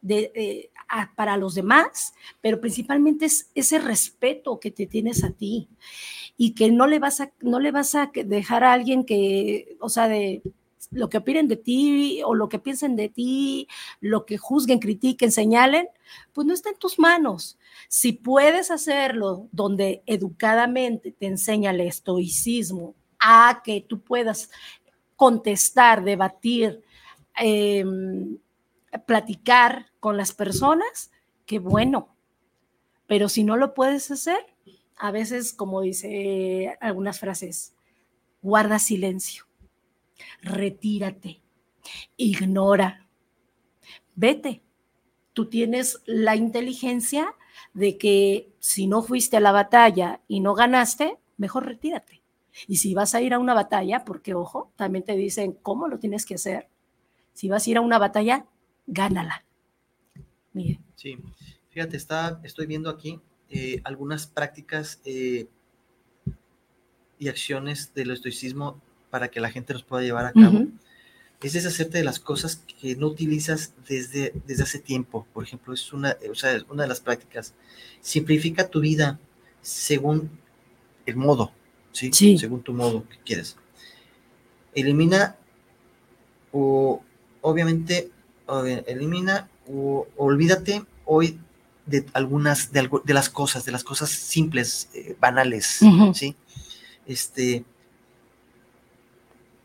de, 0.00 0.70
para 1.14 1.36
los 1.36 1.54
demás, 1.54 2.14
pero 2.40 2.60
principalmente 2.60 3.26
es 3.26 3.50
ese 3.54 3.78
respeto 3.78 4.58
que 4.58 4.70
te 4.70 4.86
tienes 4.86 5.24
a 5.24 5.30
ti 5.30 5.68
y 6.36 6.54
que 6.54 6.70
no 6.70 6.86
le 6.86 6.98
vas 6.98 7.20
a, 7.20 7.32
no 7.40 7.60
le 7.60 7.72
vas 7.72 7.94
a 7.94 8.10
dejar 8.12 8.64
a 8.64 8.72
alguien 8.72 9.04
que, 9.04 9.76
o 9.80 9.88
sea, 9.88 10.08
de 10.08 10.42
lo 10.90 11.08
que 11.08 11.18
opinen 11.18 11.48
de 11.48 11.56
ti 11.56 12.22
o 12.24 12.34
lo 12.34 12.48
que 12.48 12.58
piensen 12.58 12.96
de 12.96 13.08
ti, 13.08 13.68
lo 14.00 14.24
que 14.24 14.38
juzguen, 14.38 14.78
critiquen, 14.78 15.32
señalen, 15.32 15.88
pues 16.32 16.46
no 16.46 16.54
está 16.54 16.70
en 16.70 16.78
tus 16.78 16.98
manos. 16.98 17.58
Si 17.88 18.12
puedes 18.12 18.70
hacerlo 18.70 19.48
donde 19.52 20.02
educadamente 20.06 21.12
te 21.12 21.26
enseña 21.26 21.70
el 21.70 21.82
estoicismo 21.82 22.94
a 23.18 23.60
que 23.64 23.84
tú 23.86 24.00
puedas 24.00 24.50
contestar, 25.16 26.04
debatir, 26.04 26.82
em, 27.36 28.38
platicar 29.06 29.87
con 30.00 30.16
las 30.16 30.32
personas, 30.32 31.10
qué 31.46 31.58
bueno. 31.58 32.14
Pero 33.06 33.28
si 33.28 33.44
no 33.44 33.56
lo 33.56 33.74
puedes 33.74 34.10
hacer, 34.10 34.38
a 34.96 35.10
veces, 35.10 35.52
como 35.52 35.80
dice 35.80 36.76
algunas 36.80 37.20
frases, 37.20 37.74
guarda 38.42 38.78
silencio, 38.78 39.46
retírate, 40.42 41.40
ignora, 42.16 43.06
vete. 44.14 44.62
Tú 45.32 45.48
tienes 45.48 46.02
la 46.04 46.34
inteligencia 46.34 47.34
de 47.72 47.96
que 47.96 48.52
si 48.58 48.88
no 48.88 49.02
fuiste 49.02 49.36
a 49.36 49.40
la 49.40 49.52
batalla 49.52 50.20
y 50.26 50.40
no 50.40 50.54
ganaste, 50.54 51.18
mejor 51.36 51.66
retírate. 51.66 52.22
Y 52.66 52.76
si 52.76 52.94
vas 52.94 53.14
a 53.14 53.20
ir 53.20 53.34
a 53.34 53.38
una 53.38 53.54
batalla, 53.54 54.04
porque 54.04 54.34
ojo, 54.34 54.72
también 54.74 55.04
te 55.04 55.14
dicen 55.14 55.52
cómo 55.62 55.86
lo 55.86 55.98
tienes 55.98 56.26
que 56.26 56.34
hacer. 56.34 56.68
Si 57.32 57.48
vas 57.48 57.66
a 57.66 57.70
ir 57.70 57.76
a 57.76 57.82
una 57.82 57.98
batalla, 57.98 58.46
gánala. 58.86 59.44
Mire. 60.52 60.80
Sí, 60.96 61.18
fíjate, 61.70 61.96
está, 61.96 62.40
estoy 62.42 62.66
viendo 62.66 62.90
aquí 62.90 63.20
eh, 63.50 63.80
algunas 63.84 64.26
prácticas 64.26 65.00
eh, 65.04 65.46
y 67.18 67.28
acciones 67.28 67.94
del 67.94 68.10
estoicismo 68.10 68.80
para 69.10 69.28
que 69.28 69.40
la 69.40 69.50
gente 69.50 69.72
los 69.72 69.84
pueda 69.84 70.02
llevar 70.02 70.26
a 70.26 70.32
cabo. 70.32 70.66
Es 71.40 71.52
deshacerte 71.52 71.98
de 71.98 72.04
las 72.04 72.18
cosas 72.18 72.64
que 72.80 72.96
no 72.96 73.06
utilizas 73.06 73.72
desde, 73.88 74.32
desde 74.44 74.64
hace 74.64 74.80
tiempo. 74.80 75.26
Por 75.32 75.44
ejemplo, 75.44 75.72
es 75.72 75.92
una, 75.92 76.16
o 76.30 76.34
sea, 76.34 76.60
una 76.68 76.82
de 76.82 76.88
las 76.88 77.00
prácticas. 77.00 77.54
Simplifica 78.00 78.68
tu 78.68 78.80
vida 78.80 79.18
según 79.62 80.30
el 81.06 81.16
modo, 81.16 81.52
¿sí? 81.92 82.10
Según 82.12 82.62
tu 82.62 82.72
modo 82.72 83.08
que 83.08 83.18
quieres. 83.24 83.56
Elimina 84.74 85.36
o, 86.52 87.02
obviamente, 87.40 88.10
elimina 88.86 89.48
o 89.68 90.06
olvídate 90.16 90.84
hoy 91.04 91.38
de 91.86 92.04
algunas, 92.12 92.70
de, 92.72 92.88
de 93.04 93.14
las 93.14 93.30
cosas, 93.30 93.64
de 93.64 93.72
las 93.72 93.82
cosas 93.82 94.10
simples, 94.10 94.90
eh, 94.94 95.16
banales, 95.18 95.80
¿sí? 96.14 96.36
Este, 97.06 97.64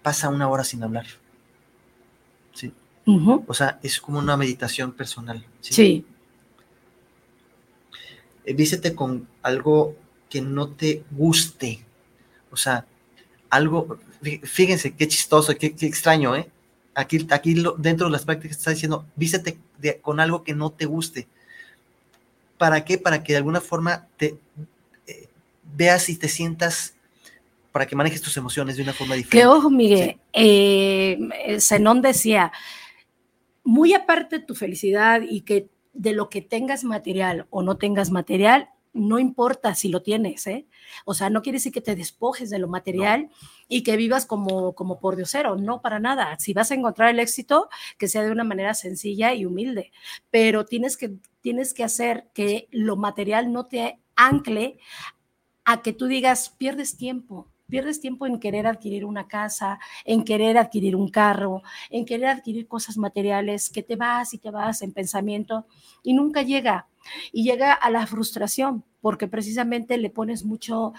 pasa 0.02 0.30
una 0.30 0.48
hora 0.48 0.64
sin 0.64 0.84
hablar, 0.84 1.06
¿sí? 2.54 2.72
O 3.06 3.54
sea, 3.54 3.80
es 3.84 4.00
como 4.00 4.20
una 4.20 4.38
meditación 4.38 4.94
personal, 4.94 5.46
¿sí? 5.60 5.74
sí. 5.74 6.06
Eh, 8.46 8.54
vístete 8.54 8.96
con 8.96 9.28
algo 9.42 9.96
que 10.30 10.42
no 10.42 10.70
te 10.70 11.04
guste, 11.12 11.84
o 12.52 12.58
sea, 12.58 12.86
algo, 13.50 14.00
fíjense 14.44 14.96
qué 14.96 15.08
chistoso, 15.08 15.56
qué, 15.58 15.76
extraño, 15.82 16.36
¿eh? 16.36 16.50
Aquí, 16.96 17.28
aquí 17.32 17.56
dentro 17.78 18.08
de 18.08 18.12
las 18.12 18.24
prácticas 18.24 18.58
está 18.58 18.72
diciendo, 18.72 19.06
vístete 19.16 19.58
con 20.02 20.20
algo 20.20 20.44
que 20.44 20.54
no 20.54 20.72
te 20.72 20.86
guste. 20.86 21.28
¿Para 22.58 22.86
qué? 22.86 22.98
Para 22.98 23.24
que 23.24 23.34
de 23.34 23.38
alguna 23.38 23.62
forma 23.62 24.08
te 24.18 24.38
eh, 25.08 25.28
veas 25.76 26.10
y 26.10 26.16
te 26.16 26.28
sientas, 26.28 26.96
para 27.72 27.86
que 27.86 27.96
manejes 27.96 28.22
tus 28.22 28.38
emociones 28.38 28.78
de 28.78 28.84
una 28.84 28.94
forma 28.94 29.16
diferente. 29.16 29.38
Que 29.38 29.46
ojo, 29.46 29.70
Miguel, 29.70 30.18
eh, 30.32 31.18
Zenón 31.60 32.02
decía, 32.02 32.52
muy 33.64 33.94
aparte 33.94 34.40
de 34.40 34.46
tu 34.46 34.56
felicidad 34.56 35.22
y 35.28 35.42
que 35.42 35.68
de 35.94 36.14
lo 36.14 36.30
que 36.30 36.42
tengas 36.42 36.84
material 36.84 37.48
o 37.50 37.64
no 37.64 37.78
tengas 37.78 38.12
material, 38.12 38.70
no 38.94 39.20
importa 39.20 39.76
si 39.76 39.90
lo 39.90 40.04
tienes, 40.04 40.46
¿eh? 40.48 40.68
O 41.06 41.14
sea, 41.14 41.30
no 41.30 41.42
quiere 41.42 41.58
decir 41.58 41.72
que 41.72 41.82
te 41.82 41.96
despojes 41.96 42.50
de 42.50 42.60
lo 42.60 42.68
material 42.68 43.30
y 43.68 43.84
que 43.84 43.98
vivas 43.98 44.26
como, 44.26 44.74
como 44.76 45.00
por 45.00 45.16
diosero, 45.16 45.56
no 45.56 45.82
para 45.82 46.00
nada. 46.00 46.38
Si 46.40 46.54
vas 46.54 46.72
a 46.72 46.76
encontrar 46.76 47.10
el 47.10 47.20
éxito, 47.20 47.70
que 47.98 48.08
sea 48.08 48.24
de 48.24 48.32
una 48.32 48.44
manera 48.44 48.74
sencilla 48.74 49.34
y 49.34 49.46
humilde, 49.46 49.92
pero 50.30 50.66
tienes 50.66 50.96
que, 50.96 51.14
tienes 51.42 51.74
que 51.74 51.84
hacer 51.84 52.30
que 52.34 52.68
lo 52.72 52.96
material 52.96 53.52
no 53.52 53.66
te 53.66 54.00
ancle 54.16 54.78
a 55.66 55.82
que 55.82 55.94
tú 55.94 56.08
digas, 56.08 56.50
pierdes 56.58 56.98
tiempo, 56.98 57.53
pierdes 57.68 58.00
tiempo 58.00 58.26
en 58.26 58.40
querer 58.40 58.68
adquirir 58.68 59.06
una 59.06 59.28
casa, 59.28 59.80
en 60.06 60.24
querer 60.24 60.58
adquirir 60.58 60.96
un 60.96 61.10
carro, 61.10 61.64
en 61.90 62.06
querer 62.06 62.28
adquirir 62.28 62.68
cosas 62.68 62.98
materiales, 62.98 63.70
que 63.70 63.84
te 63.84 63.96
vas 63.96 64.34
y 64.34 64.38
te 64.38 64.52
vas 64.52 64.82
en 64.82 64.92
pensamiento 64.92 65.66
y 66.04 66.14
nunca 66.14 66.42
llega. 66.42 66.88
Y 67.32 67.44
llega 67.44 67.74
a 67.74 67.90
la 67.90 68.08
frustración, 68.08 68.84
porque 69.02 69.28
precisamente 69.28 69.98
le 69.98 70.10
pones 70.10 70.46
mucho 70.46 70.94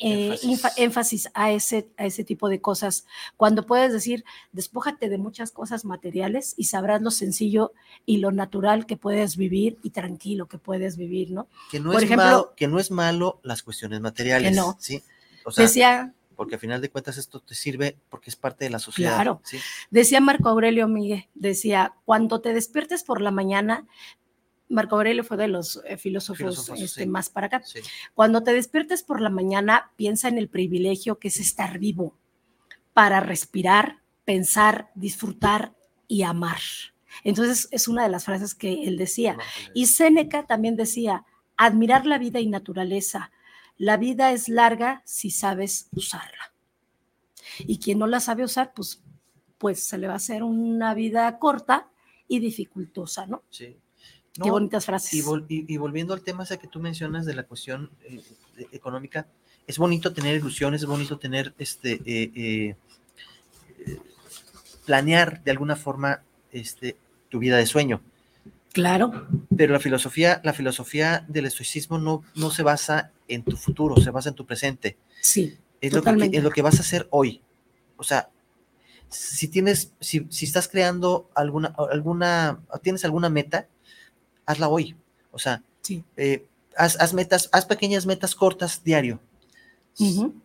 eh, 0.00 0.38
énfasis. 0.76 1.28
a, 1.34 1.50
ese, 1.50 1.90
a 1.96 2.06
ese 2.06 2.24
tipo 2.24 2.48
de 2.48 2.60
cosas. 2.60 3.06
Cuando 3.36 3.66
puedes 3.66 3.92
decir, 3.92 4.24
despójate 4.52 5.08
de 5.08 5.18
muchas 5.18 5.52
cosas 5.52 5.84
materiales 5.84 6.54
y 6.56 6.64
sabrás 6.64 7.02
lo 7.02 7.10
sencillo 7.10 7.72
y 8.06 8.18
lo 8.18 8.32
natural 8.32 8.86
que 8.86 8.96
puedes 8.96 9.36
vivir 9.36 9.78
y 9.82 9.90
tranquilo 9.90 10.46
que 10.46 10.58
puedes 10.58 10.96
vivir, 10.96 11.30
¿no? 11.30 11.48
Que 11.70 11.80
no, 11.80 11.92
es, 11.92 12.08
malo, 12.10 12.54
que 12.56 12.66
no 12.66 12.78
es 12.78 12.90
malo 12.90 13.40
las 13.42 13.62
cuestiones 13.62 14.00
materiales. 14.00 14.56
no. 14.56 14.76
¿sí? 14.78 15.02
Decía, 15.56 16.14
porque 16.36 16.54
al 16.54 16.60
final 16.60 16.80
de 16.80 16.90
cuentas 16.90 17.18
esto 17.18 17.40
te 17.40 17.54
sirve 17.54 17.98
porque 18.08 18.30
es 18.30 18.36
parte 18.36 18.64
de 18.64 18.70
la 18.70 18.78
sociedad. 18.78 19.14
Claro. 19.14 19.42
Decía 19.90 20.20
Marco 20.20 20.48
Aurelio 20.48 20.88
Miguel, 20.88 21.28
decía, 21.34 21.94
cuando 22.04 22.40
te 22.40 22.54
despiertes 22.54 23.04
por 23.04 23.20
la 23.20 23.30
mañana, 23.30 23.86
Marco 24.70 24.96
Aurelio 24.96 25.24
fue 25.24 25.36
de 25.36 25.48
los 25.48 25.82
eh, 25.84 25.96
filósofos, 25.98 26.70
este, 26.76 27.04
más 27.04 27.28
para 27.28 27.48
acá. 27.48 27.62
Cuando 28.14 28.42
te 28.42 28.54
despiertes 28.54 29.02
por 29.02 29.20
la 29.20 29.28
mañana, 29.28 29.90
piensa 29.96 30.28
en 30.28 30.38
el 30.38 30.48
privilegio 30.48 31.18
que 31.18 31.28
es 31.28 31.40
estar 31.40 31.78
vivo 31.78 32.16
para 32.94 33.20
respirar, 33.20 33.98
pensar, 34.24 34.90
disfrutar 34.94 35.74
y 36.08 36.22
amar. 36.22 36.60
Entonces 37.24 37.68
es 37.70 37.88
una 37.88 38.04
de 38.04 38.08
las 38.08 38.24
frases 38.24 38.54
que 38.54 38.84
él 38.84 38.96
decía. 38.96 39.36
Y 39.74 39.86
Séneca 39.86 40.46
también 40.46 40.76
decía, 40.76 41.24
admirar 41.56 42.06
la 42.06 42.18
vida 42.18 42.40
y 42.40 42.46
naturaleza, 42.46 43.30
la 43.80 43.96
vida 43.96 44.30
es 44.32 44.50
larga 44.50 45.02
si 45.06 45.30
sabes 45.30 45.88
usarla. 45.92 46.52
Y 47.60 47.78
quien 47.78 47.98
no 47.98 48.06
la 48.06 48.20
sabe 48.20 48.44
usar, 48.44 48.74
pues, 48.74 49.02
pues 49.56 49.82
se 49.82 49.96
le 49.96 50.06
va 50.06 50.12
a 50.12 50.16
hacer 50.16 50.42
una 50.42 50.92
vida 50.92 51.38
corta 51.38 51.88
y 52.28 52.40
dificultosa, 52.40 53.26
¿no? 53.26 53.42
Sí. 53.48 53.78
Qué 54.34 54.50
bonitas 54.50 54.84
frases. 54.84 55.14
Y, 55.48 55.76
volviendo 55.78 56.12
al 56.12 56.20
tema 56.20 56.44
ese 56.44 56.58
que 56.58 56.68
tú 56.68 56.78
mencionas 56.78 57.24
de 57.24 57.32
la 57.32 57.44
cuestión 57.44 57.90
eh, 58.04 58.22
económica, 58.70 59.26
es 59.66 59.78
bonito 59.78 60.12
tener 60.12 60.36
ilusiones, 60.36 60.82
es 60.82 60.86
bonito 60.86 61.18
tener 61.18 61.54
este 61.56 62.02
eh, 62.04 62.30
eh, 62.34 62.76
planear 64.84 65.42
de 65.42 65.52
alguna 65.52 65.74
forma 65.74 66.22
este, 66.52 66.98
tu 67.30 67.38
vida 67.38 67.56
de 67.56 67.64
sueño. 67.64 68.02
Claro. 68.72 69.26
Pero 69.56 69.72
la 69.72 69.80
filosofía, 69.80 70.40
la 70.44 70.52
filosofía 70.52 71.24
del 71.28 71.46
estoicismo 71.46 71.98
no, 71.98 72.22
no 72.34 72.50
se 72.50 72.62
basa 72.62 73.10
en 73.28 73.42
tu 73.42 73.56
futuro, 73.56 73.96
se 73.96 74.10
basa 74.10 74.28
en 74.28 74.34
tu 74.34 74.46
presente. 74.46 74.96
Sí. 75.20 75.58
Es, 75.80 75.92
lo 75.92 76.02
que, 76.02 76.30
es 76.32 76.42
lo 76.42 76.50
que 76.50 76.62
vas 76.62 76.76
a 76.78 76.82
hacer 76.82 77.08
hoy. 77.10 77.42
O 77.96 78.04
sea, 78.04 78.30
si 79.08 79.48
tienes, 79.48 79.92
si, 80.00 80.26
si, 80.30 80.44
estás 80.44 80.68
creando 80.68 81.28
alguna, 81.34 81.74
alguna, 81.90 82.60
tienes 82.82 83.04
alguna 83.04 83.28
meta, 83.28 83.66
hazla 84.46 84.68
hoy. 84.68 84.96
O 85.32 85.38
sea, 85.38 85.62
eh, 86.16 86.46
haz, 86.76 87.14
metas, 87.14 87.48
haz 87.52 87.66
pequeñas 87.66 88.06
metas 88.06 88.34
cortas 88.34 88.82
diario. 88.84 89.20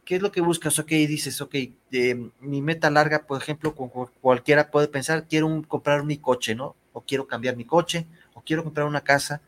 ¿Qué 0.03 0.15
es 0.15 0.21
lo 0.21 0.31
que 0.31 0.41
buscas? 0.41 0.79
Ok, 0.79 0.89
dices, 0.89 1.39
ok, 1.39 1.55
eh, 1.91 2.29
mi 2.41 2.61
meta 2.61 2.89
larga, 2.89 3.25
por 3.25 3.41
ejemplo, 3.41 3.73
cualquiera 4.19 4.69
puede 4.69 4.89
pensar, 4.89 5.27
quiero 5.29 5.63
comprar 5.67 6.03
mi 6.03 6.17
coche, 6.17 6.55
¿no? 6.55 6.75
O 6.95 7.01
quiero 7.01 7.27
cambiar 7.27 7.57
mi 7.57 7.65
coche, 7.65 8.07
o 8.33 8.41
quiero 8.41 8.63
comprar 8.63 8.87
una 8.87 9.01
casa, 9.01 9.41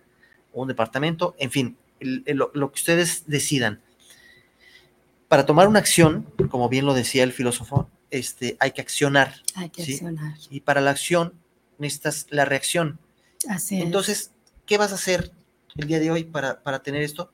o 0.54 0.62
un 0.62 0.68
departamento, 0.68 1.34
en 1.40 1.50
fin, 1.50 1.78
lo, 2.00 2.52
que 2.52 2.76
ustedes 2.76 3.24
decidan. 3.26 3.82
Para 5.30 5.46
tomar 5.46 5.68
una 5.68 5.80
acción, 5.80 6.28
como 6.50 6.68
bien 6.68 6.86
lo 6.86 6.94
decía 6.94 7.24
el 7.24 7.32
filósofo, 7.32 7.90
este, 8.12 8.58
hay 8.60 8.72
que 8.72 8.82
accionar. 8.82 9.36
Hay 9.56 9.70
que 9.70 9.84
accionar. 9.84 10.36
Y 10.50 10.60
para 10.60 10.82
la 10.82 10.92
acción 10.92 11.34
necesitas 11.78 12.28
la 12.30 12.44
reacción. 12.44 13.00
Así 13.48 13.82
Entonces, 13.82 14.32
¿qué 14.66 14.78
vas 14.78 14.92
a 14.92 14.96
hacer 14.96 15.32
el 15.78 15.88
día 15.88 16.00
de 16.00 16.12
hoy 16.12 16.26
para, 16.26 16.62
para 16.64 16.84
tener 16.84 17.02
esto? 17.02 17.32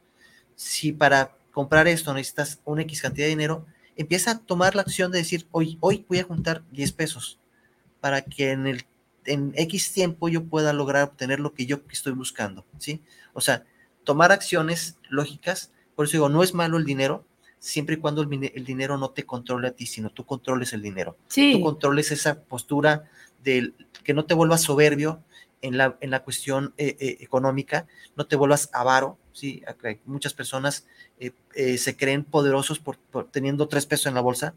Si 0.56 0.92
para 0.92 1.36
comprar 1.52 1.88
esto 1.88 2.14
necesitas 2.14 2.60
una 2.66 2.84
X 2.84 3.02
cantidad 3.02 3.26
de 3.26 3.32
dinero, 3.32 3.66
empieza 3.96 4.32
a 4.32 4.40
tomar 4.40 4.76
la 4.76 4.82
acción 4.82 5.12
de 5.12 5.20
decir, 5.20 5.48
hoy, 5.52 5.78
hoy 5.82 6.06
voy 6.08 6.20
a 6.20 6.24
juntar 6.24 6.64
10 6.72 6.92
pesos 6.94 7.40
para 8.02 8.22
que 8.22 8.52
en 8.52 8.68
el 8.68 8.86
en 9.26 9.54
X 9.56 9.94
tiempo 9.94 10.30
yo 10.30 10.46
pueda 10.46 10.74
lograr 10.74 11.04
obtener 11.04 11.40
lo 11.40 11.54
que 11.54 11.66
yo 11.66 11.82
estoy 11.90 12.14
buscando, 12.14 12.66
¿sí? 12.78 13.02
O 13.34 13.42
sea, 13.42 13.66
tomar 14.04 14.32
acciones 14.32 14.98
lógicas. 15.10 15.72
Por 15.96 16.06
eso 16.06 16.14
digo, 16.14 16.30
no 16.30 16.44
es 16.44 16.54
malo 16.54 16.78
el 16.78 16.86
dinero, 16.86 17.26
siempre 17.60 17.96
y 17.96 18.00
cuando 18.00 18.22
el, 18.24 18.66
dinero 18.66 18.98
no 18.98 19.12
te 19.12 19.26
controle 19.26 19.70
a 19.70 19.72
ti, 19.72 19.86
sino 19.86 20.10
tú 20.10 20.26
controles 20.26 20.74
el 20.74 20.82
dinero. 20.82 21.18
Sí. 21.28 21.54
Tú 21.54 21.62
controles 21.62 22.12
esa 22.12 22.42
postura 22.44 23.10
de 23.44 23.74
que 24.04 24.14
no 24.14 24.26
te 24.26 24.34
vuelvas 24.34 24.62
soberbio 24.62 25.24
en 25.62 25.78
la, 25.78 25.98
en 26.02 26.12
la 26.12 26.24
cuestión 26.24 26.74
eh, 26.78 26.98
eh, 27.00 27.18
económica, 27.22 27.88
no 28.18 28.26
te 28.26 28.36
vuelvas 28.36 28.70
avaro. 28.74 29.18
¿sí? 29.32 29.64
Muchas 30.06 30.34
personas 30.34 30.86
eh, 31.20 31.78
se 31.78 31.96
creen 31.96 32.26
poderosos 32.26 32.80
por, 32.80 32.98
teniendo 33.32 33.68
tres 33.70 33.86
pesos 33.86 34.08
en 34.08 34.16
la 34.16 34.22
bolsa. 34.22 34.56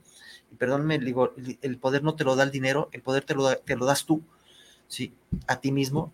Y 0.50 0.56
perdónme, 0.56 0.98
digo, 0.98 1.32
el 1.62 1.78
poder 1.78 2.02
no 2.02 2.16
te 2.16 2.24
lo 2.24 2.34
da 2.34 2.42
el 2.42 2.50
dinero, 2.50 2.88
el 2.92 3.02
poder 3.02 3.24
te 3.24 3.34
lo, 3.34 3.56
te 3.56 3.76
lo 3.76 3.86
das 3.86 4.04
tú, 4.04 4.22
¿sí? 4.88 5.12
a 5.46 5.60
ti 5.60 5.72
mismo 5.72 6.12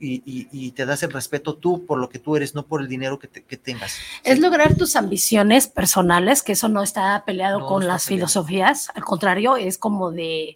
y, 0.00 0.70
te 0.72 0.86
das 0.86 1.02
el 1.02 1.12
respeto 1.12 1.56
tú 1.56 1.84
por 1.84 1.98
lo 1.98 2.08
que 2.08 2.18
tú 2.18 2.36
eres, 2.36 2.54
no 2.54 2.66
por 2.66 2.80
el 2.80 2.88
dinero 2.88 3.18
que, 3.18 3.28
tengas. 3.28 3.96
Es 4.22 4.38
lograr 4.38 4.76
tus 4.76 4.96
ambiciones 4.96 5.66
personales, 5.66 6.42
que 6.42 6.52
eso 6.52 6.68
no 6.68 6.82
está 6.82 7.24
peleado 7.24 7.66
con 7.66 7.86
las 7.86 8.06
filosofías, 8.06 8.90
al 8.94 9.04
contrario, 9.04 9.56
es 9.56 9.78
como 9.78 10.10
de, 10.10 10.54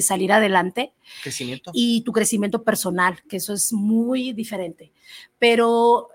salir 0.00 0.32
adelante. 0.32 0.92
Crecimiento. 1.22 1.70
Y 1.74 2.02
tu 2.02 2.12
crecimiento 2.12 2.62
personal, 2.62 3.22
que 3.28 3.36
eso 3.36 3.52
es 3.52 3.72
muy 3.72 4.32
diferente. 4.32 4.92
Pero 5.38 6.08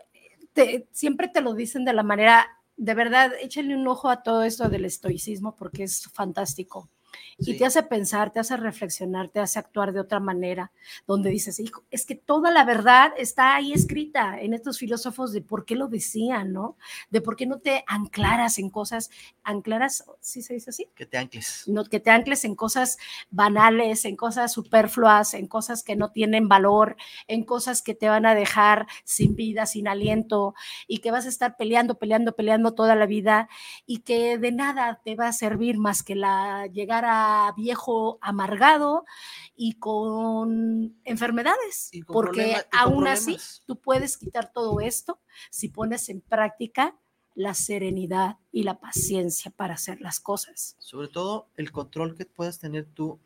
siempre 0.91 1.27
te 1.27 1.41
lo 1.41 1.53
dicen 1.53 1.85
de 1.85 1.93
la 1.93 2.03
manera, 2.03 2.47
de 2.77 2.93
verdad, 2.93 3.31
échenle 3.41 3.75
un 3.75 3.88
ojo 3.88 4.09
a 4.09 4.23
todo 4.23 4.43
esto 4.43 4.69
del 4.69 4.85
estoicismo 4.85 5.55
porque 5.55 5.83
es 5.83 6.07
fantástico 6.13 6.89
y 7.38 7.58
te 7.58 7.66
hace 7.66 7.84
pensar, 7.84 8.32
te 8.32 8.39
hace 8.39 8.58
reflexionar, 8.58 9.30
te 9.30 9.39
hace 9.39 9.60
actuar 9.60 9.93
de 9.93 9.99
otra 9.99 10.20
manera, 10.20 10.72
donde 11.05 11.30
dices, 11.30 11.60
hijo, 11.60 11.84
es 11.91 12.05
que 12.05 12.16
toda 12.16 12.51
la 12.51 12.66
verdad 12.66 13.14
está 13.18 13.55
ahí 13.55 13.74
escrita 13.74 14.39
en 14.41 14.53
estos 14.53 14.80
filósofos 14.80 15.34
de 15.34 15.41
por 15.41 15.66
qué 15.66 15.76
lo 15.76 15.88
decían, 15.88 16.51
¿no? 16.51 16.78
De 17.10 17.22
por 17.22 17.36
qué 17.36 17.45
no 17.45 17.60
te 17.60 17.84
anclaras 17.88 18.58
en 18.58 18.70
cosas, 18.70 19.12
anclaras, 19.43 20.05
¿sí 20.20 20.41
se 20.41 20.55
dice 20.55 20.72
así? 20.72 20.89
Que 20.95 21.05
te 21.05 21.18
ancles. 21.18 21.64
No, 21.68 21.84
que 21.86 21.99
te 21.99 22.10
ancles 22.10 22.43
en 22.43 22.55
cosas 22.55 22.97
banales, 23.30 24.05
en 24.05 24.16
cosas 24.16 24.51
superfluas, 24.51 25.36
en 25.36 25.47
cosas 25.47 25.84
que 25.84 25.95
no 25.95 26.12
tienen 26.12 26.47
valor, 26.47 26.97
en 27.28 27.43
cosas 27.43 27.82
que 27.82 27.93
te 27.93 28.10
van 28.10 28.26
a 28.26 28.34
dejar 28.34 28.88
sin 29.03 29.36
vida, 29.36 29.66
sin 29.66 29.88
aliento 29.88 30.55
y 30.88 30.99
que 30.99 31.12
vas 31.12 31.26
a 31.26 31.30
estar 31.30 31.55
peleando, 31.55 31.99
peleando, 31.99 32.36
peleando 32.36 32.74
toda 32.74 32.95
la 32.95 33.05
vida 33.05 33.47
y 33.86 33.99
que 33.99 34.38
de 34.38 34.51
nada 34.51 35.01
te 35.03 35.16
va 35.16 35.28
a 35.28 35.34
servir 35.34 35.78
más 35.78 36.03
que 36.03 36.16
la 36.16 36.68
llegar 36.68 36.96
a 37.05 37.53
viejo 37.55 38.17
amargado 38.21 39.05
y 39.55 39.73
con 39.73 40.95
enfermedades, 41.03 41.91
porque 42.07 42.57
aún 42.71 43.07
así 43.07 43.37
tú 43.65 43.79
puedes 43.79 44.17
quitar 44.17 44.51
todo 44.51 44.79
esto 44.79 45.19
si 45.49 45.69
pones 45.69 46.09
en 46.09 46.21
práctica 46.21 46.95
la 47.35 47.53
serenidad 47.53 48.37
y 48.51 48.63
la 48.63 48.79
paciencia 48.79 49.51
para 49.51 49.75
hacer 49.75 50.01
las 50.01 50.19
cosas. 50.19 50.75
Sobre 50.79 51.07
todo 51.07 51.47
el 51.55 51.71
control 51.71 52.15
que 52.15 52.25
puedes 52.25 52.57
tener 52.57 52.85
tú 52.85 53.19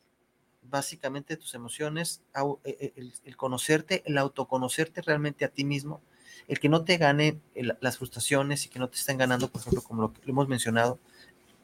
básicamente 0.63 1.37
tus 1.37 1.53
emociones, 1.53 2.21
e, 2.63 2.69
e, 2.69 3.11
el, 3.23 3.37
conocerte, 3.37 4.03
el 4.05 4.17
autoconocerte 4.17 5.01
realmente 5.01 5.45
a 5.45 5.49
ti 5.49 5.63
mismo, 5.63 6.01
el 6.47 6.59
que 6.59 6.69
no 6.69 6.83
te 6.83 6.97
gane 6.97 7.39
las 7.79 7.97
frustraciones 7.97 8.65
y 8.65 8.69
que 8.69 8.79
no 8.79 8.89
te 8.89 8.97
estén 8.97 9.17
ganando, 9.17 9.49
por 9.49 9.61
ejemplo, 9.61 9.81
como 9.81 10.01
lo 10.01 10.13
que 10.13 10.29
hemos 10.29 10.47
mencionado, 10.47 10.99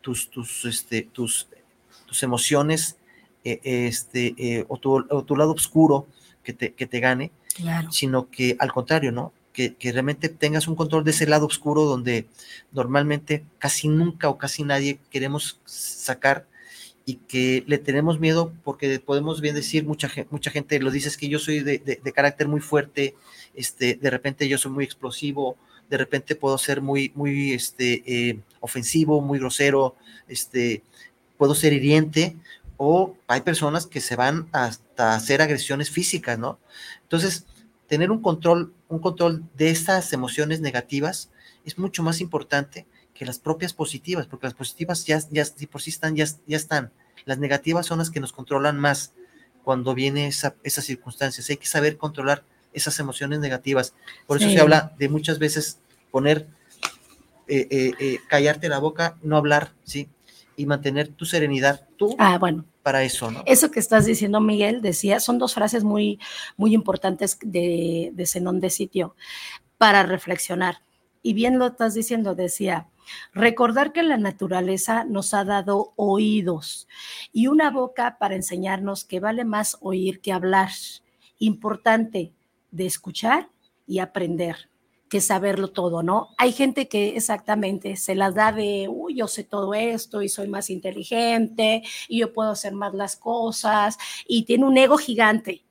tus, 0.02 0.30
tus, 0.30 0.66
este, 0.66 1.04
tus 1.04 1.48
tus 2.08 2.24
emociones 2.24 2.98
eh, 3.44 3.60
este, 3.64 4.34
eh, 4.38 4.66
o, 4.68 4.78
tu, 4.78 5.36
lado 5.36 5.54
oscuro 5.54 6.08
que 6.44 6.54
te, 6.54 6.74
que 6.74 6.88
te 6.88 7.00
gane, 7.00 7.32
sino 7.92 8.30
que 8.30 8.56
al 8.60 8.72
contrario, 8.72 9.12
¿no? 9.12 9.32
Que, 9.54 9.76
realmente 9.82 10.30
tengas 10.30 10.68
un 10.68 10.76
control 10.76 11.04
de 11.04 11.12
ese 11.12 11.28
lado 11.28 11.46
oscuro 11.46 11.86
donde 11.86 12.28
normalmente 12.72 13.44
casi 13.58 13.88
nunca 13.88 14.30
o 14.30 14.38
casi 14.38 14.64
nadie 14.64 15.00
queremos 15.10 15.60
sacar 15.66 16.46
y 17.06 17.16
que 17.16 17.64
le 17.68 17.78
tenemos 17.78 18.20
miedo 18.20 18.52
porque 18.64 19.00
podemos 19.00 19.40
bien 19.40 19.56
decir, 19.56 19.86
mucha, 19.86 20.12
mucha 20.30 20.52
gente 20.52 20.80
lo 20.80 20.92
dice, 20.92 21.08
es 21.08 21.18
que 21.18 21.30
yo 21.30 21.40
soy 21.40 21.62
de, 21.62 22.12
carácter 22.14 22.50
muy 22.50 22.60
fuerte, 22.60 23.16
este, 23.56 23.96
de 23.96 24.10
repente 24.10 24.48
yo 24.50 24.58
soy 24.58 24.72
muy 24.72 24.84
explosivo, 24.84 25.56
de 25.90 25.98
repente 25.98 26.36
puedo 26.36 26.58
ser 26.58 26.82
muy, 26.82 27.14
muy 27.16 27.54
este, 27.54 28.04
eh, 28.06 28.40
ofensivo, 28.60 29.22
muy 29.22 29.40
grosero, 29.40 29.96
este, 30.28 30.84
puedo 31.38 31.56
ser 31.56 31.74
hiriente, 31.74 32.36
o 32.78 33.16
hay 33.28 33.42
personas 33.42 33.88
que 33.88 34.02
se 34.02 34.16
van 34.16 34.48
hasta 34.52 35.16
hacer 35.16 35.42
agresiones 35.42 35.90
físicas, 35.90 36.38
¿no? 36.38 36.60
Entonces, 37.04 37.46
tener 37.88 38.12
un 38.12 38.22
control, 38.22 38.74
un 38.88 39.00
control 39.00 39.44
de 39.56 39.70
estas 39.70 40.14
emociones 40.14 40.62
negativas 40.62 41.32
es 41.66 41.78
mucho 41.78 42.04
más 42.04 42.22
importante 42.22 42.86
que 43.14 43.26
las 43.26 43.40
propias 43.40 43.74
positivas, 43.74 44.28
porque 44.28 44.46
las 44.46 44.54
positivas 44.54 45.06
ya, 45.06 45.20
ya 45.32 45.44
por 45.72 45.82
sí 45.82 45.90
están, 45.90 46.16
ya, 46.16 46.26
ya 46.46 46.58
están. 46.58 46.92
Las 47.26 47.40
negativas 47.40 47.86
son 47.86 47.98
las 47.98 48.12
que 48.12 48.20
nos 48.20 48.32
controlan 48.32 48.80
más 48.80 49.14
cuando 49.64 49.96
viene 49.96 50.28
esa, 50.28 50.56
esas 50.64 50.86
circunstancias. 50.86 51.50
Hay 51.50 51.58
que 51.58 51.66
saber 51.66 51.98
controlar 51.98 52.44
esas 52.74 53.00
emociones 53.00 53.40
negativas. 53.40 53.94
Por 54.28 54.38
eso 54.38 54.50
se 54.50 54.60
habla 54.60 54.94
de 55.00 55.10
muchas 55.10 55.40
veces 55.40 55.80
poner, 56.12 56.48
eh, 57.48 57.68
eh, 57.70 57.92
eh, 58.00 58.20
callarte 58.30 58.70
la 58.70 58.78
boca, 58.78 59.18
no 59.24 59.36
hablar, 59.36 59.74
¿sí? 59.84 60.10
Y 60.58 60.66
mantener 60.66 61.08
tu 61.08 61.26
serenidad, 61.26 61.88
tú. 61.98 62.16
Ah, 62.20 62.38
bueno. 62.38 62.66
Para 62.84 63.04
eso, 63.04 63.32
¿no? 63.32 63.44
Eso 63.46 63.72
que 63.72 63.80
estás 63.80 64.06
diciendo, 64.06 64.42
Miguel, 64.42 64.82
decía, 64.82 65.20
son 65.22 65.38
dos 65.38 65.54
frases 65.54 65.86
muy, 65.86 66.20
muy 66.58 66.74
importantes 66.74 67.38
de, 67.42 68.12
de 68.14 68.26
Zenón 68.26 68.60
de 68.60 68.70
Sitio 68.70 69.16
para 69.78 70.04
reflexionar. 70.04 70.82
Y 71.22 71.34
bien 71.34 71.60
lo 71.60 71.68
estás 71.68 71.94
diciendo, 71.94 72.36
decía, 72.36 72.88
Recordar 73.34 73.94
que 73.94 74.04
la 74.04 74.18
naturaleza 74.18 75.04
nos 75.04 75.34
ha 75.34 75.44
dado 75.46 75.94
oídos 75.96 76.88
y 77.32 77.48
una 77.48 77.72
boca 77.72 78.18
para 78.20 78.36
enseñarnos 78.36 79.06
que 79.06 79.20
vale 79.20 79.46
más 79.46 79.78
oír 79.82 80.22
que 80.22 80.34
hablar. 80.34 80.70
Importante 81.40 82.34
de 82.72 82.86
escuchar 82.86 83.50
y 83.86 84.00
aprender 84.00 84.70
que 85.10 85.22
saberlo 85.22 85.70
todo, 85.70 86.04
¿no? 86.04 86.30
Hay 86.38 86.52
gente 86.52 86.88
que 86.88 87.16
exactamente 87.16 87.96
se 87.96 88.16
las 88.16 88.36
da 88.36 88.52
de, 88.52 88.88
uy, 88.90 89.16
yo 89.16 89.28
sé 89.28 89.44
todo 89.44 89.74
esto 89.74 90.22
y 90.22 90.30
soy 90.30 90.48
más 90.48 90.70
inteligente 90.70 91.84
y 92.08 92.20
yo 92.20 92.34
puedo 92.34 92.52
hacer 92.52 92.74
más 92.74 92.94
las 92.94 93.16
cosas 93.16 93.98
y 94.28 94.44
tiene 94.44 94.66
un 94.66 94.78
ego 94.78 94.98
gigante, 94.98 95.64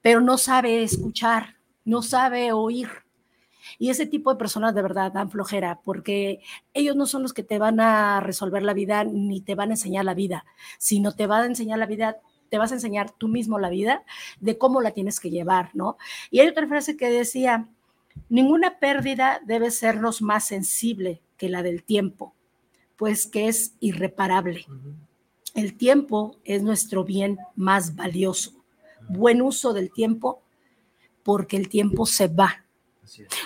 pero 0.00 0.20
no 0.20 0.38
sabe 0.38 0.82
escuchar, 0.82 1.56
no 1.84 2.02
sabe 2.02 2.52
oír. 2.52 2.88
Y 3.78 3.90
ese 3.90 4.06
tipo 4.06 4.32
de 4.32 4.38
personas 4.38 4.74
de 4.74 4.82
verdad 4.82 5.12
dan 5.12 5.30
flojera 5.30 5.80
porque 5.84 6.40
ellos 6.74 6.96
no 6.96 7.06
son 7.06 7.22
los 7.22 7.32
que 7.32 7.42
te 7.42 7.58
van 7.58 7.80
a 7.80 8.20
resolver 8.20 8.62
la 8.62 8.74
vida 8.74 9.04
ni 9.04 9.40
te 9.42 9.54
van 9.54 9.70
a 9.70 9.74
enseñar 9.74 10.04
la 10.04 10.14
vida, 10.14 10.44
sino 10.78 11.12
te 11.12 11.26
van 11.26 11.42
a 11.42 11.46
enseñar 11.46 11.78
la 11.78 11.86
vida 11.86 12.18
te 12.50 12.58
vas 12.58 12.72
a 12.72 12.74
enseñar 12.74 13.12
tú 13.12 13.28
mismo 13.28 13.58
la 13.58 13.70
vida 13.70 14.02
de 14.40 14.58
cómo 14.58 14.80
la 14.80 14.90
tienes 14.90 15.20
que 15.20 15.30
llevar, 15.30 15.70
¿no? 15.72 15.96
Y 16.32 16.40
hay 16.40 16.48
otra 16.48 16.66
frase 16.66 16.96
que 16.96 17.08
decía, 17.08 17.68
ninguna 18.28 18.78
pérdida 18.78 19.40
debe 19.44 19.70
sernos 19.70 20.22
más 20.22 20.46
sensible 20.46 21.20
que 21.36 21.48
la 21.48 21.62
del 21.62 21.82
tiempo, 21.82 22.34
pues 22.96 23.26
que 23.26 23.48
es 23.48 23.74
irreparable. 23.80 24.66
El 25.54 25.76
tiempo 25.76 26.36
es 26.44 26.62
nuestro 26.62 27.04
bien 27.04 27.38
más 27.56 27.96
valioso. 27.96 28.52
Buen 29.08 29.42
uso 29.42 29.72
del 29.72 29.90
tiempo 29.90 30.42
porque 31.22 31.56
el 31.56 31.68
tiempo 31.68 32.06
se 32.06 32.28
va 32.28 32.64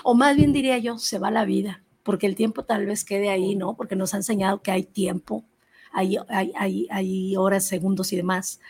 o 0.03 0.15
más 0.15 0.37
bien 0.37 0.53
diría 0.53 0.79
yo, 0.79 0.99
se 0.99 1.19
va 1.19 1.31
la 1.31 1.45
vida, 1.45 1.83
porque 2.03 2.27
el 2.27 2.37
tiempo 2.37 2.65
tal 2.65 2.87
vez 2.87 3.05
quede 3.05 3.31
ahí, 3.31 3.55
¿no? 3.55 3.75
Porque 3.75 3.97
nos 3.97 4.15
ha 4.15 4.19
enseñado 4.19 4.62
que 4.62 4.71
hay 4.71 4.85
tiempo, 4.85 5.45
hay, 5.93 6.17
hay, 6.29 6.89
hay, 6.91 7.37
horas, 7.37 7.67
segundos 7.67 8.12
y 8.12 8.17
demás. 8.17 8.61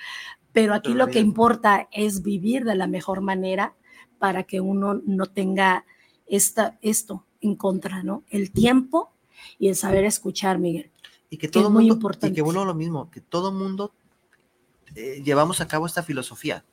Pero 0.52 0.74
aquí 0.74 0.94
lo 0.94 1.08
que 1.08 1.18
importa 1.18 1.88
es 1.90 2.22
vivir 2.22 2.64
de 2.64 2.76
la 2.76 2.86
mejor 2.86 3.22
manera 3.22 3.74
para 4.24 4.44
que 4.44 4.58
uno 4.58 5.02
no 5.04 5.26
tenga 5.26 5.84
esta, 6.26 6.78
esto 6.80 7.26
en 7.42 7.56
contra, 7.56 8.02
¿no? 8.02 8.22
El 8.30 8.52
tiempo 8.52 9.12
y 9.58 9.68
el 9.68 9.76
saber 9.76 10.06
escuchar, 10.06 10.58
Miguel. 10.58 10.90
Y 11.28 11.36
que 11.36 11.46
todo 11.46 11.64
mundo, 11.64 11.80
muy 11.80 11.90
importante. 11.90 12.28
Y 12.28 12.34
que 12.34 12.40
bueno, 12.40 12.64
lo 12.64 12.72
mismo, 12.72 13.10
que 13.10 13.20
todo 13.20 13.52
mundo 13.52 13.92
eh, 14.94 15.20
llevamos 15.22 15.60
a 15.60 15.68
cabo 15.68 15.84
esta 15.84 16.02
filosofía. 16.02 16.64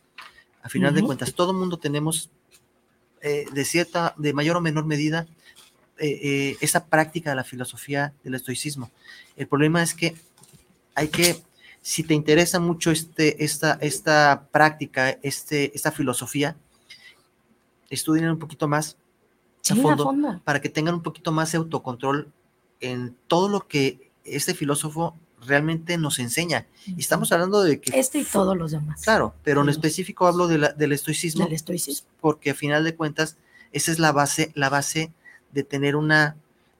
A 0.63 0.69
final 0.69 0.95
de 0.95 1.03
cuentas, 1.03 1.33
todo 1.33 1.51
mundo 1.51 1.77
tenemos 1.77 2.31
eh, 3.21 3.43
de 3.51 3.65
cierta, 3.65 4.15
de 4.17 4.31
mayor 4.31 4.55
o 4.55 4.61
menor 4.61 4.85
medida, 4.85 5.27
eh, 5.97 6.19
eh, 6.23 6.57
esa 6.61 6.85
práctica 6.85 7.31
de 7.31 7.35
la 7.35 7.43
filosofía 7.43 8.13
del 8.23 8.35
estoicismo. 8.35 8.91
El 9.35 9.49
problema 9.49 9.83
es 9.83 9.93
que 9.93 10.15
hay 10.95 11.09
que, 11.09 11.35
si 11.81 12.03
te 12.03 12.13
interesa 12.13 12.61
mucho 12.61 12.91
este, 12.91 13.43
esta, 13.43 13.77
esta 13.81 14.47
práctica, 14.53 15.17
este, 15.21 15.75
esta 15.75 15.91
filosofía, 15.91 16.55
estudien 17.91 18.29
un 18.29 18.39
poquito 18.39 18.67
más 18.67 18.97
a, 19.69 19.75
fondo, 19.75 20.41
para 20.43 20.59
que 20.59 20.69
tengan 20.69 20.95
un 20.95 21.03
poquito 21.03 21.31
más 21.31 21.51
de 21.51 21.59
autocontrol 21.59 22.31
en 22.79 23.15
todo 23.27 23.47
lo 23.47 23.67
que 23.67 24.11
este 24.25 24.55
filósofo 24.55 25.15
realmente 25.45 25.97
nos 25.97 26.19
enseña. 26.19 26.67
Y 26.85 26.99
estamos 26.99 27.31
hablando 27.31 27.61
de 27.61 27.79
que... 27.79 27.97
Este 27.99 28.19
y 28.19 28.23
todos 28.23 28.57
los 28.57 28.71
demás. 28.71 29.01
Claro, 29.01 29.35
pero 29.43 29.61
en 29.61 29.69
específico 29.69 30.27
hablo 30.27 30.47
del 30.47 30.91
estoicismo. 30.91 31.45
Del 31.45 31.53
estoicismo. 31.53 32.07
Porque 32.19 32.51
a 32.51 32.55
final 32.55 32.83
de 32.83 32.95
cuentas, 32.95 33.37
esa 33.71 33.91
es 33.91 33.99
la 33.99 34.11
base, 34.11 34.51
la 34.55 34.69
base 34.69 35.11
de 35.51 35.63
tener 35.63 35.95
una, 35.95 36.37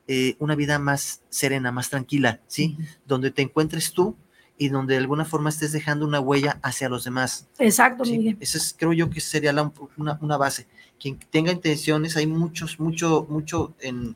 eh, 0.07 0.35
una 0.39 0.55
vida 0.55 0.79
más 0.79 1.21
serena, 1.29 1.71
más 1.71 1.89
tranquila, 1.89 2.39
¿sí? 2.47 2.77
Donde 3.05 3.31
te 3.31 3.41
encuentres 3.41 3.93
tú 3.93 4.15
y 4.57 4.69
donde 4.69 4.93
de 4.93 4.99
alguna 4.99 5.25
forma 5.25 5.49
estés 5.49 5.71
dejando 5.71 6.05
una 6.05 6.19
huella 6.19 6.59
hacia 6.61 6.87
los 6.87 7.03
demás. 7.03 7.47
Exacto, 7.57 8.05
¿sí? 8.05 8.37
Esa 8.39 8.59
es, 8.59 8.75
creo 8.77 8.93
yo 8.93 9.09
que 9.09 9.19
sería 9.19 9.51
una, 9.97 10.19
una, 10.21 10.37
base. 10.37 10.67
Quien 11.01 11.17
tenga 11.17 11.51
intenciones, 11.51 12.15
hay 12.15 12.27
muchos, 12.27 12.79
mucho, 12.79 13.25
mucho 13.27 13.73
en, 13.79 14.15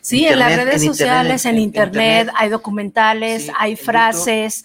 sí, 0.00 0.26
en 0.26 0.38
las 0.38 0.56
redes 0.56 0.84
sociales, 0.84 1.44
en, 1.44 1.58
internet, 1.58 2.30
hay 2.34 2.48
documentales, 2.48 3.50
hay 3.58 3.76
frases 3.76 4.64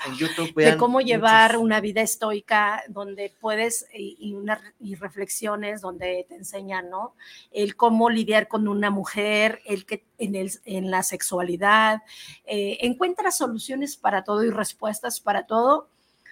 de 0.55 0.77
cómo 0.77 1.01
llevar 1.01 1.57
una 1.57 1.81
vida 1.81 2.01
estoica, 2.01 2.83
donde 2.87 3.33
puedes, 3.39 3.87
y, 3.93 4.37
y, 4.79 4.95
reflexiones 4.95 5.81
donde 5.81 6.25
te 6.29 6.35
enseñan, 6.35 6.89
¿no? 6.89 7.13
El 7.51 7.75
cómo 7.75 8.09
lidiar 8.09 8.47
con 8.47 8.67
una 8.67 8.89
mujer, 8.89 9.61
el 9.65 9.85
que 9.85 10.05
en, 10.17 10.35
el, 10.35 10.51
en 10.65 10.91
la 10.91 11.03
sexualidad, 11.03 12.03
eh, 12.45 12.77
encuentra 12.81 13.31
soluciones 13.31 13.97
para 13.97 14.23
todo 14.23 14.43
y 14.43 14.49
respuestas 14.49 15.19
para 15.19 15.45
todo, 15.45 15.89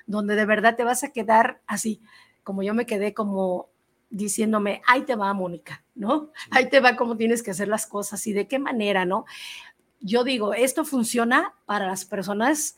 donde 0.08 0.36
de 0.36 0.46
verdad 0.46 0.76
te 0.76 0.84
vas 0.84 1.04
a 1.04 1.12
quedar 1.12 1.62
así, 1.68 2.02
como 2.44 2.64
yo 2.64 2.74
me 2.74 2.86
quedé 2.86 3.14
como 3.14 3.70
diciéndome, 4.16 4.82
ahí 4.88 5.02
te 5.02 5.16
va, 5.16 5.34
Mónica, 5.34 5.84
¿no? 5.94 6.32
Ahí 6.52 6.70
te 6.70 6.80
va 6.80 6.96
cómo 6.96 7.18
tienes 7.18 7.44
que 7.44 7.52
hacer 7.52 7.68
las 7.68 7.86
cosas 7.86 8.26
y 8.28 8.34
de 8.34 8.48
qué 8.48 8.60
manera, 8.60 9.06
¿no? 9.06 9.26
Yo 10.00 10.24
digo, 10.24 10.54
esto 10.54 10.86
funciona 10.86 11.54
para 11.66 11.88
las 11.88 12.06
personas 12.06 12.78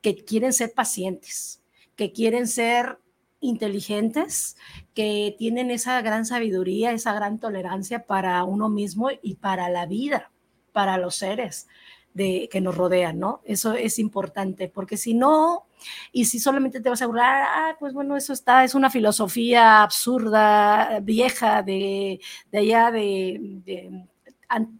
que 0.00 0.24
quieren 0.24 0.52
ser 0.52 0.72
pacientes, 0.72 1.62
que 1.96 2.12
quieren 2.12 2.46
ser 2.46 3.00
inteligentes, 3.40 4.56
que 4.94 5.34
tienen 5.38 5.70
esa 5.70 6.00
gran 6.02 6.24
sabiduría, 6.24 6.92
esa 6.92 7.12
gran 7.12 7.38
tolerancia 7.38 8.06
para 8.06 8.42
uno 8.44 8.68
mismo 8.68 9.08
y 9.22 9.36
para 9.36 9.68
la 9.68 9.86
vida, 9.86 10.30
para 10.72 10.98
los 10.98 11.16
seres 11.16 11.66
de, 12.14 12.48
que 12.50 12.60
nos 12.60 12.76
rodean, 12.76 13.18
¿no? 13.18 13.40
Eso 13.44 13.74
es 13.74 13.98
importante, 13.98 14.68
porque 14.68 14.96
si 14.96 15.14
no, 15.14 15.65
y 16.12 16.24
si 16.24 16.38
solamente 16.38 16.80
te 16.80 16.88
vas 16.88 17.02
a 17.02 17.06
burlar, 17.06 17.46
ah, 17.48 17.76
pues 17.78 17.92
bueno, 17.92 18.16
eso 18.16 18.32
está, 18.32 18.64
es 18.64 18.74
una 18.74 18.90
filosofía 18.90 19.82
absurda, 19.82 21.00
vieja, 21.00 21.62
de, 21.62 22.20
de 22.50 22.58
allá 22.58 22.90
de, 22.90 24.06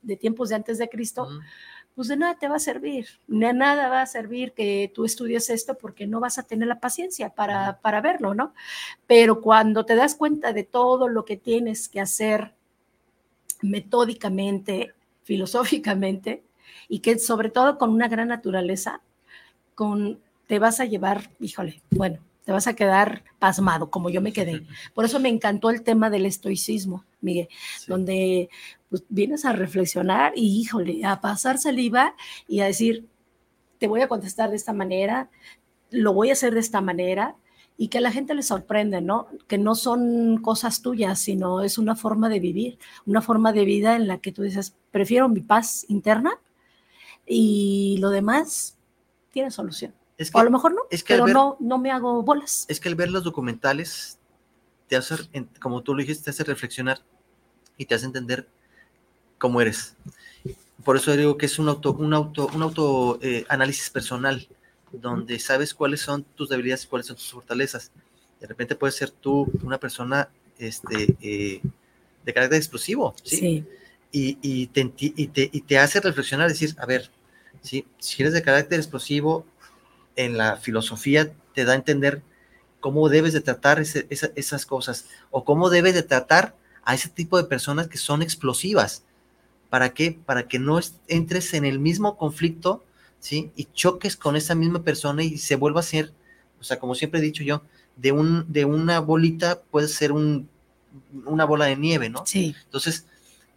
de, 0.03 0.17
tiempos 0.17 0.49
de 0.49 0.55
antes 0.55 0.79
de 0.79 0.89
Cristo, 0.89 1.29
pues 1.95 2.09
de 2.09 2.17
nada 2.17 2.39
te 2.39 2.49
va 2.49 2.57
a 2.57 2.61
servir, 2.61 3.09
de 3.27 3.53
nada 3.53 3.89
va 3.89 4.03
a 4.03 4.07
servir 4.07 4.53
que 4.53 4.93
tú 4.95 5.05
estudies 5.05 5.49
esto 5.51 5.79
porque 5.79 6.07
no 6.07 6.21
vas 6.21 6.39
a 6.39 6.43
tener 6.43 6.69
la 6.69 6.79
paciencia 6.79 7.31
para, 7.31 7.81
para 7.81 8.01
verlo, 8.01 8.35
¿no? 8.35 8.53
Pero 9.07 9.41
cuando 9.41 9.87
te 9.87 9.95
das 9.95 10.15
cuenta 10.15 10.53
de 10.53 10.65
todo 10.65 11.09
lo 11.09 11.25
que 11.25 11.37
tienes 11.37 11.89
que 11.89 12.01
hacer 12.01 12.55
metódicamente, 13.63 14.95
filosóficamente, 15.25 16.45
y 16.89 17.01
que 17.01 17.19
sobre 17.19 17.51
todo 17.51 17.79
con 17.79 17.91
una 17.91 18.09
gran 18.09 18.29
naturaleza, 18.29 19.01
con, 19.75 20.21
te 20.47 20.59
vas 20.59 20.81
a 20.81 20.85
llevar, 20.85 21.31
híjole, 21.41 21.83
bueno, 21.91 22.19
te 22.45 22.53
vas 22.53 22.67
a 22.67 22.75
quedar 22.75 23.25
pasmado, 23.39 23.91
como 23.91 24.09
yo 24.11 24.21
me 24.21 24.33
quedé. 24.33 24.67
Por 24.95 25.05
eso 25.05 25.19
me 25.19 25.29
encantó 25.29 25.71
el 25.71 25.83
tema 25.83 26.11
del 26.11 26.27
estoicismo, 26.27 27.05
Miguel, 27.21 27.49
donde 27.89 28.49
pues, 28.89 29.05
vienes 29.09 29.45
a 29.45 29.53
reflexionar 29.53 30.33
y, 30.37 30.61
híjole, 30.61 31.05
a 31.05 31.21
pasar 31.21 31.59
saliva 31.59 32.15
y 32.47 32.61
a 32.61 32.67
decir, 32.67 33.07
te 33.79 33.89
voy 33.89 34.01
a 34.01 34.09
contestar 34.09 34.51
de 34.51 34.57
esta 34.57 34.73
manera, 34.73 35.29
lo 35.91 36.13
voy 36.13 36.31
a 36.31 36.35
hacer 36.35 36.55
de 36.55 36.61
esta 36.61 36.81
manera, 36.81 37.37
y 37.79 37.89
que 37.89 37.99
a 37.99 38.01
la 38.01 38.13
gente 38.13 38.35
le 38.35 38.43
sorprende, 38.43 39.01
¿no? 39.03 39.29
Que 39.49 39.59
no 39.59 39.75
son 39.75 40.39
cosas 40.39 40.81
tuyas, 40.81 41.19
sino 41.19 41.63
es 41.63 41.79
una 41.79 41.95
forma 41.95 42.29
de 42.29 42.41
vivir, 42.41 42.79
una 43.05 43.21
forma 43.21 43.53
de 43.53 43.65
vida 43.65 43.97
en 43.97 44.09
la 44.09 44.19
que 44.19 44.33
tú 44.33 44.43
dices, 44.43 44.75
prefiero 44.91 45.29
mi 45.29 45.41
paz 45.41 45.85
interna 45.89 46.39
y 47.27 47.99
lo 48.01 48.11
demás 48.11 48.79
tiene 49.31 49.51
solución. 49.51 49.93
O 50.33 50.39
a 50.39 50.45
lo 50.45 50.51
mejor 50.51 50.73
no, 50.73 50.83
pero 51.07 51.27
no, 51.27 51.57
no 51.61 51.79
me 51.79 51.91
hago 51.91 52.23
bolas. 52.23 52.65
Es 52.69 52.81
que 52.81 52.89
al 52.89 52.95
ver 52.95 53.11
los 53.11 53.25
documentales 53.25 54.19
te 54.89 54.97
hace, 54.97 55.15
como 55.61 55.83
tú 55.83 55.95
lo 55.95 56.01
dijiste, 56.01 56.25
te 56.25 56.31
hace 56.31 56.45
reflexionar 56.45 57.01
y 57.77 57.85
te 57.85 57.95
hace 57.95 58.07
entender 58.07 58.49
como 59.39 59.61
eres. 59.61 59.95
Por 60.85 60.97
eso 60.97 61.17
digo 61.17 61.37
que 61.37 61.47
es 61.47 61.59
un 61.59 61.69
auto, 61.69 61.93
un 61.93 62.15
auto, 62.15 62.49
un 62.55 62.63
auto 62.63 63.19
eh, 63.23 63.45
análisis 63.49 63.91
personal, 63.91 64.47
donde 64.93 65.39
sabes 65.39 65.75
cuáles 65.75 66.01
son 66.01 66.23
tus 66.23 66.49
debilidades 66.49 66.85
y 66.85 66.87
cuáles 66.89 67.07
son 67.07 67.17
tus 67.17 67.31
fortalezas. 67.31 67.91
De 68.41 68.47
repente 68.47 68.77
puedes 68.77 68.95
ser 68.95 69.11
tú 69.11 69.51
una 69.63 69.79
persona 69.79 70.29
este, 70.59 71.17
eh, 71.21 71.61
de 72.25 72.33
carácter 72.33 72.59
explosivo, 72.59 73.15
¿sí? 73.23 73.65
Y, 74.13 74.39
y, 74.41 74.69
te, 74.69 74.93
y, 74.97 75.27
te, 75.27 75.51
y, 75.53 75.61
te, 75.63 75.79
hace 75.79 76.01
reflexionar, 76.01 76.49
decir, 76.49 76.75
a 76.79 76.87
ver, 76.87 77.11
¿sí? 77.61 77.87
si 77.99 78.23
eres 78.23 78.33
de 78.33 78.41
carácter 78.41 78.79
explosivo, 78.79 79.45
en 80.17 80.37
la 80.37 80.57
filosofía 80.57 81.33
te 81.55 81.65
da 81.65 81.73
a 81.73 81.77
entender 81.77 82.23
cómo 82.81 83.09
debes 83.09 83.33
de 83.33 83.41
tratar 83.41 83.81
ese, 83.81 84.07
esa, 84.11 84.31
esas 84.35 84.67
cosas 84.67 85.07
o 85.31 85.45
cómo 85.45 85.71
debes 85.71 85.95
de 85.95 86.03
tratar 86.03 86.55
a 86.85 86.95
ese 86.95 87.09
tipo 87.09 87.37
de 87.37 87.45
personas 87.45 87.89
que 87.89 87.99
son 87.99 88.23
explosivas. 88.23 89.05
¿Para 89.71 89.93
qué? 89.93 90.19
Para 90.25 90.47
que 90.47 90.59
no 90.59 90.79
entres 91.09 91.53
en 91.55 91.65
el 91.65 91.79
mismo 91.79 92.17
conflicto, 92.17 92.85
¿sí? 93.19 93.51
Y 93.57 93.65
choques 93.75 94.17
con 94.17 94.37
esa 94.37 94.55
misma 94.55 94.83
persona 94.83 95.23
y 95.23 95.39
se 95.39 95.57
vuelva 95.57 95.81
a 95.81 95.85
ser, 95.85 96.13
o 96.61 96.65
sea, 96.65 96.79
como 96.79 96.95
siempre 96.95 97.21
he 97.21 97.23
dicho 97.23 97.43
yo, 97.43 97.63
de, 97.97 98.13
un, 98.13 98.51
de 98.53 98.65
una 98.65 99.01
bolita 99.01 99.61
puede 99.63 99.89
ser 99.89 100.13
un, 100.13 100.49
una 101.25 101.45
bola 101.45 101.67
de 101.67 101.77
nieve, 101.77 102.09
¿no? 102.09 102.25
Sí. 102.25 102.55
Entonces, 102.65 103.07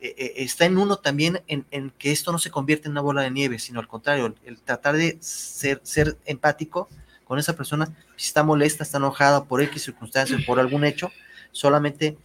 eh, 0.02 0.16
eh, 0.18 0.34
está 0.38 0.66
en 0.66 0.78
uno 0.78 0.98
también 0.98 1.42
en, 1.48 1.66
en, 1.72 1.92
que 1.92 2.12
esto 2.12 2.32
no 2.32 2.40
se 2.40 2.52
convierte 2.52 2.88
en 2.88 2.94
una 2.94 3.02
bola 3.02 3.22
de 3.22 3.32
nieve, 3.32 3.60
sino 3.60 3.80
al 3.80 3.88
contrario, 3.88 4.28
el, 4.28 4.36
el 4.46 4.60
tratar 4.60 4.96
de 4.96 5.18
ser, 5.20 5.82
ser 5.84 6.18
empático 6.26 6.88
con 7.26 7.38
esa 7.38 7.56
persona, 7.56 7.94
si 8.16 8.28
está 8.28 8.44
molesta, 8.44 8.84
está 8.84 8.98
enojada 8.98 9.44
por 9.44 9.62
X 9.62 9.84
circunstancia, 9.84 10.38
por 10.48 10.60
algún 10.60 10.84
hecho, 10.84 11.12
solamente 11.52 12.18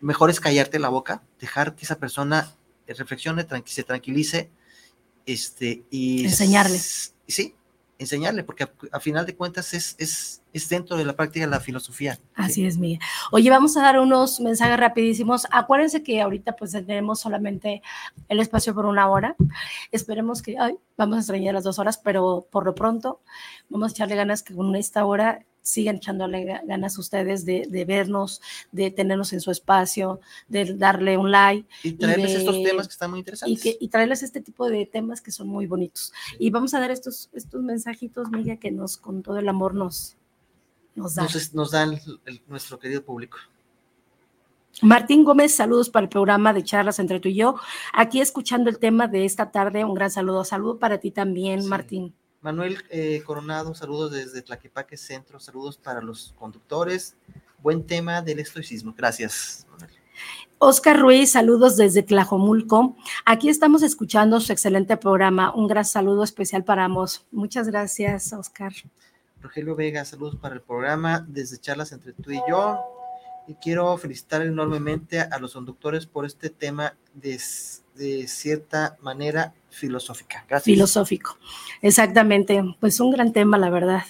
mejor 0.00 0.28
es 0.28 0.40
callarte 0.40 0.78
la 0.78 0.88
boca, 0.88 1.22
dejar 1.40 1.74
que 1.74 1.84
esa 1.84 1.98
persona 1.98 2.54
reflexione, 2.86 3.44
tranqui 3.44 3.72
se 3.72 3.84
tranquilice, 3.84 4.50
este, 5.24 5.84
y... 5.90 6.24
Enseñarle. 6.24 6.78
Sí, 6.78 7.54
enseñarle, 7.98 8.44
porque 8.44 8.68
a, 8.92 9.00
final 9.00 9.26
de 9.26 9.34
cuentas 9.34 9.74
es, 9.74 9.96
es, 9.98 10.42
es, 10.52 10.68
dentro 10.68 10.96
de 10.96 11.04
la 11.04 11.14
práctica 11.14 11.44
de 11.44 11.50
la 11.50 11.60
filosofía. 11.60 12.18
Así 12.34 12.54
¿sí? 12.54 12.66
es, 12.66 12.78
Miguel. 12.78 13.00
Oye, 13.32 13.50
vamos 13.50 13.76
a 13.76 13.82
dar 13.82 13.98
unos 13.98 14.40
mensajes 14.40 14.78
rapidísimos. 14.78 15.46
Acuérdense 15.50 16.02
que 16.02 16.20
ahorita 16.20 16.54
pues 16.56 16.72
tenemos 16.72 17.20
solamente 17.20 17.82
el 18.28 18.40
espacio 18.40 18.74
por 18.74 18.86
una 18.86 19.08
hora. 19.08 19.36
Esperemos 19.90 20.42
que, 20.42 20.56
ay, 20.58 20.76
vamos 20.96 21.16
a 21.16 21.20
extrañar 21.20 21.54
las 21.54 21.64
dos 21.64 21.78
horas, 21.78 21.98
pero 21.98 22.46
por 22.50 22.64
lo 22.64 22.74
pronto 22.74 23.20
vamos 23.68 23.90
a 23.90 23.94
echarle 23.94 24.16
ganas 24.16 24.42
que 24.42 24.54
con 24.54 24.74
esta 24.76 25.04
hora 25.04 25.44
sigan 25.68 25.96
echándole 25.96 26.60
ganas 26.64 26.98
ustedes 26.98 27.44
de, 27.44 27.66
de, 27.68 27.84
vernos, 27.84 28.40
de 28.72 28.90
tenernos 28.90 29.32
en 29.32 29.40
su 29.40 29.50
espacio, 29.50 30.20
de 30.48 30.74
darle 30.74 31.18
un 31.18 31.30
like. 31.30 31.68
Y 31.82 31.92
traerles 31.92 32.30
y 32.30 32.32
de, 32.32 32.38
estos 32.38 32.62
temas 32.62 32.88
que 32.88 32.92
están 32.92 33.10
muy 33.10 33.18
interesantes. 33.20 33.58
Y, 33.58 33.60
que, 33.60 33.76
y, 33.78 33.88
traerles 33.88 34.22
este 34.22 34.40
tipo 34.40 34.68
de 34.68 34.86
temas 34.86 35.20
que 35.20 35.30
son 35.30 35.48
muy 35.48 35.66
bonitos. 35.66 36.12
Y 36.38 36.50
vamos 36.50 36.72
a 36.74 36.80
dar 36.80 36.90
estos, 36.90 37.28
estos 37.32 37.62
mensajitos, 37.62 38.30
Miguel, 38.30 38.58
que 38.58 38.70
nos 38.70 38.96
con 38.96 39.22
todo 39.22 39.38
el 39.38 39.48
amor 39.48 39.74
nos, 39.74 40.16
nos 40.94 41.14
dan. 41.14 41.26
Nos, 41.26 41.54
nos 41.54 41.70
dan 41.70 41.92
el, 41.92 42.20
el, 42.24 42.42
nuestro 42.48 42.78
querido 42.78 43.02
público. 43.04 43.38
Martín 44.80 45.24
Gómez, 45.24 45.54
saludos 45.54 45.90
para 45.90 46.04
el 46.04 46.08
programa 46.08 46.52
de 46.52 46.62
charlas 46.62 46.98
entre 46.98 47.20
tú 47.20 47.28
y 47.28 47.34
yo. 47.34 47.56
Aquí 47.92 48.20
escuchando 48.20 48.70
el 48.70 48.78
tema 48.78 49.08
de 49.08 49.24
esta 49.24 49.50
tarde, 49.50 49.84
un 49.84 49.94
gran 49.94 50.10
saludo. 50.10 50.44
Saludo 50.44 50.78
para 50.78 50.98
ti 50.98 51.10
también, 51.10 51.62
sí. 51.62 51.68
Martín. 51.68 52.14
Manuel 52.40 52.78
eh, 52.90 53.22
Coronado, 53.24 53.74
saludos 53.74 54.12
desde 54.12 54.42
Tlaquepaque 54.42 54.96
Centro, 54.96 55.40
saludos 55.40 55.76
para 55.76 56.00
los 56.00 56.34
conductores. 56.38 57.16
Buen 57.60 57.84
tema 57.84 58.22
del 58.22 58.38
estoicismo. 58.38 58.94
Gracias, 58.96 59.66
Manuel. 59.70 59.90
Oscar 60.58 60.98
Ruiz, 60.98 61.32
saludos 61.32 61.76
desde 61.76 62.02
Tlajomulco. 62.02 62.96
Aquí 63.24 63.48
estamos 63.48 63.82
escuchando 63.82 64.40
su 64.40 64.52
excelente 64.52 64.96
programa. 64.96 65.54
Un 65.54 65.68
gran 65.68 65.84
saludo 65.84 66.24
especial 66.24 66.64
para 66.64 66.84
ambos. 66.84 67.26
Muchas 67.30 67.68
gracias, 67.68 68.32
Oscar. 68.32 68.72
Rogelio 69.40 69.76
Vega, 69.76 70.04
saludos 70.04 70.36
para 70.36 70.56
el 70.56 70.60
programa 70.60 71.24
desde 71.28 71.58
Charlas 71.58 71.92
entre 71.92 72.12
tú 72.12 72.32
y 72.32 72.40
yo. 72.48 72.78
Y 73.46 73.54
quiero 73.54 73.96
felicitar 73.98 74.42
enormemente 74.42 75.20
a 75.20 75.38
los 75.38 75.54
conductores 75.54 76.06
por 76.06 76.26
este 76.26 76.50
tema 76.50 76.94
de, 77.14 77.38
de 77.98 78.28
cierta 78.28 78.96
manera 79.02 79.52
filosófica. 79.70 80.44
Gracias. 80.48 80.64
Filosófico, 80.64 81.36
exactamente. 81.82 82.62
Pues 82.80 83.00
un 83.00 83.10
gran 83.10 83.32
tema, 83.32 83.58
la 83.58 83.70
verdad. 83.70 84.04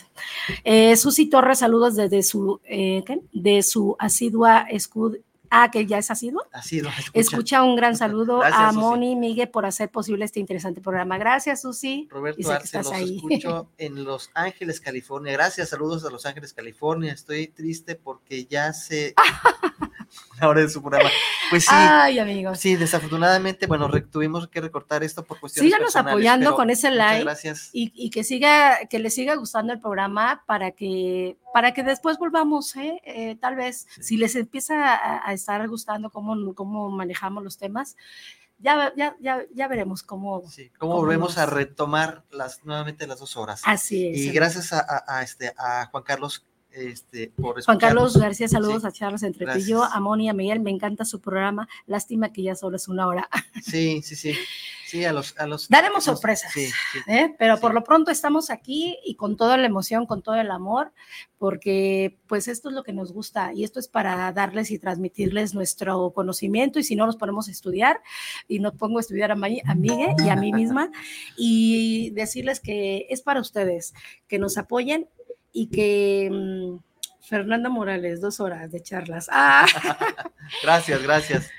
Eh, 0.64 0.96
Susi 0.96 1.26
Torres, 1.26 1.58
saludos 1.58 1.96
desde 1.96 2.22
su, 2.22 2.60
eh, 2.64 3.02
¿qué? 3.06 3.20
de 3.32 3.62
su 3.62 3.96
asidua 3.98 4.66
escud. 4.70 5.16
Ah, 5.50 5.70
que 5.70 5.86
ya 5.86 5.96
es 5.96 6.10
asiduo. 6.10 6.44
Asiduo. 6.52 6.90
Escucha. 6.90 7.20
escucha 7.20 7.62
un 7.62 7.74
gran 7.74 7.96
saludo 8.04 8.40
Gracias, 8.40 8.60
a 8.60 8.72
Moni 8.72 9.12
y 9.12 9.16
Miguel 9.16 9.48
por 9.48 9.64
hacer 9.64 9.90
posible 9.90 10.26
este 10.26 10.40
interesante 10.40 10.82
programa. 10.82 11.16
Gracias, 11.16 11.62
Susi. 11.62 12.06
Roberto 12.10 12.52
Arce, 12.52 12.76
los 12.76 12.92
ahí. 12.92 13.16
escucho 13.16 13.70
en 13.78 14.04
Los 14.04 14.30
Ángeles, 14.34 14.78
California. 14.78 15.32
Gracias, 15.32 15.70
saludos 15.70 16.04
a 16.04 16.10
Los 16.10 16.26
Ángeles, 16.26 16.52
California. 16.52 17.14
Estoy 17.14 17.46
triste 17.48 17.94
porque 17.94 18.44
ya 18.44 18.74
se 18.74 19.14
hora 20.42 20.60
de 20.60 20.68
su 20.68 20.80
programa. 20.80 21.10
Pues 21.50 21.64
sí. 21.64 21.70
Ay, 21.72 22.18
amigos. 22.18 22.58
Sí, 22.58 22.76
desafortunadamente, 22.76 23.66
bueno, 23.66 23.90
tuvimos 24.10 24.48
que 24.48 24.60
recortar 24.60 25.02
esto 25.02 25.24
por 25.24 25.40
cuestiones 25.40 25.72
Síganos 25.72 25.96
apoyando 25.96 26.54
con 26.54 26.70
ese 26.70 26.90
like. 26.90 27.24
Gracias. 27.24 27.70
Y, 27.72 27.92
y, 27.94 28.10
que 28.10 28.24
siga, 28.24 28.86
que 28.88 28.98
les 28.98 29.14
siga 29.14 29.34
gustando 29.36 29.72
el 29.72 29.80
programa 29.80 30.42
para 30.46 30.72
que, 30.72 31.36
para 31.52 31.72
que 31.72 31.82
después 31.82 32.18
volvamos, 32.18 32.76
¿eh? 32.76 33.00
Eh, 33.04 33.36
tal 33.40 33.56
vez, 33.56 33.86
sí. 33.96 34.02
si 34.02 34.16
les 34.16 34.36
empieza 34.36 34.94
a, 34.94 35.28
a, 35.28 35.32
estar 35.32 35.66
gustando 35.68 36.10
cómo, 36.10 36.54
cómo 36.54 36.90
manejamos 36.90 37.42
los 37.42 37.58
temas, 37.58 37.96
ya, 38.58 38.92
ya, 38.96 39.16
ya, 39.20 39.44
ya 39.54 39.68
veremos 39.68 40.02
cómo. 40.02 40.42
Sí, 40.48 40.70
cómo, 40.78 40.92
cómo 40.92 41.02
volvemos 41.02 41.36
nos... 41.36 41.38
a 41.38 41.46
retomar 41.46 42.24
las, 42.30 42.64
nuevamente 42.64 43.06
las 43.06 43.20
dos 43.20 43.36
horas. 43.36 43.62
Así 43.64 44.08
es. 44.08 44.18
Y 44.18 44.32
gracias 44.32 44.72
a, 44.72 44.80
a, 44.80 45.18
a 45.18 45.22
este, 45.22 45.54
a 45.56 45.86
Juan 45.86 46.02
Carlos 46.02 46.44
este, 46.78 47.32
por 47.40 47.62
Juan 47.62 47.78
Carlos 47.78 48.16
García, 48.16 48.48
saludos 48.48 48.82
sí, 48.82 48.88
a 48.88 48.92
Charles 48.92 49.22
entre 49.22 49.46
tú 49.46 49.58
y 49.58 49.64
yo, 49.64 49.82
a 49.82 50.00
Moni, 50.00 50.28
a 50.28 50.32
Miguel, 50.32 50.60
me 50.60 50.70
encanta 50.70 51.04
su 51.04 51.20
programa, 51.20 51.68
lástima 51.86 52.32
que 52.32 52.42
ya 52.42 52.54
solo 52.54 52.76
es 52.76 52.88
una 52.88 53.06
hora. 53.06 53.28
Sí, 53.62 54.02
sí, 54.02 54.14
sí, 54.14 54.34
sí, 54.86 55.04
a 55.04 55.12
los... 55.12 55.36
A 55.38 55.46
los 55.46 55.68
Daremos 55.68 55.96
los, 55.96 56.04
sorpresas, 56.04 56.52
sí, 56.52 56.66
sí, 56.66 56.98
¿eh? 57.08 57.34
pero 57.38 57.58
por 57.58 57.74
lo 57.74 57.82
pronto 57.82 58.10
estamos 58.10 58.50
aquí 58.50 58.96
y 59.04 59.16
con 59.16 59.36
toda 59.36 59.56
la 59.56 59.66
emoción, 59.66 60.06
con 60.06 60.22
todo 60.22 60.36
el 60.36 60.50
amor, 60.50 60.92
porque 61.38 62.18
pues 62.26 62.48
esto 62.48 62.68
es 62.68 62.74
lo 62.74 62.82
que 62.82 62.92
nos 62.92 63.12
gusta 63.12 63.52
y 63.52 63.64
esto 63.64 63.80
es 63.80 63.88
para 63.88 64.32
darles 64.32 64.70
y 64.70 64.78
transmitirles 64.78 65.54
nuestro 65.54 66.12
conocimiento 66.12 66.78
y 66.78 66.84
si 66.84 66.96
no 66.96 67.06
nos 67.06 67.16
ponemos 67.16 67.48
a 67.48 67.52
estudiar 67.52 68.00
y 68.46 68.58
nos 68.58 68.74
pongo 68.74 68.98
a 68.98 69.00
estudiar 69.00 69.32
a, 69.32 69.36
May, 69.36 69.60
a 69.64 69.74
Miguel 69.74 70.14
y 70.24 70.28
a 70.28 70.36
mí 70.36 70.52
misma 70.52 70.90
y 71.36 72.10
decirles 72.10 72.60
que 72.60 73.06
es 73.10 73.22
para 73.22 73.40
ustedes, 73.40 73.94
que 74.26 74.38
nos 74.38 74.58
apoyen 74.58 75.08
y 75.58 75.66
que 75.66 76.30
mmm, 76.30 76.78
Fernanda 77.20 77.68
Morales, 77.68 78.20
dos 78.20 78.38
horas 78.38 78.70
de 78.70 78.80
charlas. 78.80 79.28
¡Ah! 79.32 79.66
gracias, 80.62 81.02
gracias. 81.02 81.50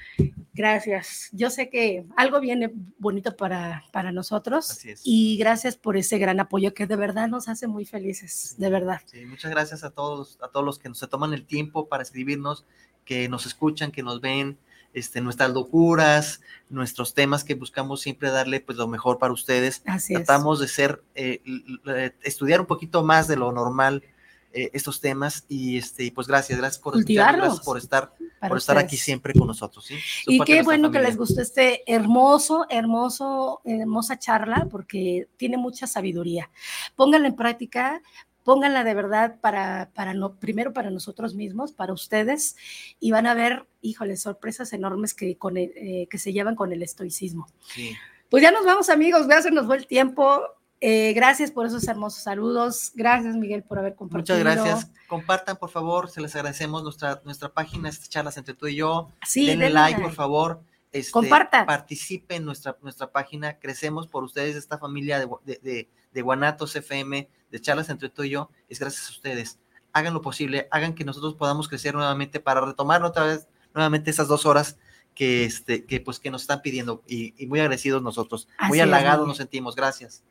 Gracias. 0.53 1.29
Yo 1.31 1.49
sé 1.49 1.69
que 1.69 2.05
algo 2.17 2.39
viene 2.39 2.71
bonito 2.97 3.35
para, 3.37 3.85
para 3.91 4.11
nosotros 4.11 4.81
y 5.03 5.37
gracias 5.37 5.77
por 5.77 5.95
ese 5.95 6.17
gran 6.17 6.39
apoyo 6.39 6.73
que 6.73 6.85
de 6.85 6.95
verdad 6.95 7.27
nos 7.27 7.47
hace 7.47 7.67
muy 7.67 7.85
felices, 7.85 8.55
de 8.57 8.69
verdad. 8.69 9.01
Sí, 9.05 9.25
muchas 9.25 9.51
gracias 9.51 9.83
a 9.83 9.91
todos, 9.91 10.37
a 10.41 10.49
todos 10.49 10.65
los 10.65 10.79
que 10.79 10.93
se 10.93 11.07
toman 11.07 11.33
el 11.33 11.45
tiempo 11.45 11.87
para 11.87 12.03
escribirnos, 12.03 12.65
que 13.05 13.29
nos 13.29 13.45
escuchan, 13.45 13.91
que 13.91 14.03
nos 14.03 14.19
ven, 14.19 14.57
este, 14.93 15.21
nuestras 15.21 15.51
locuras, 15.51 16.41
nuestros 16.69 17.13
temas 17.13 17.43
que 17.43 17.55
buscamos 17.55 18.01
siempre 18.01 18.29
darle 18.29 18.59
pues 18.59 18.77
lo 18.77 18.87
mejor 18.87 19.19
para 19.19 19.33
ustedes. 19.33 19.81
Así 19.85 20.13
Tratamos 20.13 20.59
es. 20.59 20.61
de 20.61 20.73
ser, 20.73 21.03
eh, 21.15 22.11
estudiar 22.23 22.61
un 22.61 22.67
poquito 22.67 23.03
más 23.03 23.27
de 23.27 23.35
lo 23.35 23.51
normal 23.51 24.03
eh, 24.51 24.71
estos 24.73 24.99
temas 24.99 25.45
y 25.47 25.77
este 25.77 26.11
pues 26.11 26.25
gracias, 26.25 26.57
gracias 26.57 26.81
por 26.81 27.03
gracias 27.03 27.59
por 27.59 27.77
estar 27.77 28.13
por 28.17 28.57
ustedes. 28.57 28.57
estar 28.57 28.77
aquí 28.79 28.97
siempre 28.97 29.31
con 29.31 29.45
nosotros. 29.45 29.85
¿sí? 29.85 29.95
Y 30.25 30.39
qué 30.39 30.63
bueno 30.63 30.87
familia. 30.87 31.01
que 31.01 31.07
les 31.07 31.17
gustó 31.17 31.41
este 31.41 31.83
hermoso, 31.85 32.65
hermoso, 32.67 33.61
hermosa 33.63 34.17
charla 34.17 34.67
porque 34.71 35.27
tiene 35.37 35.57
mucha 35.57 35.85
sabiduría. 35.85 36.49
Pónganla 36.95 37.27
en 37.27 37.35
práctica, 37.35 38.01
pónganla 38.49 38.83
de 38.83 38.95
verdad 38.95 39.35
para, 39.41 39.91
para 39.93 40.15
no, 40.15 40.33
primero 40.33 40.73
para 40.73 40.89
nosotros 40.89 41.35
mismos, 41.35 41.71
para 41.71 41.93
ustedes, 41.93 42.55
y 42.99 43.11
van 43.11 43.27
a 43.27 43.35
ver, 43.35 43.67
híjole, 43.83 44.17
sorpresas 44.17 44.73
enormes 44.73 45.13
que, 45.13 45.37
con 45.37 45.55
el, 45.55 45.71
eh, 45.75 46.07
que 46.09 46.17
se 46.17 46.33
llevan 46.33 46.55
con 46.55 46.73
el 46.73 46.81
estoicismo. 46.81 47.47
Sí. 47.71 47.95
Pues 48.27 48.41
ya 48.41 48.49
nos 48.49 48.65
vamos, 48.65 48.89
amigos, 48.89 49.27
ya 49.29 49.39
se 49.43 49.51
nos 49.51 49.67
fue 49.67 49.77
el 49.77 49.85
tiempo. 49.85 50.41
Eh, 50.81 51.13
gracias 51.13 51.51
por 51.51 51.67
esos 51.67 51.87
hermosos 51.87 52.23
saludos. 52.23 52.91
Gracias, 52.95 53.35
Miguel, 53.35 53.61
por 53.61 53.77
haber 53.77 53.93
compartido. 53.93 54.39
Muchas 54.39 54.55
gracias. 54.55 54.91
Compartan, 55.05 55.55
por 55.55 55.69
favor, 55.69 56.09
se 56.09 56.19
les 56.19 56.35
agradecemos 56.35 56.81
nuestra, 56.81 57.21
nuestra 57.25 57.49
página, 57.49 57.87
estas 57.87 58.09
charlas 58.09 58.35
entre 58.37 58.55
tú 58.55 58.65
y 58.65 58.77
yo. 58.77 59.11
Sí, 59.27 59.45
denle, 59.45 59.65
denle 59.65 59.79
like, 59.79 60.01
por 60.01 60.13
favor. 60.13 60.63
Este, 60.91 61.11
Compartan. 61.11 61.65
Participen 61.65 62.37
en 62.37 62.45
nuestra, 62.45 62.77
nuestra 62.81 63.11
página. 63.11 63.59
Crecemos 63.59 64.07
por 64.07 64.23
ustedes, 64.23 64.55
esta 64.55 64.77
familia 64.77 65.19
de, 65.19 65.27
de, 65.45 65.59
de, 65.61 65.89
de 66.11 66.21
Guanatos 66.21 66.75
FM, 66.75 67.29
de 67.51 67.61
charlas 67.61 67.89
entre 67.89 68.09
tú 68.09 68.23
y 68.23 68.31
yo, 68.31 68.49
es 68.67 68.79
gracias 68.79 69.07
a 69.07 69.11
ustedes. 69.11 69.59
Hagan 69.93 70.13
lo 70.13 70.21
posible, 70.21 70.67
hagan 70.71 70.93
que 70.93 71.03
nosotros 71.05 71.35
podamos 71.35 71.67
crecer 71.67 71.95
nuevamente 71.95 72.39
para 72.39 72.61
retomar 72.61 73.03
otra 73.03 73.25
vez, 73.25 73.47
nuevamente 73.73 74.11
esas 74.11 74.27
dos 74.27 74.45
horas 74.45 74.77
que, 75.15 75.45
este, 75.45 75.85
que, 75.85 75.99
pues, 75.99 76.19
que 76.19 76.31
nos 76.31 76.41
están 76.41 76.61
pidiendo 76.61 77.03
y, 77.07 77.33
y 77.41 77.47
muy 77.47 77.59
agradecidos 77.59 78.01
nosotros. 78.01 78.47
muy 78.67 78.79
Así 78.79 78.81
halagados 78.81 79.27
nos 79.27 79.37
sentimos. 79.37 79.75
Gracias. 79.75 80.23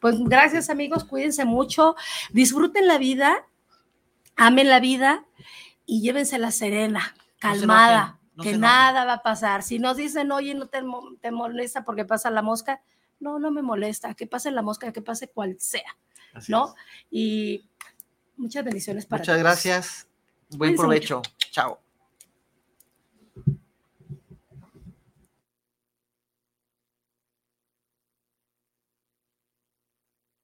Pues 0.00 0.16
gracias 0.18 0.68
amigos, 0.68 1.04
cuídense 1.04 1.44
mucho, 1.44 1.94
disfruten 2.32 2.86
la 2.86 2.98
vida, 2.98 3.46
amen 4.36 4.68
la 4.68 4.80
vida 4.80 5.24
y 5.86 6.02
llévensela 6.02 6.50
serena, 6.50 7.14
calmada, 7.38 8.18
no 8.36 8.44
que 8.44 8.56
nada 8.56 9.04
va 9.04 9.14
a 9.14 9.22
pasar. 9.22 9.62
Si 9.62 9.78
nos 9.78 9.96
dicen, 9.96 10.30
oye, 10.30 10.54
no 10.54 10.68
te, 10.68 10.82
te 11.20 11.30
molesta 11.30 11.84
porque 11.84 12.04
pasa 12.04 12.30
la 12.30 12.42
mosca, 12.42 12.82
no, 13.18 13.38
no 13.38 13.50
me 13.50 13.62
molesta, 13.62 14.14
que 14.14 14.26
pase 14.26 14.50
la 14.50 14.62
mosca, 14.62 14.92
que 14.92 15.02
pase 15.02 15.28
cual 15.28 15.56
sea, 15.58 15.96
Así 16.34 16.52
¿no? 16.52 16.68
es. 16.68 16.74
Y 17.10 17.68
muchas 18.36 18.64
bendiciones 18.64 19.06
para 19.06 19.20
Muchas 19.22 19.34
todos. 19.34 19.42
gracias. 19.42 20.06
Buen 20.50 20.76
provecho. 20.76 21.22
Chao. 21.50 21.80